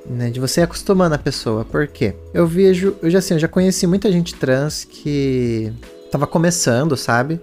né? 0.08 0.30
De 0.30 0.40
você 0.40 0.62
acostumando 0.62 1.14
a 1.14 1.18
pessoa. 1.18 1.64
Por 1.64 1.86
quê? 1.86 2.14
Eu 2.32 2.46
vejo, 2.46 2.96
eu 3.02 3.10
já 3.10 3.18
assim, 3.18 3.34
eu 3.34 3.40
já 3.40 3.48
conheci 3.48 3.86
muita 3.86 4.10
gente 4.10 4.34
trans 4.34 4.84
que 4.84 5.72
tava 6.10 6.26
começando, 6.26 6.96
sabe? 6.96 7.40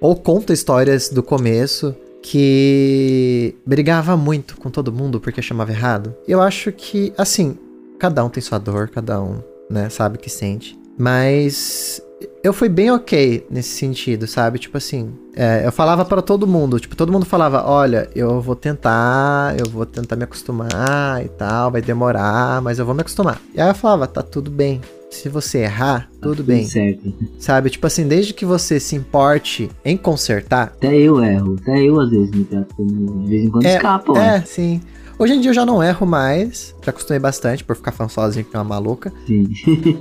Ou 0.00 0.16
conta 0.16 0.52
histórias 0.52 1.08
do 1.08 1.22
começo 1.22 1.94
que 2.22 3.54
brigava 3.64 4.16
muito 4.16 4.56
com 4.56 4.70
todo 4.70 4.92
mundo 4.92 5.20
porque 5.20 5.40
chamava 5.40 5.72
errado. 5.72 6.14
Eu 6.26 6.40
acho 6.40 6.72
que, 6.72 7.12
assim, 7.16 7.56
cada 7.98 8.24
um 8.24 8.28
tem 8.28 8.42
sua 8.42 8.58
dor, 8.58 8.88
cada 8.88 9.20
um, 9.20 9.40
né, 9.70 9.88
sabe 9.88 10.16
o 10.16 10.20
que 10.20 10.30
sente. 10.30 10.78
Mas 10.96 12.02
eu 12.42 12.52
fui 12.52 12.68
bem 12.68 12.90
ok 12.90 13.46
nesse 13.50 13.70
sentido, 13.70 14.26
sabe? 14.26 14.58
Tipo 14.58 14.78
assim, 14.78 15.12
é, 15.34 15.66
eu 15.66 15.72
falava 15.72 16.04
para 16.04 16.22
todo 16.22 16.46
mundo, 16.46 16.78
tipo, 16.78 16.94
todo 16.96 17.12
mundo 17.12 17.26
falava, 17.26 17.64
olha, 17.66 18.08
eu 18.14 18.40
vou 18.40 18.54
tentar, 18.54 19.56
eu 19.58 19.68
vou 19.68 19.84
tentar 19.84 20.16
me 20.16 20.24
acostumar 20.24 21.24
e 21.24 21.28
tal, 21.28 21.70
vai 21.70 21.82
demorar, 21.82 22.62
mas 22.62 22.78
eu 22.78 22.86
vou 22.86 22.94
me 22.94 23.00
acostumar. 23.00 23.40
E 23.54 23.60
aí 23.60 23.68
eu 23.68 23.74
falava, 23.74 24.06
tá 24.06 24.22
tudo 24.22 24.50
bem. 24.50 24.80
Se 25.10 25.28
você 25.28 25.60
errar, 25.60 26.02
tá 26.02 26.08
tudo, 26.20 26.36
tudo 26.36 26.46
bem. 26.46 26.66
Certo. 26.66 27.14
Sabe? 27.38 27.70
Tipo 27.70 27.86
assim, 27.86 28.06
desde 28.06 28.34
que 28.34 28.44
você 28.44 28.78
se 28.78 28.94
importe 28.94 29.70
em 29.82 29.96
consertar. 29.96 30.74
Até 30.76 30.94
eu 30.94 31.24
erro, 31.24 31.56
até 31.60 31.82
eu 31.82 31.98
às 31.98 32.10
vezes 32.10 32.30
me 32.30 32.44
trato 32.44 32.74
de 32.76 33.28
vez 33.28 33.44
em 33.44 33.48
quando 33.48 33.64
é, 33.64 33.76
escapo. 33.76 34.18
É, 34.18 34.42
sim. 34.42 34.80
Hoje 35.18 35.32
em 35.32 35.40
dia 35.40 35.50
eu 35.50 35.54
já 35.54 35.66
não 35.66 35.82
erro 35.82 36.06
mais, 36.06 36.74
já 36.80 36.90
acostumei 36.90 37.18
bastante 37.18 37.64
por 37.64 37.74
ficar 37.74 37.90
falando 37.90 38.12
sozinho 38.12 38.44
que 38.44 38.54
é 38.54 38.58
uma 38.58 38.64
maluca. 38.64 39.12
Sim. 39.26 39.48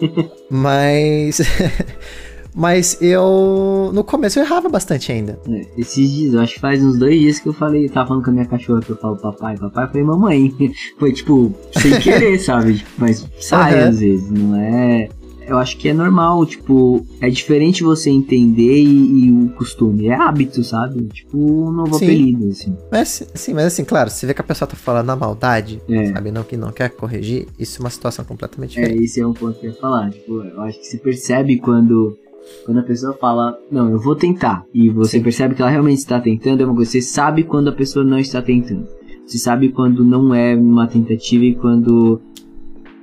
Mas. 0.51 1.39
Mas 2.57 2.99
eu. 2.99 3.91
No 3.93 4.03
começo 4.03 4.39
eu 4.39 4.43
errava 4.43 4.67
bastante 4.67 5.11
ainda. 5.11 5.39
É, 5.47 5.67
esses 5.77 6.11
dias, 6.11 6.33
eu 6.33 6.41
acho 6.41 6.55
que 6.55 6.59
faz 6.59 6.83
uns 6.83 6.97
dois 6.97 7.19
dias 7.19 7.39
que 7.39 7.47
eu 7.47 7.53
falei, 7.53 7.85
eu 7.85 7.89
tava 7.89 8.07
falando 8.07 8.23
com 8.23 8.31
a 8.31 8.33
minha 8.33 8.45
cachorra 8.45 8.81
que 8.81 8.89
eu 8.89 8.97
falo 8.97 9.15
papai, 9.15 9.55
papai, 9.55 9.83
eu 9.85 9.87
falei 9.89 10.03
mamãe. 10.03 10.53
Foi 10.97 11.13
tipo, 11.13 11.53
sem 11.79 11.97
querer, 12.01 12.39
sabe? 12.39 12.83
Mas 12.97 13.27
sai 13.39 13.79
uhum. 13.79 13.89
às 13.89 13.99
vezes, 13.99 14.31
não 14.31 14.55
é 14.55 15.07
eu 15.47 15.57
acho 15.57 15.77
que 15.77 15.87
é 15.87 15.93
normal, 15.93 16.45
tipo, 16.45 17.05
é 17.21 17.29
diferente 17.29 17.81
você 17.81 18.09
entender 18.09 18.83
e, 18.83 19.27
e 19.27 19.31
o 19.31 19.49
costume. 19.51 20.07
É 20.07 20.13
hábito, 20.13 20.61
sabe? 20.63 21.05
Tipo, 21.05 21.37
um 21.37 21.71
novo 21.71 21.97
sim. 21.97 22.05
apelido, 22.05 22.49
assim. 22.49 22.77
Mas, 22.91 23.23
sim, 23.33 23.53
mas 23.53 23.65
assim, 23.65 23.85
claro, 23.85 24.09
você 24.09 24.27
vê 24.27 24.33
que 24.33 24.41
a 24.41 24.43
pessoa 24.43 24.67
tá 24.67 24.75
falando 24.75 25.07
na 25.07 25.15
maldade, 25.15 25.81
é. 25.87 26.11
sabe? 26.11 26.31
Não 26.31 26.43
que 26.43 26.57
não 26.57 26.71
quer 26.71 26.89
corrigir, 26.89 27.47
isso 27.57 27.81
é 27.81 27.85
uma 27.85 27.89
situação 27.89 28.25
completamente 28.25 28.77
é, 28.77 28.81
diferente. 28.81 29.01
É, 29.01 29.05
esse 29.05 29.21
é 29.21 29.25
um 29.25 29.33
ponto 29.33 29.57
que 29.57 29.67
eu 29.67 29.71
ia 29.71 29.77
falar. 29.77 30.11
Tipo, 30.11 30.43
eu 30.43 30.61
acho 30.61 30.79
que 30.79 30.85
se 30.85 30.97
percebe 30.97 31.57
quando. 31.59 32.17
Quando 32.65 32.79
a 32.79 32.83
pessoa 32.83 33.13
fala, 33.13 33.57
não, 33.71 33.89
eu 33.89 33.99
vou 33.99 34.15
tentar, 34.15 34.65
e 34.73 34.89
você 34.89 35.17
sim. 35.17 35.23
percebe 35.23 35.55
que 35.55 35.61
ela 35.61 35.71
realmente 35.71 35.99
está 35.99 36.19
tentando, 36.19 36.61
é 36.61 36.65
uma 36.65 36.75
coisa. 36.75 36.91
Você 36.91 37.01
sabe 37.01 37.43
quando 37.43 37.69
a 37.69 37.73
pessoa 37.73 38.03
não 38.03 38.19
está 38.19 38.41
tentando. 38.41 38.87
Você 39.25 39.37
sabe 39.37 39.69
quando 39.69 40.05
não 40.05 40.33
é 40.33 40.55
uma 40.55 40.87
tentativa 40.87 41.43
e 41.43 41.55
quando 41.55 42.21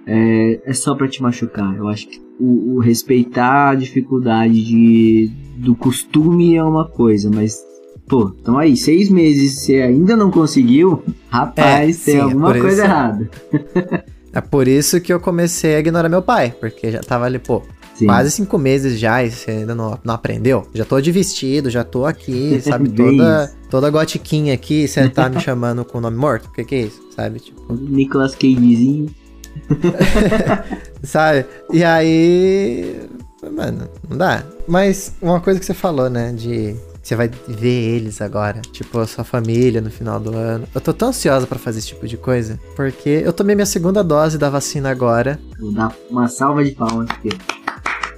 é, 0.07 0.61
é 0.64 0.72
só 0.72 0.95
para 0.95 1.09
te 1.09 1.22
machucar. 1.22 1.76
Eu 1.76 1.88
acho 1.88 2.09
que 2.09 2.20
o, 2.38 2.76
o, 2.76 2.78
respeitar 2.78 3.70
a 3.70 3.74
dificuldade 3.74 4.64
de, 4.64 5.30
do 5.57 5.74
costume 5.74 6.57
é 6.57 6.64
uma 6.64 6.88
coisa, 6.88 7.30
mas 7.32 7.62
pô, 8.07 8.32
então 8.40 8.59
aí, 8.59 8.76
seis 8.76 9.09
meses 9.09 9.61
você 9.61 9.80
ainda 9.80 10.16
não 10.16 10.30
conseguiu, 10.30 11.03
rapaz, 11.28 11.66
é, 11.66 11.84
tem 11.84 11.92
sim, 11.92 12.16
é 12.16 12.20
alguma 12.20 12.57
é 12.57 12.61
coisa 12.61 12.76
isso, 12.76 12.84
errada. 12.84 13.30
é 14.32 14.40
por 14.40 14.68
isso 14.68 15.01
que 15.01 15.12
eu 15.12 15.20
comecei 15.20 15.74
a 15.74 15.80
ignorar 15.80 16.09
meu 16.09 16.22
pai, 16.22 16.55
porque 16.59 16.90
já 16.90 17.01
tava 17.01 17.24
ali, 17.24 17.38
pô, 17.38 17.62
Sim. 17.95 18.07
Quase 18.07 18.30
cinco 18.30 18.59
meses 18.59 18.99
já 18.99 19.22
e 19.22 19.30
você 19.30 19.53
ainda 19.53 19.74
não, 19.74 19.99
não 20.03 20.14
aprendeu? 20.14 20.66
Já 20.74 20.84
tô 20.84 21.01
de 21.01 21.12
vestido, 21.12 21.70
já 21.70 21.84
tô 21.84 22.05
aqui, 22.05 22.61
sabe? 22.62 22.88
toda, 22.90 23.53
toda 23.70 23.90
gotiquinha 23.90 24.53
aqui, 24.53 24.88
você 24.88 25.09
tá 25.09 25.28
me 25.28 25.38
chamando 25.40 25.84
com 25.84 25.99
o 25.99 26.01
nome 26.01 26.16
morto? 26.16 26.47
O 26.47 26.53
que 26.53 26.64
que 26.64 26.74
é 26.74 26.80
isso? 26.82 27.01
Sabe? 27.14 27.40
Tipo... 27.40 27.72
Nicolas 27.72 28.34
Cagezinho. 28.34 29.07
Sabe? 31.03 31.47
E 31.72 31.84
aí. 31.84 33.09
Mano, 33.53 33.88
não 34.09 34.16
dá. 34.16 34.45
Mas 34.66 35.14
uma 35.20 35.40
coisa 35.40 35.61
que 35.61 35.66
você 35.66 35.74
falou, 35.74 36.09
né? 36.11 36.32
De. 36.32 36.74
Você 37.03 37.14
vai 37.14 37.30
ver 37.47 37.97
eles 37.97 38.22
agora, 38.22 38.62
tipo 38.72 38.99
a 38.99 39.07
sua 39.07 39.24
família 39.24 39.82
no 39.82 39.90
final 39.90 40.18
do 40.18 40.34
ano. 40.34 40.66
Eu 40.74 40.80
tô 40.80 40.90
tão 40.95 41.09
ansiosa 41.09 41.47
para 41.47 41.59
fazer 41.59 41.80
esse 41.80 41.88
tipo 41.88 42.09
de 42.09 42.16
coisa, 42.16 42.59
porque 42.74 43.22
eu 43.22 43.30
tomei 43.30 43.55
minha 43.55 43.66
segunda 43.66 44.03
dose 44.03 44.38
da 44.38 44.49
vacina 44.49 44.90
agora. 44.90 45.38
Vou 45.61 45.70
dar 45.70 45.95
uma 46.09 46.28
salva 46.28 46.64
de 46.64 46.70
palmas 46.70 47.11
aqui. 47.11 47.28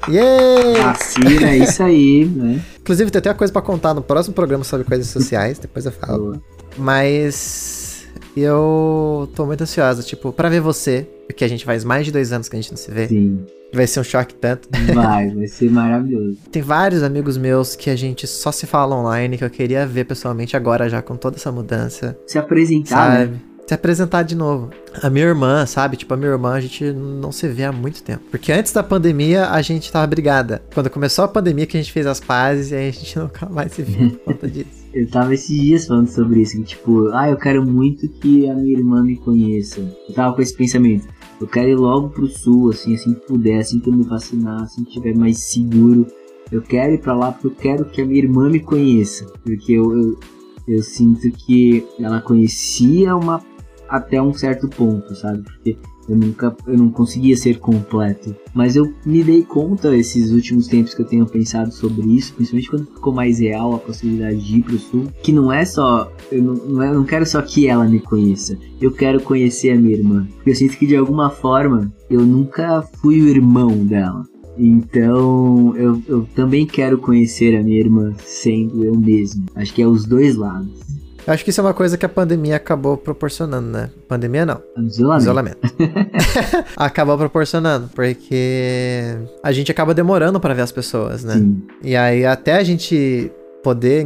Yeah! 0.08 0.92
Vacina, 0.92 1.50
é 1.50 1.58
isso 1.58 1.82
aí, 1.82 2.24
né? 2.24 2.60
Inclusive, 2.80 3.10
tem 3.10 3.18
até 3.18 3.30
uma 3.30 3.36
coisa 3.36 3.52
para 3.52 3.62
contar 3.62 3.94
no 3.94 4.02
próximo 4.02 4.34
programa 4.34 4.64
sobre 4.64 4.86
coisas 4.86 5.08
sociais, 5.08 5.58
depois 5.58 5.84
eu 5.86 5.92
falo. 5.92 6.24
Boa. 6.24 6.42
Mas 6.78 8.06
eu 8.36 9.28
tô 9.34 9.46
muito 9.46 9.62
ansiosa, 9.62 10.02
tipo, 10.02 10.32
para 10.32 10.48
ver 10.48 10.60
você, 10.60 11.08
porque 11.26 11.44
a 11.44 11.48
gente 11.48 11.64
faz 11.64 11.84
mais 11.84 12.04
de 12.04 12.12
dois 12.12 12.32
anos 12.32 12.48
que 12.48 12.56
a 12.56 12.60
gente 12.60 12.70
não 12.70 12.76
se 12.76 12.90
vê. 12.90 13.08
Sim. 13.08 13.44
Vai 13.72 13.86
ser 13.86 14.00
um 14.00 14.04
choque 14.04 14.34
tanto. 14.34 14.68
Vai, 14.94 15.30
vai 15.30 15.46
ser 15.46 15.70
maravilhoso. 15.70 16.38
Tem 16.52 16.62
vários 16.62 17.02
amigos 17.02 17.36
meus 17.36 17.74
que 17.74 17.90
a 17.90 17.96
gente 17.96 18.26
só 18.26 18.52
se 18.52 18.66
fala 18.66 18.94
online, 18.94 19.36
que 19.36 19.44
eu 19.44 19.50
queria 19.50 19.86
ver 19.86 20.04
pessoalmente 20.04 20.56
agora 20.56 20.88
já 20.88 21.02
com 21.02 21.16
toda 21.16 21.36
essa 21.36 21.50
mudança. 21.50 22.16
Se 22.26 22.38
apresentar, 22.38 23.10
né? 23.10 23.18
sabe? 23.18 23.32
Né? 23.32 23.40
Se 23.66 23.74
apresentar 23.74 24.22
de 24.22 24.36
novo. 24.36 24.70
A 25.02 25.10
minha 25.10 25.26
irmã, 25.26 25.66
sabe? 25.66 25.96
Tipo, 25.96 26.14
a 26.14 26.16
minha 26.16 26.30
irmã, 26.30 26.52
a 26.52 26.60
gente 26.60 26.92
não 26.92 27.32
se 27.32 27.48
vê 27.48 27.64
há 27.64 27.72
muito 27.72 28.02
tempo. 28.02 28.22
Porque 28.30 28.52
antes 28.52 28.72
da 28.72 28.82
pandemia, 28.82 29.50
a 29.50 29.60
gente 29.60 29.90
tava 29.90 30.06
brigada. 30.06 30.62
Quando 30.72 30.88
começou 30.88 31.24
a 31.24 31.28
pandemia, 31.28 31.66
que 31.66 31.76
a 31.76 31.80
gente 31.80 31.92
fez 31.92 32.06
as 32.06 32.20
pazes, 32.20 32.70
e 32.70 32.76
aí 32.76 32.88
a 32.88 32.92
gente 32.92 33.18
nunca 33.18 33.48
mais 33.48 33.72
se 33.72 33.82
viu 33.82 34.10
por 34.10 34.18
conta 34.20 34.48
disso. 34.48 34.86
Eu 34.96 35.06
tava 35.10 35.34
esses 35.34 35.54
dias 35.60 35.86
falando 35.86 36.08
sobre 36.08 36.40
isso, 36.40 36.56
que 36.56 36.62
tipo, 36.62 37.08
ah, 37.08 37.28
eu 37.28 37.36
quero 37.36 37.62
muito 37.62 38.08
que 38.08 38.48
a 38.48 38.54
minha 38.54 38.78
irmã 38.78 39.02
me 39.02 39.14
conheça. 39.18 39.78
Eu 40.08 40.14
tava 40.14 40.34
com 40.34 40.40
esse 40.40 40.56
pensamento. 40.56 41.06
Eu 41.38 41.46
quero 41.46 41.68
ir 41.68 41.74
logo 41.74 42.08
pro 42.08 42.26
sul, 42.26 42.70
assim, 42.70 42.94
assim 42.94 43.12
que 43.12 43.26
puder, 43.26 43.58
assim 43.58 43.78
que 43.78 43.90
eu 43.90 43.92
me 43.92 44.04
vacinar, 44.04 44.62
assim 44.62 44.84
que 44.84 44.92
tiver 44.92 45.14
mais 45.14 45.36
seguro. 45.38 46.06
Eu 46.50 46.62
quero 46.62 46.94
ir 46.94 46.98
pra 47.02 47.14
lá 47.14 47.30
porque 47.30 47.46
eu 47.46 47.50
quero 47.50 47.84
que 47.84 48.00
a 48.00 48.06
minha 48.06 48.22
irmã 48.22 48.48
me 48.48 48.60
conheça. 48.60 49.26
Porque 49.44 49.74
eu, 49.74 49.92
eu, 49.92 50.18
eu 50.66 50.82
sinto 50.82 51.30
que 51.30 51.86
ela 52.00 52.22
conhecia 52.22 53.14
uma 53.14 53.42
até 53.88 54.20
um 54.20 54.32
certo 54.32 54.68
ponto, 54.68 55.14
sabe? 55.14 55.42
Porque 55.42 55.76
eu 56.08 56.16
nunca, 56.16 56.56
eu 56.66 56.76
não 56.76 56.90
conseguia 56.90 57.36
ser 57.36 57.58
completo. 57.58 58.34
Mas 58.54 58.76
eu 58.76 58.92
me 59.04 59.22
dei 59.22 59.42
conta 59.42 59.96
esses 59.96 60.30
últimos 60.30 60.68
tempos 60.68 60.94
que 60.94 61.02
eu 61.02 61.06
tenho 61.06 61.26
pensado 61.26 61.72
sobre 61.72 62.06
isso, 62.08 62.34
principalmente 62.34 62.70
quando 62.70 62.86
ficou 62.86 63.12
mais 63.12 63.40
real 63.40 63.74
a 63.74 63.78
possibilidade 63.78 64.38
de 64.38 64.58
ir 64.58 64.62
pro 64.62 64.78
sul, 64.78 65.06
que 65.22 65.32
não 65.32 65.52
é 65.52 65.64
só, 65.64 66.10
eu 66.30 66.42
não, 66.42 66.54
não, 66.54 66.82
é, 66.82 66.92
não 66.92 67.04
quero 67.04 67.26
só 67.26 67.42
que 67.42 67.66
ela 67.66 67.84
me 67.84 68.00
conheça, 68.00 68.56
eu 68.80 68.92
quero 68.92 69.20
conhecer 69.20 69.70
a 69.70 69.76
minha 69.76 69.96
irmã. 69.96 70.26
Porque 70.36 70.50
eu 70.50 70.54
sinto 70.54 70.76
que 70.76 70.86
de 70.86 70.96
alguma 70.96 71.30
forma 71.30 71.92
eu 72.08 72.20
nunca 72.20 72.82
fui 73.00 73.20
o 73.20 73.28
irmão 73.28 73.84
dela. 73.84 74.24
Então 74.58 75.76
eu, 75.76 76.02
eu 76.08 76.28
também 76.34 76.64
quero 76.64 76.98
conhecer 76.98 77.54
a 77.56 77.62
minha 77.62 77.78
irmã 77.78 78.14
sendo 78.24 78.84
eu 78.84 78.94
mesmo. 78.94 79.44
Acho 79.54 79.74
que 79.74 79.82
é 79.82 79.86
os 79.86 80.06
dois 80.06 80.34
lados. 80.34 80.95
Eu 81.26 81.32
acho 81.32 81.42
que 81.42 81.50
isso 81.50 81.60
é 81.60 81.64
uma 81.64 81.74
coisa 81.74 81.98
que 81.98 82.06
a 82.06 82.08
pandemia 82.08 82.56
acabou 82.56 82.96
proporcionando, 82.96 83.68
né? 83.68 83.90
Pandemia 84.06 84.46
não. 84.46 84.62
Isolamento. 84.78 85.22
Isolamento. 85.22 85.58
acabou 86.76 87.18
proporcionando, 87.18 87.90
porque 87.94 89.16
a 89.42 89.50
gente 89.50 89.70
acaba 89.72 89.92
demorando 89.92 90.38
para 90.38 90.54
ver 90.54 90.62
as 90.62 90.70
pessoas, 90.70 91.24
né? 91.24 91.34
Sim. 91.34 91.62
E 91.82 91.96
aí 91.96 92.24
até 92.24 92.54
a 92.54 92.62
gente 92.62 93.32
poder 93.62 94.02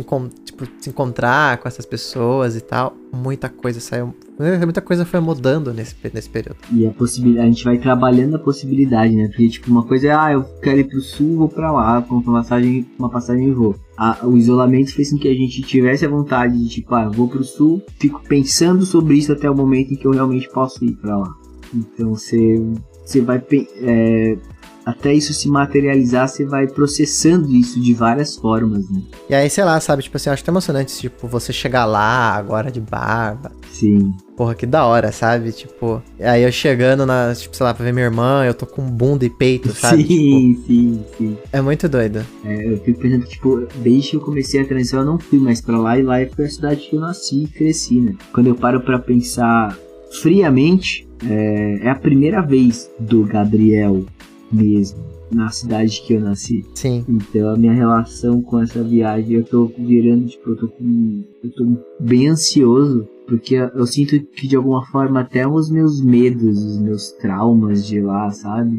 se 0.79 0.91
encontrar 0.91 1.59
com 1.59 1.69
essas 1.69 1.87
pessoas 1.87 2.57
e 2.57 2.61
tal, 2.61 2.95
muita 3.13 3.49
coisa 3.49 3.81
saiu. 3.81 4.15
Muita 4.39 4.81
coisa 4.81 5.05
foi 5.05 5.21
mudando 5.21 5.73
nesse, 5.73 5.95
nesse 6.15 6.31
período. 6.31 6.57
E 6.73 6.87
a 6.87 6.91
possibilidade, 6.91 7.47
a 7.47 7.51
gente 7.51 7.65
vai 7.65 7.79
trabalhando 7.79 8.37
a 8.37 8.39
possibilidade, 8.39 9.15
né? 9.15 9.29
Porque, 9.29 9.49
tipo, 9.49 9.71
uma 9.71 9.85
coisa 9.85 10.09
é, 10.09 10.13
ah, 10.13 10.33
eu 10.33 10.45
quero 10.63 10.81
ir 10.81 10.85
pro 10.85 11.01
sul, 11.01 11.37
vou 11.37 11.49
pra 11.49 11.71
lá, 11.71 12.01
com 12.01 12.15
uma 12.17 12.41
passagem, 12.41 12.87
uma 12.99 13.11
passagem 13.11 13.49
e 13.49 13.53
vou. 13.53 13.77
A, 13.99 14.27
o 14.27 14.37
isolamento 14.39 14.95
fez 14.95 15.11
com 15.11 15.19
que 15.19 15.29
a 15.29 15.35
gente 15.35 15.61
tivesse 15.63 16.07
a 16.07 16.09
vontade 16.09 16.59
de, 16.59 16.69
tipo, 16.69 16.95
ah, 16.95 17.09
vou 17.09 17.29
pro 17.29 17.45
sul, 17.45 17.83
fico 17.99 18.23
pensando 18.27 18.87
sobre 18.87 19.15
isso 19.15 19.31
até 19.31 19.51
o 19.51 19.55
momento 19.55 19.93
em 19.93 19.97
que 19.97 20.07
eu 20.07 20.13
realmente 20.13 20.49
posso 20.49 20.83
ir 20.85 20.93
pra 20.93 21.19
lá. 21.19 21.35
Então 21.75 22.15
você, 22.15 22.63
você 23.05 23.21
vai 23.21 23.43
é, 23.83 24.39
até 24.85 25.13
isso 25.13 25.33
se 25.33 25.49
materializar, 25.49 26.29
você 26.29 26.45
vai 26.45 26.67
processando 26.67 27.51
isso 27.55 27.81
de 27.81 27.93
várias 27.93 28.37
formas, 28.37 28.89
né? 28.91 29.03
E 29.29 29.35
aí, 29.35 29.49
sei 29.51 29.65
lá, 29.65 29.79
sabe, 29.81 30.03
tipo 30.03 30.17
assim, 30.17 30.31
eu 30.31 30.35
acho 30.35 30.45
tão 30.45 30.53
emocionante, 30.53 30.99
tipo, 30.99 31.29
você 31.29 31.53
chegar 31.53 31.85
lá 31.85 32.35
agora 32.35 32.71
de 32.71 32.81
barba. 32.81 33.53
Sim. 33.71 34.13
Porra, 34.37 34.55
que 34.55 34.67
da 34.67 34.85
hora, 34.85 35.13
sabe? 35.13 35.53
Tipo, 35.53 36.03
aí 36.19 36.43
eu 36.43 36.51
chegando 36.51 37.07
na, 37.07 37.35
tipo, 37.35 37.55
sei 37.57 37.65
lá, 37.65 37.75
pra 37.75 37.85
ver 37.85 37.93
minha 37.93 38.07
irmã, 38.07 38.45
eu 38.45 38.55
tô 38.55 38.67
com 38.67 38.83
bunda 38.83 39.25
e 39.25 39.31
peito, 39.31 39.73
sabe? 39.73 40.05
Sim, 40.05 40.55
tipo, 40.55 40.67
sim, 40.67 41.05
sim. 41.17 41.39
É 41.53 41.61
muito 41.61 41.89
doido. 41.89 42.25
É, 42.45 42.73
eu 42.73 42.79
fico 42.81 43.01
pensando, 43.01 43.27
tipo, 43.27 43.67
desde 43.77 44.11
que 44.11 44.17
eu 44.17 44.21
comecei 44.21 44.61
a 44.61 44.65
transição, 44.65 45.01
eu 45.01 45.07
não 45.07 45.19
fui 45.19 45.39
mais 45.39 45.61
pra 45.61 45.79
lá, 45.79 45.99
e 45.99 46.03
lá 46.03 46.17
foi 46.35 46.47
a 46.47 46.51
cidade 46.51 46.89
que 46.89 46.97
eu 46.97 47.01
nasci 47.01 47.45
e 47.45 47.47
cresci, 47.47 48.01
né? 48.01 48.15
Quando 48.33 48.49
eu 48.49 48.55
paro 48.55 48.81
pra 48.81 48.99
pensar 48.99 49.77
friamente, 50.21 51.07
é, 51.29 51.81
é 51.83 51.91
a 51.91 51.95
primeira 51.95 52.41
vez 52.41 52.91
do 52.99 53.25
Gabriel 53.25 54.05
mesmo 54.53 55.11
na 55.33 55.49
cidade 55.51 56.03
que 56.03 56.15
eu 56.15 56.21
nasci. 56.21 56.65
Sim. 56.75 57.05
Então 57.09 57.51
a 57.51 57.57
minha 57.57 57.73
relação 57.73 58.43
com 58.43 58.61
essa 58.61 58.83
viagem, 58.83 59.37
eu 59.37 59.45
tô 59.45 59.71
virando, 59.79 60.27
tipo, 60.27 60.51
eu 60.51 60.57
tô 60.57 60.69
com. 60.69 61.25
Eu 61.43 61.51
tô 61.53 61.67
bem 62.01 62.29
ansioso 62.29 63.09
Porque 63.27 63.55
eu 63.55 63.87
sinto 63.87 64.21
que 64.21 64.49
de 64.49 64.57
alguma 64.57 64.85
forma 64.87 65.21
até 65.21 65.47
os 65.47 65.71
meus 65.71 66.03
medos, 66.03 66.59
os 66.65 66.79
meus 66.81 67.13
traumas 67.13 67.87
de 67.87 68.01
lá, 68.01 68.29
sabe? 68.31 68.77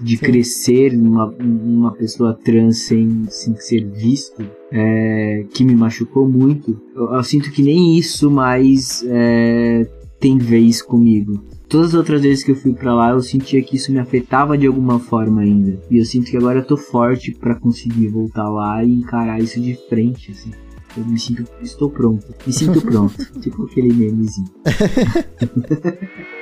De, 0.00 0.16
crescer 0.16 0.94
uma, 0.94 1.26
uma 1.26 1.92
pessoa 1.92 2.32
trans 2.32 2.78
sem, 2.78 3.26
sem 3.28 3.54
ser 3.56 3.86
visto, 3.90 4.42
é, 4.72 5.44
que 5.52 5.62
me 5.62 5.74
machucou 5.74 6.26
muito. 6.26 6.80
Eu, 6.96 7.12
eu, 7.12 7.22
sinto 7.22 7.50
que 7.50 7.62
nem 7.62 7.98
isso 7.98 8.30
mais 8.30 9.04
é, 9.06 9.86
tem 10.18 10.38
vez 10.38 10.80
comigo. 10.80 11.38
Todas 11.70 11.90
as 11.90 11.94
outras 11.94 12.22
vezes 12.22 12.42
que 12.42 12.50
eu 12.50 12.56
fui 12.56 12.74
para 12.74 12.92
lá, 12.92 13.10
eu 13.10 13.20
sentia 13.20 13.62
que 13.62 13.76
isso 13.76 13.92
me 13.92 14.00
afetava 14.00 14.58
de 14.58 14.66
alguma 14.66 14.98
forma 14.98 15.42
ainda. 15.42 15.80
E 15.88 15.98
eu 15.98 16.04
sinto 16.04 16.28
que 16.28 16.36
agora 16.36 16.58
eu 16.58 16.66
tô 16.66 16.76
forte 16.76 17.32
para 17.32 17.54
conseguir 17.54 18.08
voltar 18.08 18.48
lá 18.48 18.82
e 18.82 18.90
encarar 18.90 19.40
isso 19.40 19.60
de 19.60 19.78
frente, 19.88 20.32
assim. 20.32 20.50
Eu 20.96 21.04
me 21.04 21.16
sinto, 21.16 21.44
estou 21.62 21.88
pronto. 21.88 22.26
Me 22.44 22.52
sinto 22.52 22.82
pronto. 22.82 23.14
tipo 23.40 23.62
aquele 23.66 23.94
memezinho. 23.94 24.50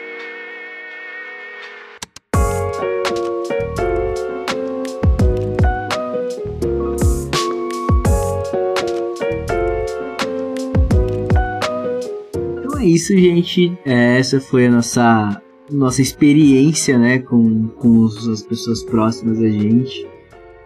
isso, 12.94 13.16
gente. 13.16 13.76
É, 13.84 14.18
essa 14.18 14.40
foi 14.40 14.66
a 14.66 14.70
nossa 14.70 15.42
nossa 15.70 16.00
experiência, 16.00 16.98
né, 16.98 17.18
com, 17.18 17.68
com 17.68 18.06
as 18.06 18.42
pessoas 18.42 18.82
próximas 18.82 19.38
a 19.38 19.48
gente. 19.48 20.06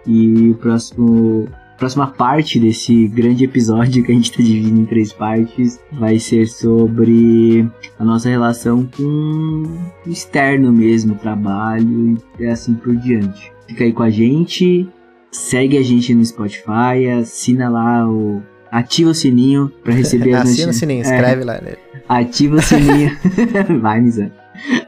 E 0.07 0.51
o 0.51 0.55
próximo 0.55 1.49
próxima 1.79 2.07
parte 2.07 2.61
desse 2.61 3.09
grande 3.09 3.45
episódio 3.45 4.05
que 4.05 4.13
a 4.13 4.15
gente 4.15 4.31
está 4.31 4.41
dividindo 4.41 4.83
em 4.83 4.85
três 4.85 5.13
partes 5.13 5.81
vai 5.91 6.17
ser 6.17 6.47
sobre 6.47 7.69
a 7.99 8.05
nossa 8.05 8.29
relação 8.29 8.89
com 8.97 9.65
o 10.07 10.09
externo 10.09 10.73
mesmo, 10.73 11.17
trabalho 11.17 12.17
e 12.39 12.47
assim 12.47 12.75
por 12.75 12.95
diante. 12.95 13.53
Fica 13.67 13.83
aí 13.83 13.93
com 13.93 14.05
a 14.05 14.11
gente, 14.11 14.89
segue 15.33 15.77
a 15.77 15.83
gente 15.83 16.15
no 16.15 16.25
Spotify, 16.25 17.09
assina 17.19 17.69
lá 17.69 18.09
o. 18.09 18.41
Ativa 18.73 19.11
o 19.11 19.15
sininho 19.15 19.71
para 19.85 19.93
receber 19.93 20.33
as 20.33 20.49
Assina 20.49 20.71
o 20.71 20.73
sininho, 20.73 21.03
escreve 21.03 21.43
é, 21.43 21.45
lá. 21.45 21.61
Né? 21.61 21.75
Ativa 22.09 22.57
o 22.57 22.63
sininho. 22.63 23.15
Vai, 23.83 24.01
Misa. 24.01 24.33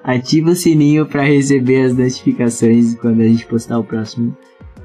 Ativa 0.03 0.53
o 0.53 0.57
sininho 0.57 1.05
para 1.05 1.23
receber 1.23 1.85
as 1.85 1.95
notificações 1.95 2.95
quando 2.95 3.21
a 3.21 3.25
gente 3.25 3.45
postar 3.45 3.79
o 3.79 3.85
próximo 3.85 4.35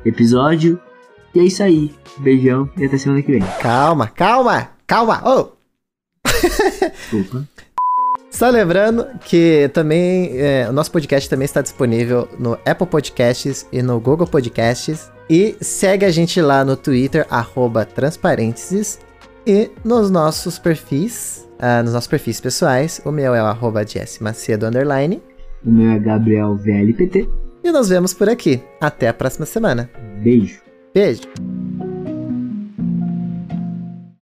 episódio. 0.04 0.78
E 1.34 1.40
é 1.40 1.44
isso 1.44 1.64
aí. 1.64 1.96
Beijão 2.18 2.70
e 2.76 2.84
até 2.84 2.98
semana 2.98 3.22
que 3.22 3.32
vem. 3.32 3.42
Calma, 3.62 4.08
calma, 4.08 4.72
calma. 4.86 5.22
Oh. 5.24 5.48
Desculpa. 6.92 7.48
Só 8.30 8.50
lembrando 8.50 9.08
que 9.22 9.70
também 9.74 10.32
é, 10.34 10.68
o 10.70 10.74
nosso 10.74 10.92
podcast 10.92 11.30
também 11.30 11.46
está 11.46 11.62
disponível 11.62 12.28
no 12.38 12.54
Apple 12.66 12.86
Podcasts 12.86 13.66
e 13.72 13.82
no 13.82 13.98
Google 13.98 14.28
Podcasts. 14.28 15.10
E 15.30 15.56
segue 15.62 16.06
a 16.06 16.12
gente 16.12 16.42
lá 16.42 16.66
no 16.66 16.76
Twitter, 16.76 17.26
arroba 17.30 17.86
transparênteses. 17.86 19.00
E 19.46 19.70
nos 19.84 20.10
nossos 20.10 20.58
perfis, 20.58 21.48
uh, 21.60 21.84
nos 21.84 21.94
nossos 21.94 22.08
perfis 22.08 22.42
pessoais, 22.42 23.02
o 23.06 23.12
meu 23.12 23.36
é 23.36 23.42
o 23.42 23.46
arroba 23.46 23.82
Macedo, 24.22 24.66
underline. 24.66 25.22
O 25.64 25.72
meu 25.72 25.92
é 25.92 26.00
Gabriel 26.00 26.56
VLPT. 26.56 27.30
E 27.64 27.72
nos 27.72 27.90
vemos 27.90 28.14
por 28.14 28.30
aqui. 28.30 28.62
Até 28.82 29.08
a 29.08 29.14
próxima 29.14 29.46
semana. 29.46 29.90
Beijo. 30.24 30.62
Beijo. 30.94 31.22